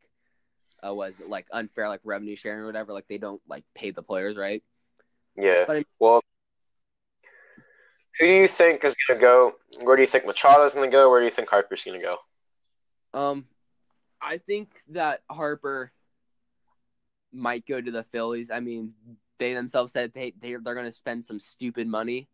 uh 0.85 0.93
was 0.93 1.17
it 1.19 1.29
like 1.29 1.47
unfair 1.53 1.87
like 1.87 2.01
revenue 2.03 2.35
sharing 2.35 2.59
or 2.59 2.65
whatever, 2.65 2.91
like 2.91 3.07
they 3.07 3.17
don't 3.17 3.41
like 3.47 3.63
pay 3.73 3.91
the 3.91 4.03
players, 4.03 4.35
right? 4.35 4.63
Yeah. 5.35 5.81
Well, 5.99 6.21
who 8.19 8.27
do 8.27 8.33
you 8.33 8.47
think 8.47 8.83
is 8.83 8.95
going 9.07 9.19
to 9.19 9.21
go? 9.21 9.53
Where 9.81 9.95
do 9.95 10.01
you 10.03 10.07
think 10.07 10.25
Machado 10.25 10.65
is 10.65 10.73
going 10.73 10.89
to 10.89 10.95
go? 10.95 11.09
Where 11.09 11.19
do 11.19 11.25
you 11.25 11.31
think 11.31 11.49
Harper's 11.49 11.83
going 11.83 11.99
to 11.99 12.05
go? 12.05 12.17
Um 13.13 13.45
I 14.21 14.37
think 14.37 14.69
that 14.89 15.21
Harper 15.29 15.91
might 17.33 17.65
go 17.65 17.81
to 17.81 17.91
the 17.91 18.03
Phillies. 18.05 18.49
I 18.49 18.61
mean, 18.61 18.93
they 19.37 19.53
themselves 19.53 19.91
said 19.91 20.13
they, 20.13 20.33
they 20.39 20.55
they're 20.55 20.75
gonna 20.75 20.93
spend 20.93 21.25
some 21.25 21.39
stupid 21.39 21.87
money. 21.87 22.29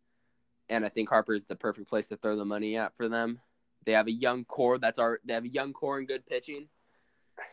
And 0.70 0.86
I 0.86 0.90
think 0.90 1.10
Harper 1.10 1.34
is 1.34 1.46
the 1.48 1.56
perfect 1.56 1.90
place 1.90 2.10
to 2.10 2.18
throw 2.18 2.36
the 2.36 2.46
money 2.46 2.78
at 2.78 2.96
for 2.96 3.10
them. 3.10 3.40
They 3.86 3.94
have 3.94 4.08
a 4.08 4.12
young 4.12 4.46
core 4.46 4.78
that's 4.78 5.00
our 5.00 5.20
they 5.26 5.34
have 5.34 5.46
a 5.46 5.50
young 5.50 5.74
core 5.74 5.98
and 5.98 6.08
good 6.08 6.26
pitching, 6.28 6.68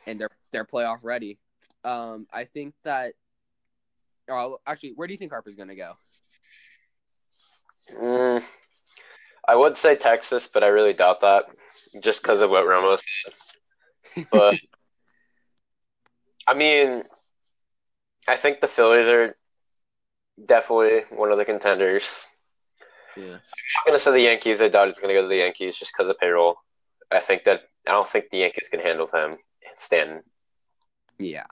and 0.06 0.20
they're 0.20 0.36
they're 0.52 0.66
playoff 0.66 0.98
ready. 1.02 1.38
Um, 1.84 2.26
I 2.32 2.44
think 2.44 2.74
that. 2.84 3.14
Oh, 4.28 4.58
actually, 4.66 4.92
where 4.96 5.06
do 5.06 5.14
you 5.14 5.18
think 5.18 5.32
Harper's 5.32 5.56
gonna 5.56 5.76
go? 5.76 5.94
Mm, 7.94 8.42
I 9.46 9.54
would 9.54 9.78
say 9.78 9.94
Texas, 9.94 10.48
but 10.48 10.64
I 10.64 10.68
really 10.68 10.92
doubt 10.92 11.20
that 11.20 11.44
just 12.00 12.22
because 12.22 12.42
of 12.42 12.50
what 12.50 12.66
Ramos 12.66 13.04
said. 13.24 14.26
But 14.30 14.56
I 16.48 16.54
mean, 16.54 17.04
I 18.28 18.36
think 18.36 18.60
the 18.60 18.68
Phillies 18.68 19.08
are 19.08 19.36
definitely 20.44 21.16
one 21.16 21.30
of 21.30 21.38
the 21.38 21.44
contenders. 21.44 22.26
Yeah, 23.16 23.24
I'm 23.24 23.30
not 23.32 23.86
gonna 23.86 23.98
say 23.98 24.12
the 24.12 24.20
Yankees. 24.20 24.60
I 24.60 24.68
doubt 24.68 24.88
he's 24.88 24.98
gonna 24.98 25.14
go 25.14 25.22
to 25.22 25.28
the 25.28 25.36
Yankees 25.36 25.76
just 25.76 25.92
because 25.96 26.10
of 26.10 26.18
payroll. 26.18 26.56
I 27.10 27.20
think 27.20 27.44
that 27.44 27.62
I 27.86 27.92
don't 27.92 28.08
think 28.08 28.30
the 28.30 28.38
Yankees 28.38 28.68
can 28.68 28.80
handle 28.80 29.06
him 29.06 29.32
and 29.32 29.38
Stanton. 29.76 30.22
yeah. 31.18 31.46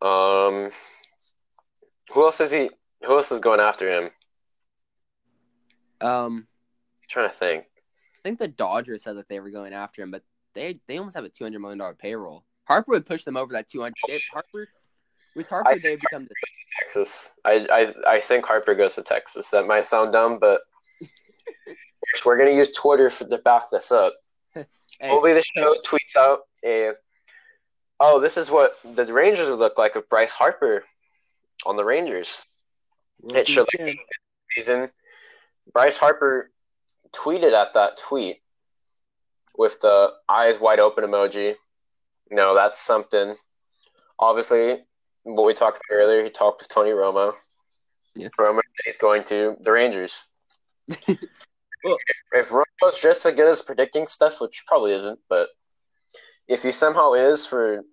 Um, 0.00 0.70
who 2.12 2.24
else 2.24 2.40
is 2.40 2.52
he? 2.52 2.70
Who 3.04 3.16
else 3.16 3.30
is 3.30 3.40
going 3.40 3.60
after 3.60 3.88
him? 3.88 4.10
Um, 6.00 6.46
I'm 7.02 7.08
trying 7.08 7.28
to 7.28 7.34
think. 7.34 7.64
I 7.64 8.22
think 8.22 8.38
the 8.38 8.48
Dodgers 8.48 9.04
said 9.04 9.16
that 9.16 9.28
they 9.28 9.40
were 9.40 9.50
going 9.50 9.72
after 9.72 10.02
him, 10.02 10.10
but 10.10 10.22
they 10.54 10.76
they 10.86 10.98
almost 10.98 11.16
have 11.16 11.24
a 11.24 11.28
two 11.28 11.44
hundred 11.44 11.60
million 11.60 11.78
dollar 11.78 11.94
payroll. 11.94 12.44
Harper 12.64 12.92
would 12.92 13.06
push 13.06 13.24
them 13.24 13.36
over 13.36 13.52
that 13.52 13.68
two 13.68 13.80
hundred. 13.80 13.94
Harper 14.32 14.68
with 15.34 15.48
Harper, 15.48 15.70
I 15.70 15.78
they 15.78 15.96
become 15.96 16.24
the 16.24 16.34
Texas. 16.80 17.32
I, 17.44 17.66
I 17.70 18.14
I 18.16 18.20
think 18.20 18.44
Harper 18.44 18.74
goes 18.74 18.96
to 18.96 19.02
Texas. 19.02 19.50
That 19.50 19.66
might 19.66 19.86
sound 19.86 20.12
dumb, 20.12 20.38
but 20.40 20.60
we're 22.24 22.38
gonna 22.38 22.50
use 22.50 22.72
Twitter 22.72 23.10
for, 23.10 23.24
to 23.24 23.38
back 23.38 23.70
this 23.70 23.92
up. 23.92 24.14
hey, 24.54 24.64
Hopefully, 25.02 25.34
the 25.34 25.42
show 25.42 25.76
tweets 25.86 26.16
out 26.16 26.40
a. 26.64 26.92
Oh, 28.00 28.20
this 28.20 28.36
is 28.36 28.50
what 28.50 28.76
the 28.84 29.12
Rangers 29.12 29.48
would 29.48 29.58
look 29.58 29.76
like 29.76 29.96
if 29.96 30.08
Bryce 30.08 30.32
Harper 30.32 30.84
on 31.66 31.76
the 31.76 31.84
Rangers. 31.84 32.42
World 33.20 33.36
it 33.36 33.48
should 33.48 33.66
champ. 33.76 33.98
Season. 34.54 34.88
Bryce 35.72 35.96
Harper 35.96 36.50
tweeted 37.12 37.52
at 37.52 37.74
that 37.74 37.98
tweet 37.98 38.38
with 39.56 39.80
the 39.80 40.12
eyes 40.28 40.60
wide 40.60 40.80
open 40.80 41.04
emoji. 41.04 41.56
No, 42.30 42.54
that's 42.54 42.80
something. 42.80 43.34
Obviously, 44.18 44.78
what 45.24 45.46
we 45.46 45.54
talked 45.54 45.78
about 45.78 45.96
earlier, 45.96 46.24
he 46.24 46.30
talked 46.30 46.62
with 46.62 46.68
Tony 46.68 46.90
Romo. 46.90 47.34
Yeah. 48.14 48.28
Romo 48.38 48.60
is 48.86 48.98
going 48.98 49.24
to 49.24 49.56
the 49.60 49.72
Rangers. 49.72 50.24
Well- 51.84 51.98
if, 52.08 52.22
if 52.32 52.50
Romo's 52.50 52.98
just 53.00 53.24
as 53.24 53.34
good 53.36 53.46
as 53.46 53.62
predicting 53.62 54.08
stuff, 54.08 54.40
which 54.40 54.64
probably 54.66 54.92
isn't, 54.94 55.20
but 55.28 55.48
if 56.48 56.62
he 56.64 56.72
somehow 56.72 57.12
is 57.12 57.46
for 57.46 57.84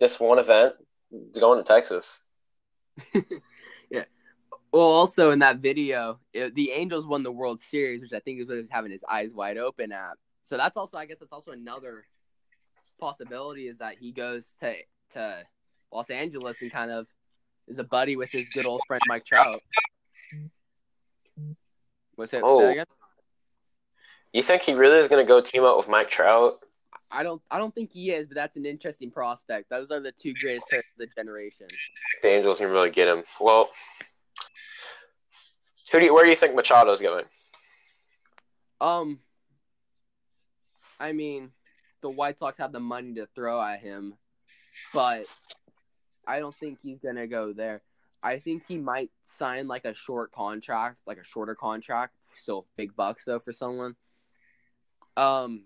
this 0.00 0.18
one 0.18 0.40
event, 0.40 0.74
he's 1.10 1.38
going 1.40 1.58
to 1.58 1.64
Texas. 1.64 2.24
Well, 4.72 4.82
also 4.82 5.32
in 5.32 5.40
that 5.40 5.58
video, 5.58 6.20
it, 6.32 6.54
the 6.54 6.70
Angels 6.70 7.06
won 7.06 7.22
the 7.22 7.32
World 7.32 7.60
Series, 7.60 8.00
which 8.00 8.12
I 8.12 8.20
think 8.20 8.40
is 8.40 8.46
what 8.46 8.54
he 8.54 8.60
was 8.62 8.70
having 8.70 8.92
his 8.92 9.04
eyes 9.08 9.34
wide 9.34 9.58
open 9.58 9.90
at. 9.90 10.12
So 10.44 10.56
that's 10.56 10.76
also, 10.76 10.96
I 10.96 11.06
guess, 11.06 11.18
that's 11.18 11.32
also 11.32 11.50
another 11.50 12.04
possibility 13.00 13.66
is 13.66 13.78
that 13.78 13.96
he 13.98 14.12
goes 14.12 14.54
to 14.60 14.74
to 15.14 15.42
Los 15.92 16.10
Angeles 16.10 16.62
and 16.62 16.70
kind 16.70 16.90
of 16.90 17.06
is 17.66 17.78
a 17.78 17.84
buddy 17.84 18.14
with 18.16 18.30
his 18.30 18.48
good 18.50 18.66
old 18.66 18.82
friend 18.86 19.02
Mike 19.08 19.24
Trout. 19.24 19.60
What's 22.14 22.32
it? 22.32 22.42
Oh. 22.44 22.60
that 22.60 22.70
again? 22.70 22.86
You 24.32 24.42
think 24.44 24.62
he 24.62 24.74
really 24.74 24.98
is 24.98 25.08
going 25.08 25.24
to 25.24 25.28
go 25.28 25.40
team 25.40 25.64
up 25.64 25.76
with 25.76 25.88
Mike 25.88 26.10
Trout? 26.10 26.54
I 27.12 27.22
don't, 27.22 27.42
I 27.50 27.58
don't 27.58 27.74
think 27.74 27.92
he 27.92 28.10
is, 28.10 28.28
but 28.28 28.36
that's 28.36 28.56
an 28.56 28.66
interesting 28.66 29.10
prospect. 29.10 29.68
Those 29.68 29.90
are 29.90 30.00
the 30.00 30.12
two 30.12 30.32
greatest 30.34 30.68
players 30.68 30.84
of 30.94 31.08
the 31.08 31.20
generation. 31.20 31.66
The 32.22 32.28
Angels 32.28 32.58
can 32.58 32.70
really 32.70 32.90
get 32.90 33.08
him. 33.08 33.24
Well, 33.40 33.68
who 35.90 35.98
do 35.98 36.04
you, 36.04 36.14
where 36.14 36.24
do 36.24 36.30
you 36.30 36.36
think 36.36 36.54
Machado's 36.54 37.00
going? 37.00 37.24
Um, 38.80 39.18
I 40.98 41.12
mean, 41.12 41.50
the 42.00 42.10
White 42.10 42.38
Sox 42.38 42.58
have 42.58 42.72
the 42.72 42.80
money 42.80 43.14
to 43.14 43.26
throw 43.34 43.60
at 43.60 43.80
him, 43.80 44.14
but 44.94 45.26
I 46.26 46.38
don't 46.38 46.54
think 46.54 46.78
he's 46.82 47.00
gonna 47.00 47.26
go 47.26 47.52
there. 47.52 47.82
I 48.22 48.38
think 48.38 48.62
he 48.68 48.76
might 48.76 49.10
sign 49.38 49.66
like 49.66 49.84
a 49.84 49.94
short 49.94 50.32
contract, 50.32 50.98
like 51.06 51.18
a 51.18 51.24
shorter 51.24 51.54
contract, 51.54 52.14
still 52.38 52.66
big 52.76 52.94
bucks 52.94 53.24
though 53.24 53.38
for 53.38 53.52
someone. 53.52 53.96
Um, 55.16 55.64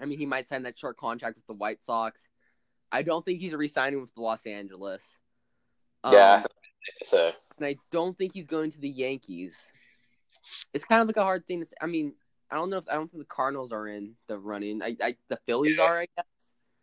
I 0.00 0.04
mean, 0.04 0.18
he 0.18 0.26
might 0.26 0.48
sign 0.48 0.62
that 0.64 0.78
short 0.78 0.96
contract 0.96 1.36
with 1.36 1.46
the 1.46 1.54
White 1.54 1.84
Sox. 1.84 2.22
I 2.92 3.02
don't 3.02 3.24
think 3.24 3.40
he's 3.40 3.54
re-signing 3.54 4.00
with 4.00 4.12
Los 4.16 4.46
Angeles. 4.46 5.02
Um, 6.04 6.12
yeah, 6.12 6.44
it's 7.00 7.12
a 7.12 7.34
and 7.58 7.66
I 7.66 7.76
don't 7.90 8.16
think 8.16 8.34
he's 8.34 8.46
going 8.46 8.70
to 8.72 8.80
the 8.80 8.88
Yankees. 8.88 9.66
It's 10.74 10.84
kind 10.84 11.00
of 11.00 11.08
like 11.08 11.16
a 11.16 11.22
hard 11.22 11.46
thing 11.46 11.60
to 11.60 11.66
say. 11.66 11.74
I 11.80 11.86
mean, 11.86 12.14
I 12.50 12.56
don't 12.56 12.70
know 12.70 12.76
if 12.76 12.84
I 12.88 12.94
don't 12.94 13.10
think 13.10 13.22
the 13.22 13.34
Cardinals 13.34 13.72
are 13.72 13.88
in 13.88 14.14
the 14.28 14.38
running. 14.38 14.82
I, 14.82 14.96
I 15.02 15.16
the 15.28 15.38
Phillies 15.46 15.78
are, 15.78 16.00
I 16.00 16.06
guess. 16.16 16.26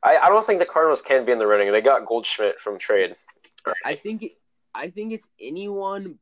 I, 0.01 0.17
I 0.17 0.29
don't 0.29 0.45
think 0.45 0.59
the 0.59 0.65
Cardinals 0.65 1.01
can 1.01 1.25
be 1.25 1.31
in 1.31 1.39
the 1.39 1.47
running. 1.47 1.71
They 1.71 1.81
got 1.81 2.05
Goldschmidt 2.05 2.59
from 2.59 2.77
trade. 2.77 3.15
I 3.85 3.95
think 3.95 4.23
it, 4.23 4.31
I 4.75 4.89
think 4.89 5.13
it's 5.13 5.27
anyone. 5.39 6.19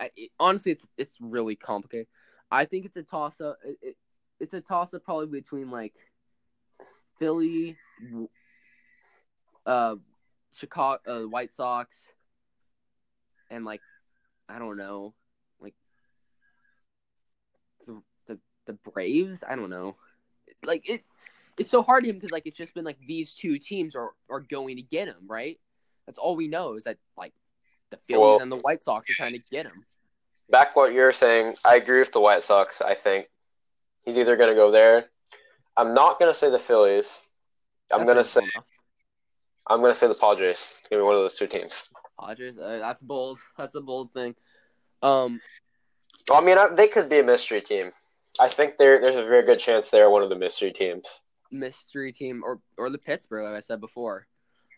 I, 0.00 0.10
it, 0.16 0.30
honestly, 0.40 0.72
it's 0.72 0.88
it's 0.96 1.16
really 1.20 1.54
complicated. 1.54 2.08
I 2.50 2.64
think 2.64 2.86
it's 2.86 2.96
a 2.96 3.02
toss 3.02 3.40
up. 3.40 3.58
It, 3.64 3.78
it, 3.82 3.96
it's 4.40 4.54
a 4.54 4.60
toss 4.60 4.92
up 4.94 5.04
probably 5.04 5.40
between 5.40 5.70
like 5.70 5.94
Philly, 7.22 7.76
uh, 9.64 9.94
Chicago, 10.56 10.98
uh, 11.06 11.28
White 11.28 11.54
Sox, 11.54 11.96
and 13.48 13.64
like 13.64 13.80
I 14.48 14.58
don't 14.58 14.76
know, 14.76 15.14
like 15.60 15.74
the 17.86 18.02
the, 18.26 18.38
the 18.66 18.72
Braves. 18.72 19.44
I 19.48 19.54
don't 19.54 19.70
know. 19.70 19.94
Like 20.64 20.90
it, 20.90 21.04
it's 21.56 21.70
so 21.70 21.80
hard 21.80 22.02
to 22.02 22.10
him 22.10 22.16
because 22.16 22.32
like 22.32 22.42
it's 22.46 22.58
just 22.58 22.74
been 22.74 22.84
like 22.84 22.98
these 23.06 23.34
two 23.34 23.56
teams 23.56 23.94
are 23.94 24.10
are 24.28 24.40
going 24.40 24.74
to 24.74 24.82
get 24.82 25.06
him 25.06 25.28
right. 25.28 25.60
That's 26.06 26.18
all 26.18 26.34
we 26.34 26.48
know 26.48 26.74
is 26.74 26.82
that 26.84 26.98
like 27.16 27.34
the 27.92 27.98
Phillies 27.98 28.20
Well- 28.20 28.40
and 28.40 28.50
the 28.50 28.56
White 28.56 28.82
Sox 28.82 29.08
are 29.08 29.14
trying 29.14 29.34
to 29.34 29.42
get 29.48 29.66
him. 29.66 29.84
Back 30.50 30.74
what 30.74 30.92
you're 30.92 31.12
saying, 31.12 31.54
I 31.64 31.76
agree 31.76 32.00
with 32.00 32.10
the 32.10 32.20
White 32.20 32.42
Sox. 32.42 32.82
I 32.82 32.94
think 32.96 33.28
he's 34.04 34.18
either 34.18 34.36
going 34.36 34.50
to 34.50 34.56
go 34.56 34.72
there. 34.72 35.04
I'm 35.76 35.94
not 35.94 36.18
going 36.18 36.30
to 36.30 36.34
say 36.38 36.50
the 36.50 36.58
Phillies. 36.58 37.24
I'm 37.90 38.00
That's 38.00 38.06
going 38.06 38.18
to 38.18 38.24
say. 38.24 38.48
I'm 39.68 39.82
to 39.82 39.94
say 39.94 40.08
the 40.08 40.14
Padres. 40.14 40.74
Give 40.90 40.98
me 40.98 41.04
one 41.04 41.14
of 41.14 41.22
those 41.22 41.34
two 41.34 41.46
teams. 41.46 41.88
Padres. 42.18 42.58
Uh, 42.58 42.78
that's 42.78 43.02
bold. 43.02 43.38
That's 43.56 43.74
a 43.74 43.80
bold 43.80 44.12
thing. 44.12 44.34
Um, 45.02 45.40
Well, 46.28 46.40
I 46.40 46.44
mean, 46.44 46.58
I, 46.58 46.68
they 46.74 46.88
could 46.88 47.08
be 47.08 47.18
a 47.20 47.24
mystery 47.24 47.60
team. 47.60 47.90
I 48.40 48.48
think 48.48 48.78
there 48.78 49.00
there's 49.00 49.16
a 49.16 49.24
very 49.24 49.44
good 49.44 49.58
chance 49.58 49.90
they're 49.90 50.08
one 50.10 50.22
of 50.22 50.30
the 50.30 50.36
mystery 50.36 50.72
teams. 50.72 51.20
mystery 51.50 52.12
team 52.12 52.42
or 52.44 52.60
or 52.78 52.88
the 52.90 52.98
Pittsburgh, 52.98 53.44
like 53.44 53.54
I 53.54 53.60
said 53.60 53.80
before. 53.80 54.26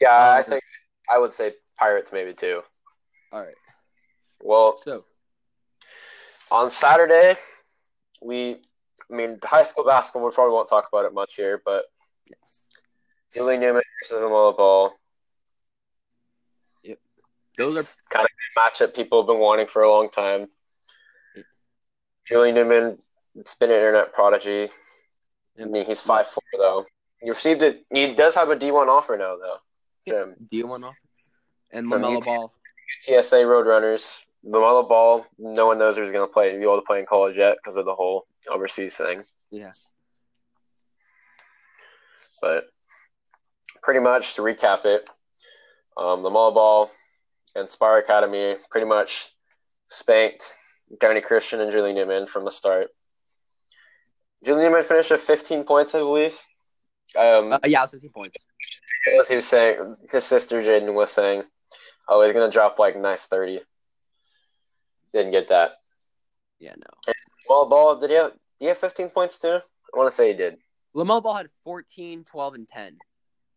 Yeah, 0.00 0.12
I 0.12 0.38
Um, 0.38 0.44
think 0.44 0.64
I 1.08 1.18
would 1.18 1.32
say 1.32 1.54
Pirates 1.78 2.12
maybe 2.12 2.34
too. 2.34 2.62
All 3.32 3.40
right. 3.44 3.54
Well, 4.40 4.80
So 4.84 5.04
on 6.50 6.70
Saturday, 6.70 7.36
we, 8.20 8.56
I 9.10 9.14
mean, 9.14 9.38
high 9.42 9.62
school 9.62 9.84
basketball, 9.84 10.24
we 10.24 10.34
probably 10.34 10.54
won't 10.54 10.68
talk 10.68 10.88
about 10.90 11.04
it 11.04 11.14
much 11.14 11.36
here, 11.36 11.60
but 11.64 11.84
yes. 12.28 12.62
Julian 13.34 13.60
Newman 13.60 13.82
versus 14.00 14.22
LaMelo 14.22 14.56
Ball. 14.56 14.94
Yep. 16.84 16.98
those 17.58 17.76
are 17.76 17.84
kind 18.10 18.24
of 18.24 18.30
a 18.30 18.60
matchup 18.60 18.94
people 18.94 19.20
have 19.20 19.26
been 19.26 19.40
wanting 19.40 19.66
for 19.66 19.82
a 19.82 19.90
long 19.90 20.08
time. 20.08 20.48
Julian 22.26 22.54
Newman, 22.54 22.98
it's 23.34 23.54
been 23.54 23.70
an 23.70 23.76
internet 23.76 24.12
prodigy. 24.12 24.68
I 25.60 25.64
mean, 25.64 25.84
he's 25.84 26.00
five 26.00 26.26
four 26.26 26.42
though. 26.56 26.86
He 27.20 27.28
received 27.28 27.62
it. 27.62 27.84
He 27.92 28.14
does 28.14 28.34
have 28.34 28.50
a 28.50 28.56
D 28.56 28.70
one 28.70 28.88
offer 28.88 29.16
now 29.16 29.36
though. 29.36 29.56
From 30.06 30.34
do 30.50 30.56
you 30.56 30.66
want 30.66 30.84
off? 30.84 30.94
And 31.70 31.86
LaMelo 31.86 32.18
UT. 32.18 32.24
Ball. 32.24 32.52
TSA 33.00 33.36
Roadrunners. 33.36 34.24
LaMelo 34.46 34.88
Ball. 34.88 35.26
No 35.38 35.66
one 35.66 35.78
knows 35.78 35.96
who's 35.96 36.12
going 36.12 36.26
to 36.26 36.32
play. 36.32 36.56
Be 36.56 36.62
able 36.62 36.76
to 36.76 36.82
play 36.86 37.00
in 37.00 37.06
college 37.06 37.36
yet 37.36 37.56
because 37.56 37.76
of 37.76 37.84
the 37.84 37.94
whole 37.94 38.26
overseas 38.50 38.96
thing. 38.96 39.24
Yeah. 39.50 39.72
But 42.42 42.64
pretty 43.82 44.00
much 44.00 44.34
to 44.34 44.42
recap 44.42 44.84
it, 44.84 45.08
um, 45.96 46.20
LaMelo 46.20 46.52
Ball 46.54 46.90
and 47.54 47.70
Spire 47.70 47.98
Academy 47.98 48.56
pretty 48.70 48.86
much 48.86 49.30
spanked 49.88 50.52
Downey 51.00 51.20
Christian 51.20 51.60
and 51.60 51.72
Julian 51.72 51.96
Newman 51.96 52.26
from 52.26 52.44
the 52.44 52.50
start. 52.50 52.88
Julian 54.44 54.66
Newman 54.70 54.84
finished 54.84 55.10
with 55.10 55.20
15 55.22 55.64
points, 55.64 55.94
I 55.94 56.00
believe. 56.00 56.38
Um, 57.18 57.52
Uh, 57.52 57.58
yeah, 57.64 57.86
15 57.86 58.10
points. 58.10 58.36
as 59.18 59.28
he 59.28 59.36
was 59.36 59.46
saying, 59.46 59.96
his 60.10 60.24
sister 60.24 60.60
Jaden 60.60 60.92
was 60.94 61.10
saying, 61.10 61.44
"Oh, 62.08 62.22
he's 62.22 62.32
gonna 62.32 62.50
drop 62.50 62.78
like 62.78 62.96
nice 62.96 63.26
30." 63.26 63.60
Didn't 65.14 65.30
get 65.30 65.48
that. 65.48 65.72
Yeah, 66.58 66.74
no. 66.76 67.12
Well, 67.48 67.66
ball. 67.66 67.96
Did 67.96 68.10
he 68.10 68.16
have? 68.16 68.32
Did 68.32 68.38
he 68.58 68.66
have 68.66 68.78
15 68.78 69.10
points 69.10 69.38
too? 69.38 69.60
I 69.94 69.96
want 69.96 70.10
to 70.10 70.14
say 70.14 70.28
he 70.28 70.34
did. 70.36 70.56
LaMelo 70.94 71.22
Ball 71.22 71.34
had 71.36 71.46
14, 71.62 72.24
12, 72.24 72.54
and 72.54 72.68
10. 72.68 72.98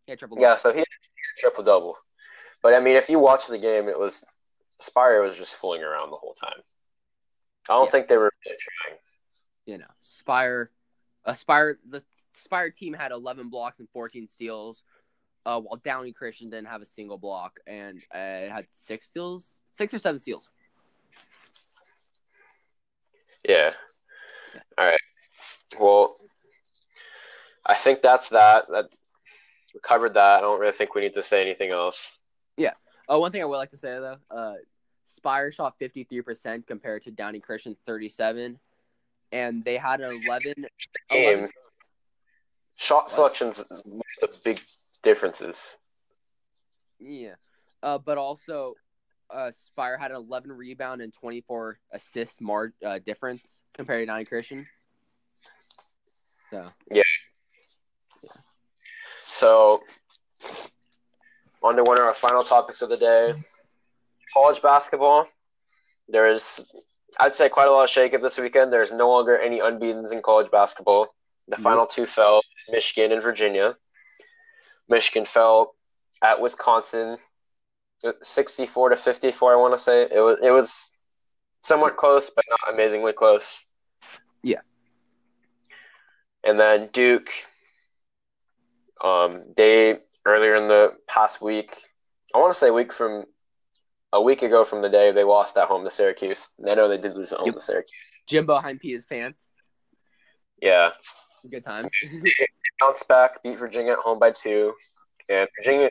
He 0.06 0.12
had 0.12 0.18
triple 0.18 0.38
Yeah, 0.40 0.56
so 0.56 0.72
he 0.72 0.78
had 0.78 0.86
a 0.86 1.40
triple 1.40 1.64
double. 1.64 1.96
But 2.62 2.74
I 2.74 2.80
mean, 2.80 2.96
if 2.96 3.08
you 3.08 3.18
watch 3.18 3.46
the 3.48 3.58
game, 3.58 3.88
it 3.88 3.98
was 3.98 4.24
Spire 4.80 5.20
was 5.22 5.36
just 5.36 5.56
fooling 5.56 5.82
around 5.82 6.10
the 6.10 6.16
whole 6.16 6.34
time. 6.34 6.60
I 7.68 7.74
don't 7.74 7.86
Yeah. 7.86 7.90
think 7.90 8.08
they 8.08 8.16
were 8.16 8.32
really 8.46 8.58
trying. 8.58 8.98
you 9.66 9.78
know, 9.78 9.90
Spire, 10.00 10.70
uh, 11.26 11.34
Spire, 11.34 11.78
the 11.88 12.02
Spire 12.34 12.70
team 12.70 12.94
had 12.94 13.12
11 13.12 13.50
blocks 13.50 13.80
and 13.80 13.88
14 13.90 14.28
steals, 14.28 14.82
uh, 15.44 15.60
while 15.60 15.76
Downey 15.76 16.12
Christian 16.12 16.48
didn't 16.50 16.68
have 16.68 16.80
a 16.82 16.86
single 16.86 17.18
block 17.18 17.58
and 17.66 18.00
uh, 18.14 18.16
had 18.48 18.66
six 18.74 19.06
steals, 19.06 19.50
six 19.72 19.92
or 19.92 19.98
seven 19.98 20.20
steals. 20.20 20.48
Yeah. 23.48 23.72
All 24.76 24.84
right. 24.84 25.00
Well, 25.80 26.16
I 27.66 27.74
think 27.74 28.02
that's 28.02 28.28
that. 28.28 28.66
That 28.70 28.90
we 29.74 29.80
covered 29.80 30.14
that. 30.14 30.38
I 30.38 30.40
don't 30.42 30.60
really 30.60 30.72
think 30.72 30.94
we 30.94 31.00
need 31.00 31.14
to 31.14 31.22
say 31.22 31.40
anything 31.42 31.72
else. 31.72 32.18
Yeah. 32.56 32.74
Oh, 33.08 33.18
one 33.20 33.32
thing 33.32 33.42
I 33.42 33.46
would 33.46 33.56
like 33.56 33.70
to 33.70 33.78
say 33.78 33.88
though, 33.88 34.18
uh, 34.30 34.54
Spire 35.06 35.50
shot 35.50 35.78
53% 35.80 36.66
compared 36.66 37.02
to 37.04 37.10
Downey 37.10 37.40
Christian 37.40 37.74
37, 37.86 38.58
and 39.32 39.64
they 39.64 39.76
had 39.76 40.00
an 40.00 40.20
11. 40.24 40.54
Game 41.10 41.38
11 41.38 41.50
shot 42.76 43.10
selections 43.10 43.64
one 43.84 44.02
of 44.22 44.30
the 44.30 44.40
big 44.44 44.60
differences. 45.02 45.78
Yeah, 47.00 47.34
uh, 47.82 47.98
but 47.98 48.18
also, 48.18 48.74
uh, 49.30 49.50
Spire 49.50 49.96
had 49.98 50.10
an 50.10 50.16
11 50.16 50.50
rebound 50.52 51.00
and 51.00 51.12
24 51.12 51.78
assist 51.92 52.40
mar- 52.40 52.72
uh, 52.84 52.98
difference 53.04 53.62
compared 53.74 54.02
to 54.02 54.06
Downey 54.06 54.24
Christian. 54.24 54.66
So 56.50 56.66
Yeah. 56.90 57.02
So, 59.24 59.82
on 61.62 61.76
to 61.76 61.82
one 61.84 61.98
of 61.98 62.04
our 62.04 62.14
final 62.14 62.42
topics 62.42 62.82
of 62.82 62.88
the 62.88 62.96
day 62.96 63.34
college 64.34 64.60
basketball. 64.62 65.28
There 66.08 66.26
is, 66.28 66.66
I'd 67.20 67.36
say, 67.36 67.48
quite 67.48 67.68
a 67.68 67.70
lot 67.70 67.84
of 67.84 67.90
shakeup 67.90 68.22
this 68.22 68.38
weekend. 68.38 68.72
There's 68.72 68.92
no 68.92 69.08
longer 69.08 69.38
any 69.38 69.60
unbeatens 69.60 70.12
in 70.12 70.22
college 70.22 70.50
basketball. 70.50 71.14
The 71.48 71.56
Nope. 71.56 71.60
final 71.60 71.86
two 71.86 72.06
fell 72.06 72.40
Michigan 72.70 73.12
and 73.12 73.22
Virginia. 73.22 73.76
Michigan 74.88 75.24
fell 75.24 75.74
at 76.22 76.40
Wisconsin 76.40 77.18
64 78.22 78.90
to 78.90 78.96
54, 78.96 79.52
I 79.52 79.56
want 79.56 79.74
to 79.74 79.78
say. 79.78 80.02
It 80.02 80.20
was, 80.20 80.38
it 80.42 80.50
was 80.50 80.96
somewhat 81.62 81.96
close, 81.96 82.30
but 82.30 82.44
not 82.48 82.72
amazingly 82.74 83.12
close. 83.12 83.64
Yeah. 84.42 84.60
And 86.44 86.58
then 86.58 86.88
Duke 86.92 87.28
um, 89.04 89.44
they 89.56 89.96
earlier 90.26 90.56
in 90.56 90.68
the 90.68 90.94
past 91.08 91.40
week, 91.40 91.72
I 92.34 92.38
want 92.38 92.52
to 92.52 92.58
say 92.58 92.70
week 92.70 92.92
from 92.92 93.24
a 94.12 94.20
week 94.20 94.42
ago 94.42 94.64
from 94.64 94.82
the 94.82 94.88
day 94.88 95.12
they 95.12 95.24
lost 95.24 95.56
at 95.56 95.68
home 95.68 95.84
to 95.84 95.90
Syracuse. 95.90 96.50
I 96.68 96.74
know 96.74 96.88
they 96.88 96.98
did 96.98 97.14
lose 97.14 97.32
at 97.32 97.38
home 97.38 97.46
Yep. 97.46 97.54
to 97.56 97.60
Syracuse. 97.62 98.12
Jimbo 98.26 98.56
behind 98.56 98.80
Pia's 98.80 99.04
pants. 99.04 99.46
Yeah, 100.60 100.90
Good 101.48 101.62
times. 101.64 101.92
bounce 102.80 103.02
back, 103.04 103.42
beat 103.44 103.58
Virginia 103.58 103.92
at 103.92 103.98
home 103.98 104.18
by 104.18 104.32
two, 104.32 104.72
and 105.28 105.48
Virginia. 105.56 105.90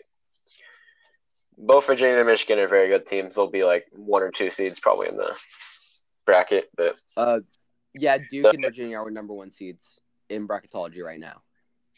Both 1.58 1.88
Virginia 1.88 2.18
and 2.18 2.28
Michigan 2.28 2.60
are 2.60 2.68
very 2.68 2.88
good 2.88 3.06
teams. 3.06 3.36
They'll 3.36 3.48
be 3.48 3.64
like 3.64 3.86
one 3.92 4.22
or 4.22 4.32
two 4.32 4.50
seeds 4.52 4.80
probably 4.80 5.08
in 5.08 5.18
the 5.18 5.36
bracket, 6.26 6.70
but 6.76 6.96
uh, 7.16 7.40
yeah, 7.96 8.18
Duke 8.30 8.54
and 8.54 8.64
Virginia 8.64 8.98
are 8.98 9.10
number 9.10 9.34
one 9.34 9.50
seeds 9.50 10.00
in 10.30 10.48
bracketology 10.48 11.02
right 11.02 11.20
now. 11.20 11.42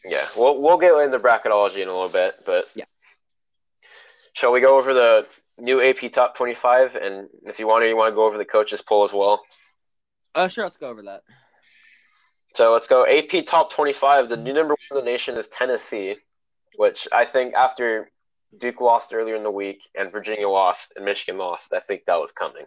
yeah, 0.04 0.24
we'll 0.36 0.60
we'll 0.60 0.78
get 0.78 0.98
into 1.04 1.18
bracketology 1.18 1.82
in 1.82 1.88
a 1.88 1.92
little 1.92 2.08
bit. 2.08 2.36
But 2.46 2.66
Yeah. 2.74 2.84
shall 4.32 4.52
we 4.52 4.60
go 4.60 4.78
over 4.78 4.94
the 4.94 5.26
new 5.58 5.82
AP 5.82 6.10
Top 6.12 6.36
Twenty 6.36 6.54
Five? 6.54 6.96
And 6.96 7.28
if 7.42 7.58
you 7.58 7.66
want 7.66 7.82
to, 7.82 7.88
you 7.88 7.96
want 7.96 8.10
to 8.10 8.14
go 8.14 8.24
over 8.24 8.38
the 8.38 8.44
coaches 8.46 8.80
poll 8.80 9.04
as 9.04 9.12
well. 9.12 9.42
Uh, 10.34 10.48
sure, 10.48 10.64
let's 10.64 10.76
go 10.76 10.88
over 10.88 11.02
that. 11.02 11.22
So 12.54 12.72
let's 12.72 12.88
go 12.88 13.06
AP 13.06 13.46
top 13.46 13.70
25. 13.72 14.28
The 14.28 14.36
new 14.36 14.52
number 14.52 14.74
one 14.88 14.98
in 14.98 15.04
the 15.04 15.10
nation 15.10 15.38
is 15.38 15.48
Tennessee, 15.48 16.16
which 16.76 17.06
I 17.12 17.24
think 17.24 17.54
after 17.54 18.10
Duke 18.58 18.80
lost 18.80 19.14
earlier 19.14 19.36
in 19.36 19.42
the 19.42 19.50
week 19.50 19.88
and 19.96 20.10
Virginia 20.10 20.48
lost 20.48 20.94
and 20.96 21.04
Michigan 21.04 21.38
lost, 21.38 21.72
I 21.72 21.80
think 21.80 22.04
that 22.04 22.20
was 22.20 22.32
coming. 22.32 22.64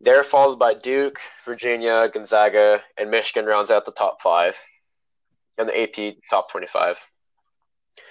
They're 0.00 0.22
followed 0.22 0.58
by 0.58 0.74
Duke, 0.74 1.18
Virginia, 1.44 2.08
Gonzaga, 2.12 2.82
and 2.98 3.10
Michigan 3.10 3.46
rounds 3.46 3.70
out 3.70 3.86
the 3.86 3.92
top 3.92 4.20
five 4.20 4.56
and 5.58 5.68
the 5.68 5.80
AP 5.80 6.16
top 6.30 6.50
25. 6.50 6.98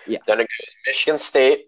Yeah. 0.08 0.18
Then 0.28 0.40
it 0.40 0.48
goes 0.48 0.76
Michigan 0.88 1.20
State, 1.20 1.66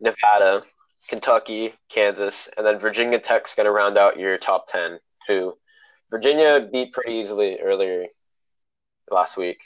Nevada, 0.00 0.64
Kentucky, 1.08 1.74
Kansas, 1.88 2.48
and 2.56 2.66
then 2.66 2.78
Virginia 2.78 3.18
Tech's 3.18 3.54
going 3.54 3.64
to 3.64 3.72
round 3.72 3.96
out 3.96 4.18
your 4.18 4.36
top 4.36 4.66
10, 4.68 4.98
who 5.26 5.56
Virginia 6.10 6.68
beat 6.70 6.92
pretty 6.92 7.14
easily 7.14 7.58
earlier 7.60 8.04
last 9.10 9.36
week. 9.36 9.58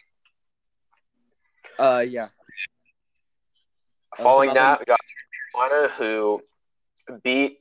Uh, 1.79 2.05
yeah. 2.07 2.29
Following 4.17 4.51
another- 4.51 4.79
that, 4.79 4.81
we 4.81 4.85
got 4.85 5.01
Carolina, 5.55 5.89
who 5.95 6.43
beat 7.23 7.61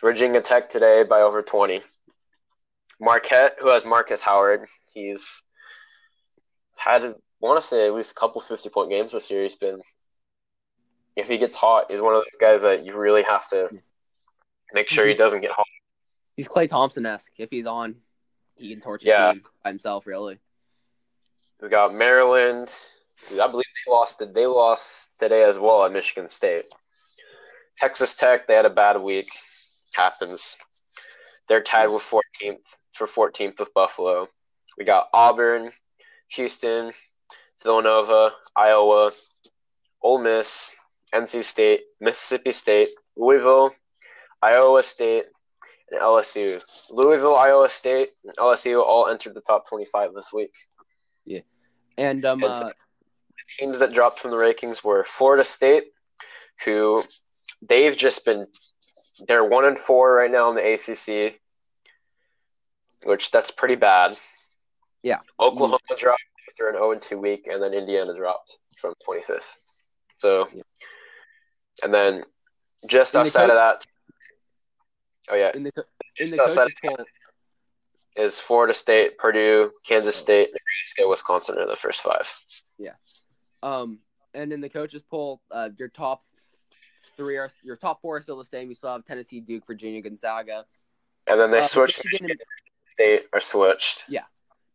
Virginia 0.00 0.40
Tech 0.40 0.68
today 0.68 1.02
by 1.04 1.20
over 1.20 1.42
20. 1.42 1.82
Marquette, 3.00 3.56
who 3.60 3.68
has 3.68 3.84
Markus 3.84 4.22
Howard, 4.22 4.68
he's 4.92 5.42
had, 6.76 7.04
I 7.04 7.14
want 7.40 7.60
to 7.60 7.66
say, 7.66 7.86
at 7.86 7.94
least 7.94 8.12
a 8.12 8.14
couple 8.14 8.40
50 8.40 8.68
point 8.70 8.90
games 8.90 9.12
this 9.12 9.30
year. 9.30 9.44
He's 9.44 9.56
been, 9.56 9.80
if 11.14 11.28
he 11.28 11.38
gets 11.38 11.56
hot, 11.56 11.90
he's 11.90 12.00
one 12.00 12.14
of 12.14 12.20
those 12.24 12.40
guys 12.40 12.62
that 12.62 12.84
you 12.84 12.96
really 12.96 13.22
have 13.22 13.48
to 13.50 13.68
make 14.72 14.88
sure 14.88 15.06
he 15.06 15.14
doesn't 15.14 15.40
get 15.40 15.50
hot. 15.52 15.66
He's 16.36 16.48
Klay 16.48 16.68
Thompson 16.68 17.06
esque. 17.06 17.32
If 17.38 17.50
he's 17.50 17.66
on, 17.66 17.96
he 18.56 18.70
can 18.70 18.80
torch 18.80 19.04
Yeah. 19.04 19.34
himself, 19.64 20.06
really. 20.06 20.38
We 21.60 21.68
got 21.68 21.92
Maryland. 21.94 22.72
I 23.32 23.46
believe 23.46 23.64
they 23.86 23.90
lost. 23.92 24.22
They 24.34 24.46
lost 24.46 25.18
today 25.18 25.42
as 25.44 25.58
well 25.58 25.84
at 25.84 25.92
Michigan 25.92 26.28
State. 26.28 26.64
Texas 27.78 28.16
Tech. 28.16 28.46
They 28.46 28.54
had 28.54 28.66
a 28.66 28.70
bad 28.70 29.00
week. 29.00 29.28
Happens. 29.94 30.56
They're 31.48 31.62
tied 31.62 31.88
with 31.88 32.02
14th 32.02 32.64
for 32.92 33.06
14th 33.06 33.58
with 33.60 33.72
Buffalo. 33.74 34.28
We 34.76 34.84
got 34.84 35.08
Auburn, 35.12 35.70
Houston, 36.28 36.92
Villanova, 37.62 38.32
Iowa, 38.54 39.12
Ole 40.02 40.18
Miss, 40.20 40.74
NC 41.14 41.42
State, 41.42 41.80
Mississippi 42.00 42.52
State, 42.52 42.88
Louisville, 43.16 43.72
Iowa 44.42 44.82
State, 44.82 45.24
and 45.90 46.00
LSU. 46.00 46.62
Louisville, 46.90 47.34
Iowa 47.36 47.68
State, 47.68 48.10
and 48.24 48.36
LSU 48.36 48.82
all 48.82 49.08
entered 49.08 49.34
the 49.34 49.40
top 49.40 49.66
25 49.68 50.10
this 50.14 50.32
week. 50.32 50.52
Yeah. 51.24 51.40
And 51.96 52.24
um, 52.24 52.42
It's- 52.42 52.60
uh, 52.60 52.72
teams 53.58 53.78
that 53.78 53.92
dropped 53.92 54.18
from 54.18 54.30
the 54.30 54.36
rankings 54.36 54.84
were 54.84 55.04
Florida 55.08 55.44
State, 55.44 55.84
who 56.64 57.02
they've 57.66 57.96
just 57.96 58.24
been 58.24 58.46
they're 59.26 59.44
one 59.44 59.64
and 59.64 59.78
four 59.78 60.14
right 60.14 60.30
now 60.30 60.48
in 60.48 60.54
the 60.54 60.72
ACC, 60.74 61.40
which 63.04 63.30
that's 63.30 63.50
pretty 63.50 63.74
bad. 63.74 64.18
Yeah. 65.02 65.18
Oklahoma 65.40 65.78
dropped 65.96 66.22
after 66.48 66.68
an 66.68 66.74
0 66.74 66.92
and 66.92 67.02
2 67.02 67.18
week, 67.18 67.46
and 67.50 67.62
then 67.62 67.72
Indiana 67.74 68.14
dropped 68.14 68.56
from 68.78 68.94
25th. 69.08 69.54
So, 70.18 70.48
Yeah. 70.52 70.62
and 71.82 71.92
then 71.92 72.24
just 72.86 73.12
the 73.12 73.20
outside 73.20 73.50
of 73.50 73.56
that, 73.56 73.84
oh 75.30 75.34
yeah, 75.34 75.50
In 75.54 75.64
the 75.64 75.72
in 75.76 75.84
just 76.16 76.36
the 76.36 76.42
outside 76.42 76.68
coaches 76.82 76.96
poll, 76.96 77.06
is 78.16 78.38
Florida 78.38 78.74
State, 78.74 79.18
Purdue, 79.18 79.72
Kansas 79.84 80.16
oh. 80.16 80.22
State, 80.22 80.48
Nebraska, 80.48 81.08
Wisconsin 81.08 81.58
are 81.58 81.66
the 81.66 81.76
first 81.76 82.00
five. 82.02 82.32
Um, 83.62 83.98
and 84.34 84.52
in 84.52 84.60
the 84.60 84.68
coaches 84.68 85.02
poll, 85.10 85.40
uh, 85.50 85.70
your 85.78 85.88
top 85.88 86.22
three 87.16 87.36
are 87.36 87.50
your 87.62 87.76
top 87.76 88.00
four 88.00 88.16
are 88.16 88.22
still 88.22 88.38
the 88.38 88.44
same. 88.44 88.68
You 88.68 88.74
still 88.74 88.92
have 88.92 89.04
Tennessee, 89.04 89.40
Duke, 89.40 89.66
Virginia, 89.66 90.00
Gonzaga. 90.02 90.64
And 91.26 91.38
then 91.40 91.50
they 91.50 91.58
Uh, 91.60 91.64
switched. 91.64 92.04
Michigan 92.04 92.30
and 92.30 92.40
State 92.90 93.22
are 93.32 93.40
switched. 93.40 94.04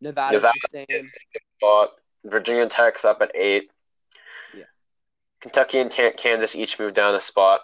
Nevada's 0.01 0.41
Nevada 0.41 0.59
the 0.71 0.85
same. 0.89 1.11
Spot. 1.57 1.89
Virginia 2.25 2.67
Tech's 2.67 3.05
up 3.05 3.21
at 3.21 3.31
eight. 3.35 3.71
Yeah. 4.53 4.65
Kentucky 5.39 5.79
and 5.79 5.89
Kansas 6.17 6.55
each 6.55 6.77
moved 6.77 6.95
down 6.95 7.15
a 7.15 7.21
spot. 7.21 7.61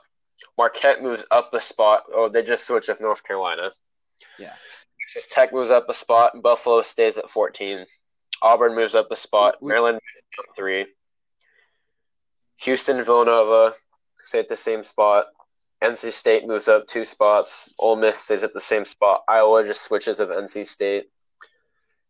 Marquette 0.58 1.02
moves 1.02 1.26
up 1.32 1.54
a 1.54 1.60
spot. 1.60 2.04
Oh, 2.14 2.30
they 2.30 2.42
just 2.44 2.66
switched 2.66 2.88
with 2.88 3.02
North 3.02 3.24
Carolina. 3.24 3.72
Yeah. 4.38 4.54
Texas 5.02 5.28
Tech 5.34 5.52
moves 5.52 5.70
up 5.72 5.90
a 5.90 5.94
spot. 5.94 6.42
Buffalo 6.42 6.82
stays 6.82 7.18
at 7.18 7.30
14. 7.30 7.86
Auburn 8.42 8.74
moves 8.76 8.96
up 8.96 9.12
a 9.12 9.16
spot. 9.18 9.56
We- 9.62 9.70
Maryland 9.70 9.96
moves 9.96 10.40
up 10.48 10.56
three. 10.56 10.86
Houston, 12.62 13.04
Villanova 13.04 13.74
stay 14.24 14.40
at 14.40 14.50
the 14.50 14.58
same 14.58 14.84
spot. 14.84 15.26
NC 15.84 16.12
State 16.12 16.46
moves 16.46 16.68
up 16.68 16.88
two 16.88 17.06
spots. 17.06 17.74
Ole 17.80 17.96
Miss 17.96 18.20
stays 18.20 18.44
at 18.44 18.54
the 18.54 18.60
same 18.60 18.84
spot. 18.84 19.24
Iowa 19.28 19.64
just 19.66 19.82
switches 19.82 20.20
of 20.20 20.30
NC 20.30 20.66
State. 20.66 21.06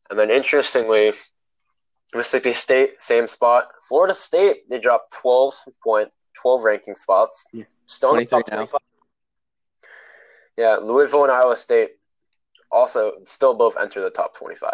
And 0.09 0.17
then 0.17 0.31
interestingly, 0.31 1.13
Mississippi 2.15 2.53
State, 2.53 2.99
same 2.99 3.27
spot. 3.27 3.69
Florida 3.87 4.15
State, 4.15 4.67
they 4.69 4.79
dropped 4.79 5.13
12 5.21 5.53
point, 5.83 6.13
12 6.41 6.63
ranking 6.63 6.95
spots. 6.95 7.45
Yeah. 7.53 7.65
Still 7.85 8.15
in 8.15 8.19
the 8.19 8.25
top 8.25 8.47
23 8.47 8.65
now. 8.73 8.79
Yeah, 10.57 10.75
Louisville 10.77 11.23
and 11.23 11.31
Iowa 11.31 11.55
State 11.55 11.91
also 12.71 13.13
still 13.25 13.53
both 13.53 13.77
enter 13.79 14.01
the 14.01 14.09
top 14.09 14.35
25. 14.35 14.73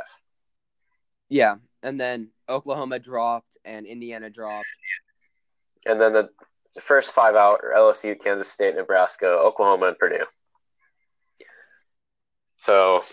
Yeah, 1.27 1.55
and 1.83 1.99
then 1.99 2.29
Oklahoma 2.47 2.99
dropped 2.99 3.57
and 3.65 3.85
Indiana 3.85 4.29
dropped. 4.29 4.65
And 5.85 5.99
then 5.99 6.13
the, 6.13 6.29
the 6.73 6.81
first 6.81 7.13
five 7.13 7.35
out 7.35 7.61
are 7.63 7.73
LSU, 7.75 8.21
Kansas 8.21 8.47
State, 8.47 8.75
Nebraska, 8.75 9.27
Oklahoma, 9.27 9.87
and 9.87 9.97
Purdue. 9.97 10.25
So, 12.57 13.03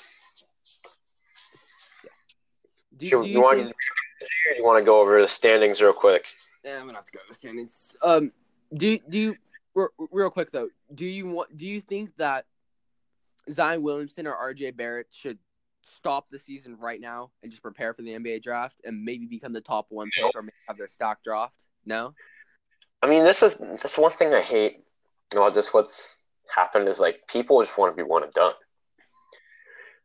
Do, 3.03 3.07
should, 3.07 3.23
do 3.23 3.29
you, 3.29 3.35
you 3.35 3.43
want, 3.43 3.59
think? 3.59 3.75
do 4.21 4.57
you 4.57 4.65
want 4.65 4.81
to 4.81 4.85
go 4.85 5.01
over 5.01 5.21
the 5.21 5.29
standings 5.29 5.81
real 5.81 5.93
quick? 5.93 6.25
Yeah, 6.65 6.79
I'm 6.79 6.87
gonna 6.87 6.95
have 6.95 7.05
to 7.05 7.13
go 7.13 7.19
over 7.19 7.29
the 7.29 7.35
standings. 7.35 7.97
Um, 8.03 8.33
do 8.75 8.99
do 9.09 9.19
you 9.19 9.37
real, 9.75 9.89
real 10.11 10.31
quick 10.31 10.51
though? 10.53 10.69
Do 10.95 11.05
you 11.05 11.27
want? 11.27 11.57
Do 11.57 11.67
you 11.67 11.81
think 11.81 12.17
that 12.19 12.47
Zion 13.51 13.83
Williamson 13.83 14.27
or 14.27 14.35
RJ 14.35 14.77
Barrett 14.77 15.09
should 15.11 15.39
stop 15.91 16.27
the 16.31 16.39
season 16.39 16.77
right 16.79 17.01
now 17.01 17.31
and 17.43 17.51
just 17.51 17.63
prepare 17.63 17.93
for 17.93 18.03
the 18.03 18.11
NBA 18.11 18.43
draft 18.43 18.77
and 18.85 19.05
maybe 19.05 19.27
become 19.27 19.53
the 19.53 19.61
top 19.61 19.87
one 19.89 20.09
pick 20.15 20.35
or 20.35 20.43
maybe 20.43 20.53
have 20.69 20.79
their 20.79 20.89
stock 20.89 21.25
dropped? 21.25 21.59
No. 21.85 22.15
I 23.03 23.09
mean, 23.09 23.25
this 23.25 23.43
is 23.43 23.59
that's 23.59 23.99
one 23.99 24.13
thing 24.13 24.33
I 24.33 24.41
hate 24.41 24.85
about 25.33 25.55
this. 25.55 25.75
What's 25.75 26.23
happened 26.55 26.89
is 26.89 27.01
like 27.01 27.27
people 27.29 27.61
just 27.63 27.77
want 27.79 27.97
to 27.97 28.03
be 28.03 28.09
one 28.09 28.23
and 28.23 28.33
done. 28.33 28.53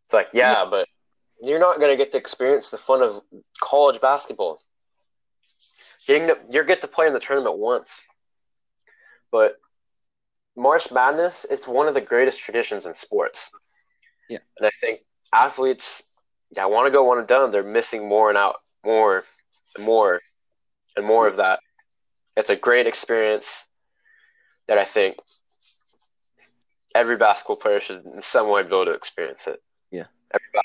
It's 0.05 0.13
like, 0.13 0.29
yeah, 0.33 0.65
but 0.69 0.87
you're 1.41 1.59
not 1.59 1.79
going 1.79 1.91
to 1.91 1.97
get 1.97 2.11
to 2.13 2.17
experience 2.17 2.69
the 2.69 2.77
fun 2.77 3.01
of 3.01 3.21
college 3.61 4.01
basketball. 4.01 4.59
You're 6.07 6.19
going 6.19 6.29
to 6.29 6.39
you 6.49 6.63
get 6.63 6.81
to 6.81 6.87
play 6.87 7.07
in 7.07 7.13
the 7.13 7.19
tournament 7.19 7.57
once, 7.57 8.05
but 9.31 9.57
March 10.55 10.91
Madness 10.91 11.45
is 11.45 11.67
one 11.67 11.87
of 11.87 11.93
the 11.93 12.01
greatest 12.01 12.39
traditions 12.39 12.85
in 12.85 12.95
sports. 12.95 13.51
Yeah. 14.29 14.39
and 14.57 14.67
I 14.67 14.71
think 14.81 15.01
athletes, 15.33 16.03
yeah, 16.55 16.65
want 16.65 16.87
to 16.87 16.91
go 16.91 17.03
one 17.03 17.17
and 17.17 17.27
done. 17.27 17.51
They're 17.51 17.63
missing 17.63 18.07
more 18.09 18.29
and 18.29 18.37
out 18.37 18.55
more 18.83 19.23
and 19.75 19.85
more 19.85 20.21
and 20.95 21.05
more 21.05 21.27
of 21.27 21.37
that. 21.37 21.59
It's 22.37 22.51
a 22.51 22.55
great 22.55 22.85
experience 22.85 23.65
that 24.67 24.77
I 24.77 24.85
think 24.85 25.17
every 26.93 27.17
basketball 27.17 27.55
player 27.55 27.79
should 27.79 28.05
in 28.05 28.21
some 28.21 28.49
way 28.49 28.61
be 28.61 28.67
able 28.67 28.85
to 28.85 28.91
experience 28.91 29.47
it. 29.47 29.59
Yeah. 29.89 30.05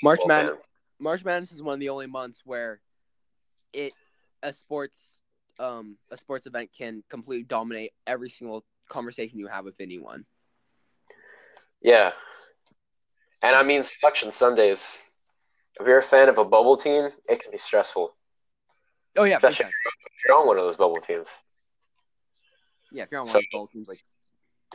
March 0.03 0.19
Madness- 0.27 0.59
March 0.99 1.25
Madness 1.25 1.51
is 1.51 1.63
one 1.63 1.73
of 1.73 1.79
the 1.79 1.89
only 1.89 2.05
months 2.05 2.41
where 2.45 2.79
it 3.73 3.93
a 4.43 4.53
sports 4.53 5.19
um 5.57 5.97
a 6.11 6.17
sports 6.17 6.45
event 6.45 6.69
can 6.77 7.03
completely 7.09 7.43
dominate 7.43 7.91
every 8.05 8.29
single 8.29 8.63
conversation 8.87 9.39
you 9.39 9.47
have 9.47 9.65
with 9.65 9.79
anyone. 9.79 10.25
Yeah. 11.81 12.11
And 13.41 13.55
I 13.55 13.63
mean 13.63 13.83
selection 13.83 14.31
Sundays. 14.31 15.01
If 15.79 15.87
you're 15.87 15.97
a 15.97 16.03
fan 16.03 16.29
of 16.29 16.37
a 16.37 16.45
bubble 16.45 16.77
team, 16.77 17.09
it 17.27 17.41
can 17.41 17.51
be 17.51 17.57
stressful. 17.57 18.15
Oh 19.17 19.23
yeah, 19.23 19.37
Especially 19.37 19.65
if 19.65 20.25
you're 20.27 20.37
on 20.37 20.45
one 20.45 20.59
of 20.59 20.65
those 20.65 20.77
bubble 20.77 20.97
teams. 20.97 21.41
Yeah. 22.93 23.03
If 23.03 23.11
you're 23.11 23.19
on 23.21 23.25
one 23.25 23.33
So- 23.33 23.39
of 23.39 23.45
bowl 23.51 23.67
teams 23.67 23.87
like 23.87 23.99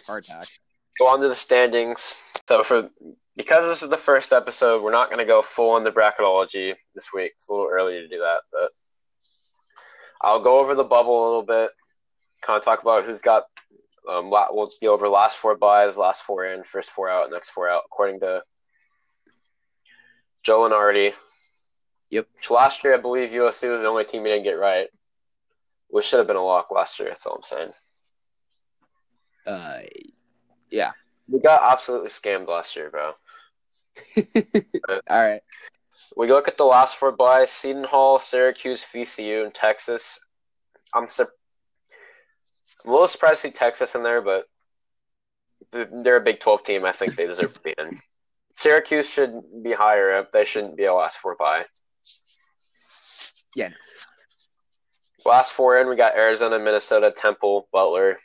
heart 0.06 0.24
attack. 0.24 0.46
Go 0.98 1.06
on 1.06 1.20
to 1.20 1.28
the 1.28 1.36
standings. 1.36 2.20
So 2.48 2.62
for 2.64 2.90
because 3.36 3.66
this 3.66 3.82
is 3.84 3.88
the 3.88 3.96
first 3.96 4.32
episode, 4.32 4.82
we're 4.82 4.90
not 4.90 5.08
going 5.08 5.20
to 5.20 5.24
go 5.24 5.42
full 5.42 5.70
on 5.70 5.84
the 5.84 5.92
bracketology 5.92 6.74
this 6.94 7.12
week. 7.14 7.32
It's 7.36 7.48
a 7.48 7.52
little 7.52 7.68
early 7.70 7.94
to 8.00 8.08
do 8.08 8.18
that, 8.18 8.40
but 8.52 8.72
I'll 10.20 10.40
go 10.40 10.58
over 10.58 10.74
the 10.74 10.82
bubble 10.84 11.24
a 11.24 11.26
little 11.26 11.44
bit. 11.44 11.70
Kind 12.42 12.58
of 12.58 12.64
talk 12.64 12.82
about 12.82 13.04
who's 13.04 13.22
got. 13.22 13.44
Um, 14.08 14.30
we'll 14.30 14.70
go 14.82 14.92
over 14.92 15.08
last 15.08 15.36
four 15.36 15.54
buys, 15.54 15.96
last 15.96 16.22
four 16.22 16.46
in, 16.46 16.64
first 16.64 16.90
four 16.90 17.08
out, 17.08 17.30
next 17.30 17.50
four 17.50 17.68
out, 17.68 17.82
according 17.86 18.20
to 18.20 18.42
Joe 20.42 20.60
Lunardi. 20.60 21.12
Yep. 22.10 22.26
Last 22.50 22.82
year, 22.82 22.94
I 22.94 22.98
believe 22.98 23.30
USC 23.30 23.70
was 23.70 23.82
the 23.82 23.86
only 23.88 24.04
team 24.04 24.24
he 24.24 24.30
didn't 24.32 24.44
get 24.44 24.52
right. 24.52 24.88
We 25.92 26.02
should 26.02 26.18
have 26.18 26.26
been 26.26 26.36
a 26.36 26.44
lock 26.44 26.70
last 26.70 26.98
year. 26.98 27.10
That's 27.10 27.26
all 27.26 27.36
I'm 27.36 27.42
saying. 27.42 27.72
Uh, 29.46 29.80
yeah. 30.70 30.92
We 31.30 31.40
got 31.40 31.72
absolutely 31.72 32.08
scammed 32.08 32.48
last 32.48 32.76
year, 32.76 32.90
bro. 32.90 33.12
All 34.88 35.00
right. 35.08 35.40
We 36.16 36.28
look 36.28 36.48
at 36.48 36.56
the 36.56 36.64
last 36.64 36.96
four 36.96 37.12
buys: 37.12 37.50
Seton 37.50 37.84
Hall, 37.84 38.18
Syracuse, 38.18 38.86
VCU, 38.94 39.44
and 39.44 39.54
Texas. 39.54 40.18
I'm, 40.94 41.08
sur- 41.08 41.32
I'm 42.84 42.90
a 42.90 42.92
little 42.92 43.08
surprised 43.08 43.42
to 43.42 43.48
see 43.48 43.52
Texas 43.52 43.94
in 43.94 44.02
there, 44.02 44.22
but 44.22 44.44
they're 45.70 46.16
a 46.16 46.20
Big 46.20 46.40
12 46.40 46.64
team. 46.64 46.84
I 46.84 46.92
think 46.92 47.16
they 47.16 47.26
deserve 47.26 47.52
to 47.54 47.60
be 47.60 47.74
in. 47.78 48.00
Syracuse 48.56 49.12
should 49.12 49.40
be 49.62 49.72
higher 49.72 50.16
up. 50.16 50.32
They 50.32 50.44
shouldn't 50.44 50.76
be 50.76 50.86
a 50.86 50.94
last 50.94 51.18
four 51.18 51.36
buy. 51.38 51.64
Yeah. 53.54 53.70
Last 55.24 55.52
four 55.52 55.78
in, 55.78 55.88
we 55.88 55.96
got 55.96 56.16
Arizona, 56.16 56.58
Minnesota, 56.58 57.12
Temple, 57.16 57.68
Butler. 57.72 58.18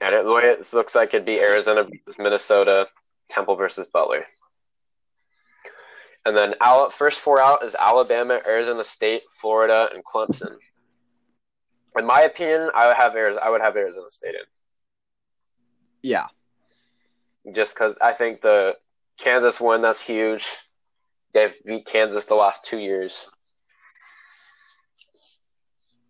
And 0.00 0.14
it, 0.14 0.24
the 0.24 0.32
way 0.32 0.44
it 0.44 0.72
looks 0.72 0.94
like 0.94 1.12
it'd 1.14 1.26
be 1.26 1.40
Arizona 1.40 1.84
versus 1.84 2.18
Minnesota, 2.18 2.86
Temple 3.28 3.56
versus 3.56 3.86
Butler. 3.92 4.24
And 6.26 6.34
then 6.36 6.54
Al- 6.60 6.90
first 6.90 7.20
four 7.20 7.40
out 7.40 7.62
is 7.64 7.74
Alabama, 7.78 8.40
Arizona 8.46 8.82
State, 8.82 9.22
Florida, 9.30 9.90
and 9.94 10.02
Clemson. 10.04 10.56
In 11.98 12.06
my 12.06 12.22
opinion, 12.22 12.70
I 12.74 12.86
would 12.86 12.96
have 12.96 13.14
Arizona, 13.14 13.44
I 13.44 13.50
would 13.50 13.60
have 13.60 13.76
Arizona 13.76 14.08
State 14.08 14.34
in. 14.34 14.40
Yeah. 16.02 16.26
just 17.54 17.74
because 17.74 17.94
I 18.02 18.12
think 18.12 18.40
the 18.42 18.76
Kansas 19.18 19.60
win 19.60 19.82
that's 19.82 20.00
huge. 20.04 20.46
They've 21.34 21.54
beat 21.64 21.86
Kansas 21.86 22.24
the 22.24 22.34
last 22.34 22.64
two 22.64 22.78
years, 22.78 23.30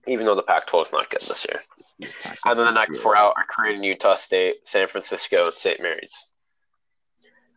even 0.07 0.26
though 0.26 0.34
the 0.34 0.42
Pac-12 0.42 0.86
is 0.86 0.92
not 0.92 1.11
good 1.11 1.22
this 1.22 1.46
year. 1.48 1.61
And 2.44 2.59
then 2.59 2.66
the 2.66 2.72
next 2.72 2.98
four 2.98 3.16
out 3.16 3.34
are 3.36 3.44
Creighton, 3.48 3.82
Utah 3.82 4.14
State, 4.14 4.66
San 4.66 4.88
Francisco, 4.88 5.44
and 5.46 5.55
St. 5.55 5.80
Mary's. 5.80 6.14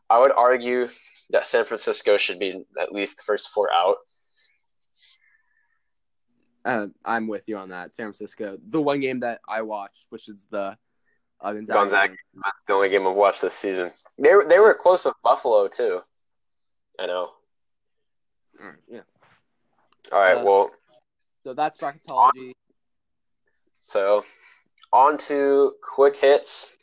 I 0.09 0.19
would 0.19 0.31
argue 0.31 0.87
that 1.31 1.47
San 1.47 1.65
Francisco 1.65 2.17
should 2.17 2.39
be 2.39 2.63
at 2.79 2.91
least 2.91 3.17
the 3.17 3.23
first 3.23 3.49
four 3.49 3.71
out. 3.73 3.97
Uh, 6.63 6.87
I'm 7.05 7.27
with 7.27 7.43
you 7.47 7.57
on 7.57 7.69
that. 7.69 7.93
San 7.93 8.05
Francisco. 8.05 8.57
The 8.69 8.81
one 8.81 8.99
game 8.99 9.21
that 9.21 9.39
I 9.47 9.61
watched, 9.61 10.05
which 10.09 10.27
is 10.27 10.37
the 10.51 10.77
uh, 11.41 11.53
Gonzaga. 11.53 11.79
Gonzaga. 11.79 12.15
The 12.67 12.73
only 12.73 12.89
game 12.89 13.07
I've 13.07 13.15
watched 13.15 13.41
this 13.41 13.53
season. 13.53 13.91
They 14.17 14.33
were, 14.33 14.45
they 14.47 14.59
were 14.59 14.73
close 14.73 15.05
with 15.05 15.13
Buffalo 15.23 15.67
too. 15.67 16.01
I 16.99 17.05
know. 17.05 17.31
Right, 18.59 18.73
Yeah. 18.89 19.01
All 20.11 20.19
right. 20.19 20.37
Uh, 20.37 20.43
well, 20.43 20.71
So 21.47 21.53
that's 21.53 21.79
bracketology. 21.79 22.51
so 23.83 24.25
on 24.91 25.17
to 25.19 25.75
quick 25.81 26.17
hits. 26.17 26.77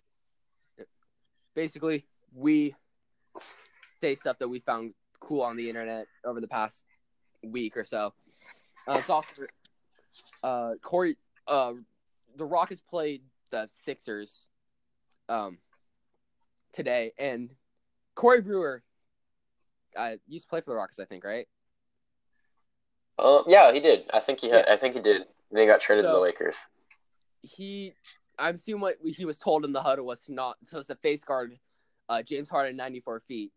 Basically, 1.54 2.06
we 2.34 2.74
say 4.00 4.14
stuff 4.14 4.38
that 4.38 4.48
we 4.48 4.60
found 4.60 4.94
cool 5.20 5.42
on 5.42 5.58
the 5.58 5.68
internet 5.68 6.06
over 6.24 6.40
the 6.40 6.48
past 6.48 6.86
week 7.42 7.76
or 7.76 7.84
so. 7.84 8.14
Uh, 8.88 9.02
it's 9.06 9.10
uh, 10.42 10.70
Corey. 10.80 11.18
Uh, 11.46 11.74
the 12.34 12.46
Rockets 12.46 12.80
played 12.80 13.20
the 13.50 13.68
Sixers 13.70 14.46
um, 15.28 15.58
today, 16.72 17.12
and 17.18 17.50
Corey 18.14 18.40
Brewer 18.40 18.82
uh, 19.94 20.12
used 20.26 20.46
to 20.46 20.48
play 20.48 20.62
for 20.62 20.70
the 20.70 20.76
Rockets, 20.76 21.00
I 21.00 21.04
think, 21.04 21.22
right? 21.22 21.46
Um, 23.18 23.44
yeah, 23.46 23.72
he 23.72 23.80
did. 23.80 24.10
I 24.12 24.20
think 24.20 24.40
he 24.40 24.48
had. 24.48 24.66
I 24.66 24.76
think 24.76 24.94
he 24.94 25.00
did. 25.00 25.22
And 25.50 25.58
he 25.58 25.66
got 25.66 25.80
traded 25.80 26.04
to 26.04 26.10
the 26.10 26.18
Lakers. 26.18 26.56
He, 27.42 27.92
I'm 28.38 28.56
assuming 28.56 28.80
what 28.80 28.96
he 29.04 29.24
was 29.24 29.38
told 29.38 29.64
in 29.64 29.72
the 29.72 29.82
huddle 29.82 30.06
was 30.06 30.20
to 30.24 30.32
not 30.32 30.56
supposed 30.64 30.88
to 30.88 30.96
face 30.96 31.22
guard 31.24 31.58
uh, 32.08 32.22
James 32.22 32.48
Harden 32.48 32.76
94 32.76 33.22
feet. 33.28 33.52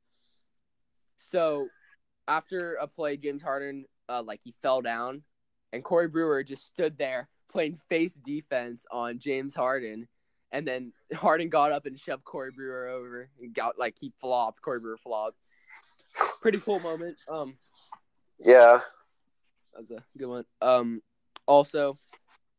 So 1.17 1.67
after 2.27 2.75
a 2.75 2.87
play, 2.87 3.17
James 3.17 3.41
Harden 3.41 3.85
uh, 4.09 4.21
like 4.21 4.41
he 4.43 4.53
fell 4.61 4.81
down, 4.81 5.23
and 5.73 5.83
Corey 5.83 6.07
Brewer 6.07 6.43
just 6.43 6.65
stood 6.65 6.97
there 6.97 7.27
playing 7.51 7.79
face 7.89 8.13
defense 8.13 8.85
on 8.91 9.19
James 9.19 9.55
Harden, 9.55 10.07
and 10.51 10.67
then 10.67 10.93
Harden 11.13 11.49
got 11.49 11.71
up 11.71 11.85
and 11.85 11.99
shoved 11.99 12.23
Corey 12.23 12.51
Brewer 12.55 12.87
over 12.87 13.29
and 13.41 13.53
got 13.53 13.79
like 13.79 13.95
he 13.99 14.13
flopped. 14.19 14.61
Corey 14.61 14.79
Brewer 14.79 14.97
flopped. 14.97 15.37
Pretty 16.41 16.59
cool 16.59 16.79
moment. 16.79 17.17
Um, 17.27 17.57
Yeah. 18.39 18.81
That 19.77 19.89
was 19.89 20.01
a 20.15 20.17
good 20.17 20.27
one. 20.27 20.45
Um, 20.61 21.01
also, 21.45 21.95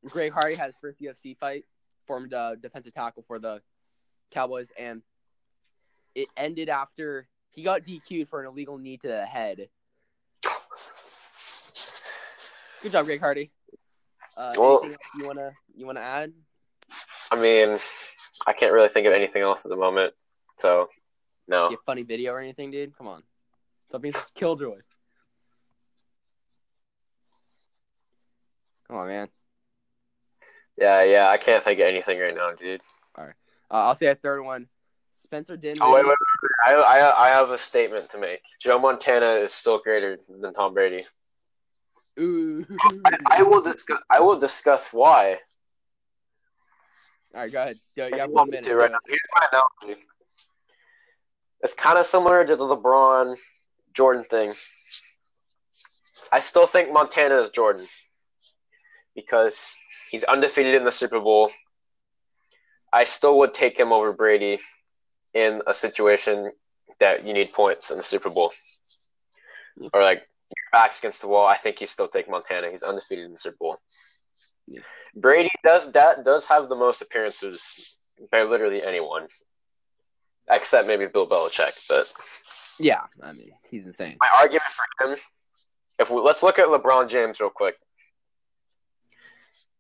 Greg 0.05 0.33
Hardy 0.33 0.55
had 0.55 0.66
his 0.66 0.77
first 0.81 1.01
UFC 1.01 1.37
fight, 1.37 1.64
formed 2.07 2.33
a 2.33 2.57
defensive 2.61 2.95
tackle 2.95 3.25
for 3.27 3.39
the 3.39 3.61
Cowboys, 4.31 4.71
and 4.79 5.03
it 6.14 6.29
ended 6.37 6.69
after 6.69 7.29
he 7.51 7.62
got 7.62 7.83
DQ'd 7.83 8.29
for 8.29 8.41
an 8.41 8.47
illegal 8.47 8.79
knee 8.79 8.97
to 8.99 9.09
the 9.09 9.27
head. 9.27 9.69
Good 12.83 12.93
job, 12.93 13.07
Greg 13.07 13.21
Hardy. 13.21 13.51
Uh, 14.37 14.53
Well- 14.57 14.81
anything 14.85 14.93
else 14.93 15.14
you 15.19 15.27
wanna 15.27 15.53
you 15.75 15.87
wanna 15.87 16.01
add? 16.01 16.33
I 17.31 17.41
mean, 17.41 17.79
I 18.47 18.53
can't 18.53 18.73
really 18.73 18.89
think 18.89 19.07
of 19.07 19.12
anything 19.12 19.43
else 19.43 19.66
at 19.66 19.71
the 19.71 19.77
moment. 19.77 20.14
So, 20.57 20.89
no. 21.49 21.77
Funny 21.85 22.05
video 22.05 22.33
or 22.33 22.41
anything, 22.41 22.71
dude? 22.71 22.97
Come 22.97 23.09
on, 23.09 23.25
something 23.91 24.12
killjoy. 24.35 24.81
Come 28.89 28.99
on, 28.99 29.07
man. 29.09 29.28
Yeah, 30.76 31.03
yeah. 31.05 31.28
I 31.28 31.36
can't 31.36 31.62
think 31.62 31.80
of 31.80 31.86
anything 31.86 32.18
right 32.18 32.34
now, 32.34 32.53
dude. 32.53 32.82
Uh, 33.70 33.74
I'll 33.74 33.95
say 33.95 34.07
a 34.07 34.14
third 34.14 34.43
one. 34.43 34.68
Spencer 35.14 35.57
Dinwiddie. 35.57 35.80
Oh 35.82 35.93
wait, 35.93 36.05
wait, 36.05 36.16
wait. 36.66 36.74
I, 36.74 36.74
I, 36.74 37.26
I 37.26 37.28
have 37.28 37.51
a 37.51 37.59
statement 37.59 38.11
to 38.12 38.18
make. 38.18 38.41
Joe 38.61 38.78
Montana 38.78 39.26
is 39.26 39.53
still 39.53 39.78
greater 39.78 40.18
than 40.41 40.55
Tom 40.55 40.72
Brady. 40.72 41.05
Ooh. 42.18 42.64
I 43.26 43.43
will 43.43 43.61
discuss. 43.61 43.99
I 44.09 44.20
will 44.20 44.39
discuss 44.39 44.89
why. 44.93 45.39
All 47.34 47.43
right, 47.43 47.53
go 47.53 47.61
ahead. 47.61 47.76
If 47.97 48.12
You 48.12 48.18
have 48.18 48.30
one 48.30 48.49
minute. 48.49 48.64
to 48.64 48.76
right 48.76 48.91
now. 48.91 48.99
Here's 49.07 49.20
my 49.34 49.47
analogy. 49.53 50.01
It's 51.61 51.74
kind 51.74 51.99
of 51.99 52.07
similar 52.07 52.45
to 52.47 52.57
the 52.57 52.64
LeBron 52.64 53.36
Jordan 53.93 54.24
thing. 54.24 54.53
I 56.32 56.41
still 56.41 56.66
think 56.66 56.93
Montana 56.93 57.36
is 57.36 57.51
Jordan 57.51 57.86
because 59.19 59.77
he's 60.12 60.23
undefeated 60.23 60.77
in 60.77 60.85
the 60.85 60.93
Super 60.93 61.19
Bowl. 61.19 61.51
I 62.93 63.03
still 63.03 63.37
would 63.39 63.53
take 63.53 63.77
him 63.79 63.93
over 63.93 64.12
Brady 64.12 64.61
in 65.35 65.61
a 65.66 65.75
situation 65.75 66.53
that 67.01 67.27
you 67.27 67.33
need 67.33 67.53
points 67.53 67.91
in 67.91 67.97
the 67.97 68.05
Super 68.05 68.31
Bowl. 68.31 68.53
Yeah. 69.77 69.89
Or 69.93 70.03
like 70.03 70.19
your 70.19 70.64
back's 70.73 71.01
against 71.01 71.21
the 71.21 71.27
wall, 71.29 71.47
I 71.47 71.57
think 71.57 71.81
you 71.81 71.89
still 71.89 72.07
take 72.07 72.31
Montana. 72.31 72.71
He's 72.71 72.85
undefeated 72.85 73.25
in 73.25 73.33
the 73.33 73.39
Super 73.39 73.57
Bowl. 73.59 73.77
Yeah. 74.69 74.81
Brady 75.16 75.51
does 75.64 75.91
that 75.93 76.25
does 76.25 76.47
have 76.47 76.69
the 76.69 76.77
most 76.77 77.03
appearances 77.03 77.99
by 78.31 78.45
literally 78.45 78.83
anyone. 78.85 79.27
Except 80.49 80.87
maybe 80.87 81.07
Bill 81.07 81.29
Belichick, 81.29 81.87
but 81.89 82.07
Yeah, 82.79 83.03
I 83.23 83.33
mean, 83.33 83.51
he's 83.71 83.85
insane. 83.85 84.16
my 84.21 84.29
argument 84.41 84.62
for 84.79 85.11
him, 85.11 85.19
if 85.99 86.09
we 86.11 86.21
let's 86.21 86.43
look 86.45 86.59
at 86.61 86.69
LeBron 86.69 87.11
James 87.11 87.41
real 87.41 87.51
quick. 87.51 87.75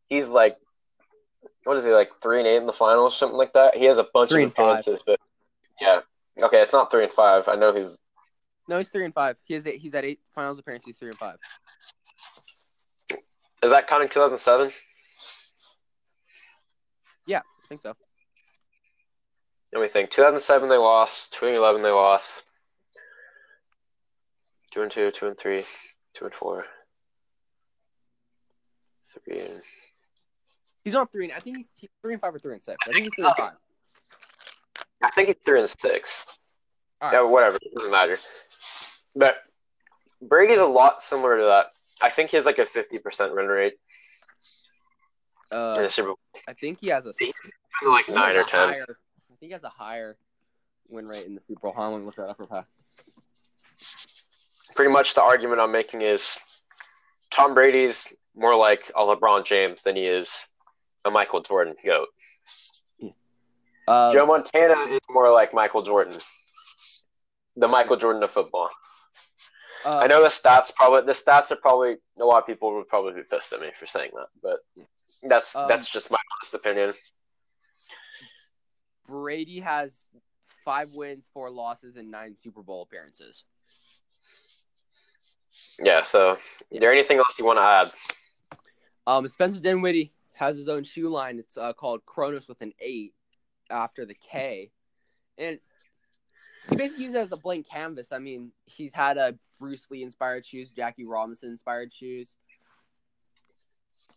He's 0.08 0.30
like, 0.30 0.56
what 1.64 1.76
is 1.76 1.84
he 1.84 1.92
like 1.92 2.10
three 2.22 2.38
and 2.38 2.46
eight 2.46 2.56
in 2.56 2.66
the 2.66 2.72
finals, 2.72 3.16
something 3.16 3.36
like 3.36 3.52
that. 3.52 3.76
He 3.76 3.84
has 3.84 3.98
a 3.98 4.06
bunch 4.14 4.30
Three 4.30 4.44
of 4.44 4.50
appearances, 4.50 5.02
but 5.04 5.20
yeah, 5.80 6.00
okay, 6.42 6.62
it's 6.62 6.72
not 6.72 6.90
three 6.90 7.02
and 7.02 7.12
five. 7.12 7.46
I 7.48 7.56
know 7.56 7.74
he's 7.74 7.96
No, 8.68 8.78
he's 8.78 8.88
three 8.88 9.04
and 9.04 9.14
five. 9.14 9.36
He 9.44 9.54
has 9.54 9.66
eight, 9.66 9.78
he's 9.78 9.94
at 9.94 10.04
eight 10.04 10.20
finals 10.34 10.58
appearances. 10.58 10.98
Three 10.98 11.08
and 11.08 11.18
five. 11.18 11.36
is 13.62 13.70
that 13.70 13.86
counting 13.86 14.08
two 14.08 14.20
thousand 14.20 14.38
seven? 14.38 14.70
Yeah, 17.26 17.40
I 17.40 17.66
think 17.68 17.82
so. 17.82 17.94
Let 19.74 19.82
me 19.82 19.88
think. 19.88 20.10
Two 20.10 20.22
thousand 20.22 20.40
seven 20.40 20.68
they 20.70 20.78
lost. 20.78 21.34
Two 21.34 21.40
thousand 21.40 21.56
eleven 21.56 21.82
they 21.82 21.90
lost. 21.90 22.44
Two 24.72 24.82
and 24.82 24.90
two, 24.90 25.10
two 25.10 25.26
and 25.26 25.38
three, 25.38 25.64
two 26.14 26.24
and 26.24 26.34
four, 26.34 26.64
three 29.26 29.40
and 29.40 29.62
He's 30.88 30.94
not 30.94 31.12
three. 31.12 31.24
And, 31.24 31.34
I 31.34 31.40
think 31.40 31.58
he's 31.58 31.90
three 32.00 32.14
and 32.14 32.20
five 32.22 32.34
or 32.34 32.38
three 32.38 32.54
and 32.54 32.64
six. 32.64 32.78
I 32.88 32.92
think 32.92 33.04
he's 33.04 33.12
three 33.14 33.26
and 33.26 33.36
five. 33.36 33.52
I 35.02 35.10
think 35.10 35.26
he's 35.26 35.36
three 35.44 35.60
and 35.60 35.68
six. 35.68 36.24
All 37.02 37.12
Yeah, 37.12 37.20
whatever. 37.20 37.58
It 37.60 37.74
doesn't 37.74 37.90
matter. 37.90 38.16
But 39.14 39.36
Brady's 40.22 40.60
a 40.60 40.64
lot 40.64 41.02
similar 41.02 41.36
to 41.36 41.44
that. 41.44 41.66
I 42.00 42.08
think 42.08 42.30
he 42.30 42.38
has 42.38 42.46
like 42.46 42.58
a 42.58 42.64
fifty 42.64 42.98
percent 42.98 43.36
win 43.36 43.48
rate 43.48 43.74
in 45.52 45.58
Uh, 45.58 45.82
the 45.82 45.90
Super 45.90 46.08
Bowl. 46.08 46.18
I 46.48 46.54
think 46.54 46.78
he 46.80 46.86
has 46.86 47.04
a. 47.04 47.08
Like 47.08 47.18
I 47.20 47.32
think 47.82 48.06
he 48.06 48.12
nine 48.14 48.36
or 48.36 48.44
ten. 48.44 48.68
Higher, 48.70 48.86
I 48.88 49.34
think 49.38 49.40
he 49.40 49.50
has 49.50 49.64
a 49.64 49.68
higher 49.68 50.16
win 50.88 51.04
rate 51.04 51.26
in 51.26 51.34
the 51.34 51.42
Super 51.46 51.60
Bowl. 51.60 51.74
On, 51.76 51.92
let 51.92 51.98
me 51.98 52.06
look 52.06 52.14
that 52.14 52.30
up 52.30 52.40
real. 52.40 52.64
Pretty 54.74 54.90
much 54.90 55.12
the 55.12 55.22
argument 55.22 55.60
I'm 55.60 55.70
making 55.70 56.00
is 56.00 56.38
Tom 57.30 57.52
Brady's 57.52 58.10
more 58.34 58.56
like 58.56 58.90
a 58.96 59.00
LeBron 59.00 59.44
James 59.44 59.82
than 59.82 59.96
he 59.96 60.04
is 60.04 60.48
a 61.04 61.10
Michael 61.10 61.40
Jordan 61.40 61.74
goat. 61.84 62.08
Uh, 63.86 64.12
Joe 64.12 64.26
Montana 64.26 64.74
is 64.92 65.00
more 65.10 65.32
like 65.32 65.54
Michael 65.54 65.82
Jordan, 65.82 66.18
the 67.56 67.68
Michael 67.68 67.96
Jordan 67.96 68.22
of 68.22 68.30
football. 68.30 68.68
uh, 69.86 69.96
I 69.96 70.06
know 70.06 70.22
the 70.22 70.28
stats 70.28 70.74
probably 70.74 71.02
the 71.06 71.12
stats 71.12 71.50
are 71.50 71.56
probably 71.56 71.96
a 72.20 72.24
lot 72.24 72.38
of 72.38 72.46
people 72.46 72.74
would 72.74 72.88
probably 72.88 73.14
be 73.14 73.22
pissed 73.22 73.52
at 73.54 73.60
me 73.60 73.68
for 73.78 73.86
saying 73.86 74.10
that, 74.14 74.26
but 74.42 74.58
that's 75.22 75.56
Um, 75.56 75.68
that's 75.68 75.88
just 75.88 76.10
my 76.10 76.18
honest 76.36 76.52
opinion. 76.52 76.92
Brady 79.06 79.60
has 79.60 80.04
five 80.66 80.92
wins, 80.92 81.26
four 81.32 81.48
losses, 81.50 81.96
and 81.96 82.10
nine 82.10 82.36
Super 82.36 82.62
Bowl 82.62 82.82
appearances. 82.82 83.44
Yeah. 85.82 86.04
So, 86.04 86.36
is 86.70 86.80
there 86.80 86.92
anything 86.92 87.16
else 87.16 87.38
you 87.38 87.46
want 87.46 87.58
to 87.58 87.62
add? 87.62 87.90
Um, 89.06 89.26
Spencer 89.28 89.60
Dinwiddie 89.60 90.12
has 90.38 90.56
his 90.56 90.68
own 90.68 90.84
shoe 90.84 91.08
line. 91.08 91.38
It's 91.38 91.56
uh, 91.56 91.72
called 91.72 92.02
Kairos 92.06 92.48
with 92.48 92.60
an 92.60 92.72
eight 92.80 93.14
after 93.70 94.06
the 94.06 94.14
K, 94.14 94.70
and 95.36 95.58
he 96.70 96.76
basically 96.76 97.04
uses 97.04 97.16
it 97.16 97.20
as 97.20 97.32
a 97.32 97.36
blank 97.36 97.68
canvas. 97.68 98.12
I 98.12 98.18
mean, 98.18 98.52
he's 98.66 98.92
had 98.92 99.18
a 99.18 99.34
Bruce 99.58 99.86
Lee 99.90 100.02
inspired 100.02 100.46
shoes, 100.46 100.70
Jackie 100.70 101.04
Robinson 101.04 101.50
inspired 101.50 101.92
shoes. 101.92 102.28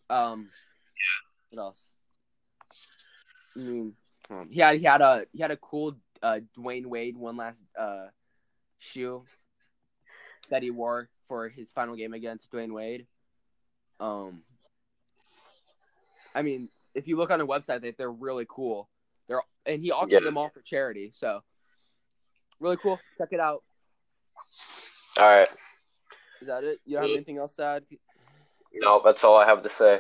Um, 0.09 0.49
what 1.49 1.61
else? 1.61 1.81
I 3.55 3.59
mean, 3.59 3.93
um, 4.29 4.49
he 4.51 4.59
had 4.59 4.77
he 4.77 4.83
had 4.83 5.01
a 5.01 5.25
he 5.31 5.39
had 5.39 5.51
a 5.51 5.57
cool 5.57 5.95
uh, 6.21 6.39
Dwyane 6.57 6.85
Wade 6.85 7.17
one 7.17 7.37
last 7.37 7.61
uh 7.77 8.07
shoe 8.79 9.23
that 10.49 10.63
he 10.63 10.71
wore 10.71 11.09
for 11.27 11.49
his 11.49 11.71
final 11.71 11.95
game 11.95 12.13
against 12.13 12.51
Dwyane 12.51 12.73
Wade. 12.73 13.07
Um, 13.99 14.43
I 16.33 16.41
mean, 16.41 16.69
if 16.95 17.07
you 17.07 17.17
look 17.17 17.29
on 17.31 17.39
the 17.39 17.47
website, 17.47 17.81
they 17.81 17.91
they're 17.91 18.11
really 18.11 18.45
cool. 18.49 18.89
They're 19.27 19.41
and 19.65 19.81
he 19.81 19.91
auctions 19.91 20.21
Yeah. 20.21 20.25
them 20.25 20.37
all 20.37 20.49
for 20.49 20.61
charity, 20.61 21.11
so 21.13 21.41
really 22.59 22.77
cool. 22.77 22.99
Check 23.17 23.29
it 23.31 23.39
out. 23.39 23.63
All 25.17 25.25
right. 25.27 25.49
Is 26.41 26.47
that 26.47 26.63
it? 26.63 26.79
You 26.85 26.95
don't 26.95 27.03
have 27.03 27.15
anything 27.15 27.37
else 27.37 27.55
to 27.57 27.63
add? 27.63 27.83
No, 28.73 29.01
that's 29.03 29.23
all 29.23 29.37
I 29.37 29.45
have 29.45 29.63
to 29.63 29.69
say. 29.69 29.99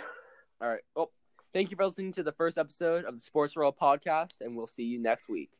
All 0.61 0.69
right. 0.69 0.81
Well, 0.95 1.11
thank 1.53 1.69
you 1.69 1.77
for 1.77 1.85
listening 1.85 2.13
to 2.13 2.23
the 2.23 2.31
first 2.31 2.57
episode 2.57 3.05
of 3.05 3.13
the 3.13 3.21
Sports 3.21 3.55
Roll 3.55 3.73
podcast, 3.73 4.41
and 4.41 4.55
we'll 4.55 4.67
see 4.67 4.83
you 4.83 4.99
next 4.99 5.29
week. 5.29 5.51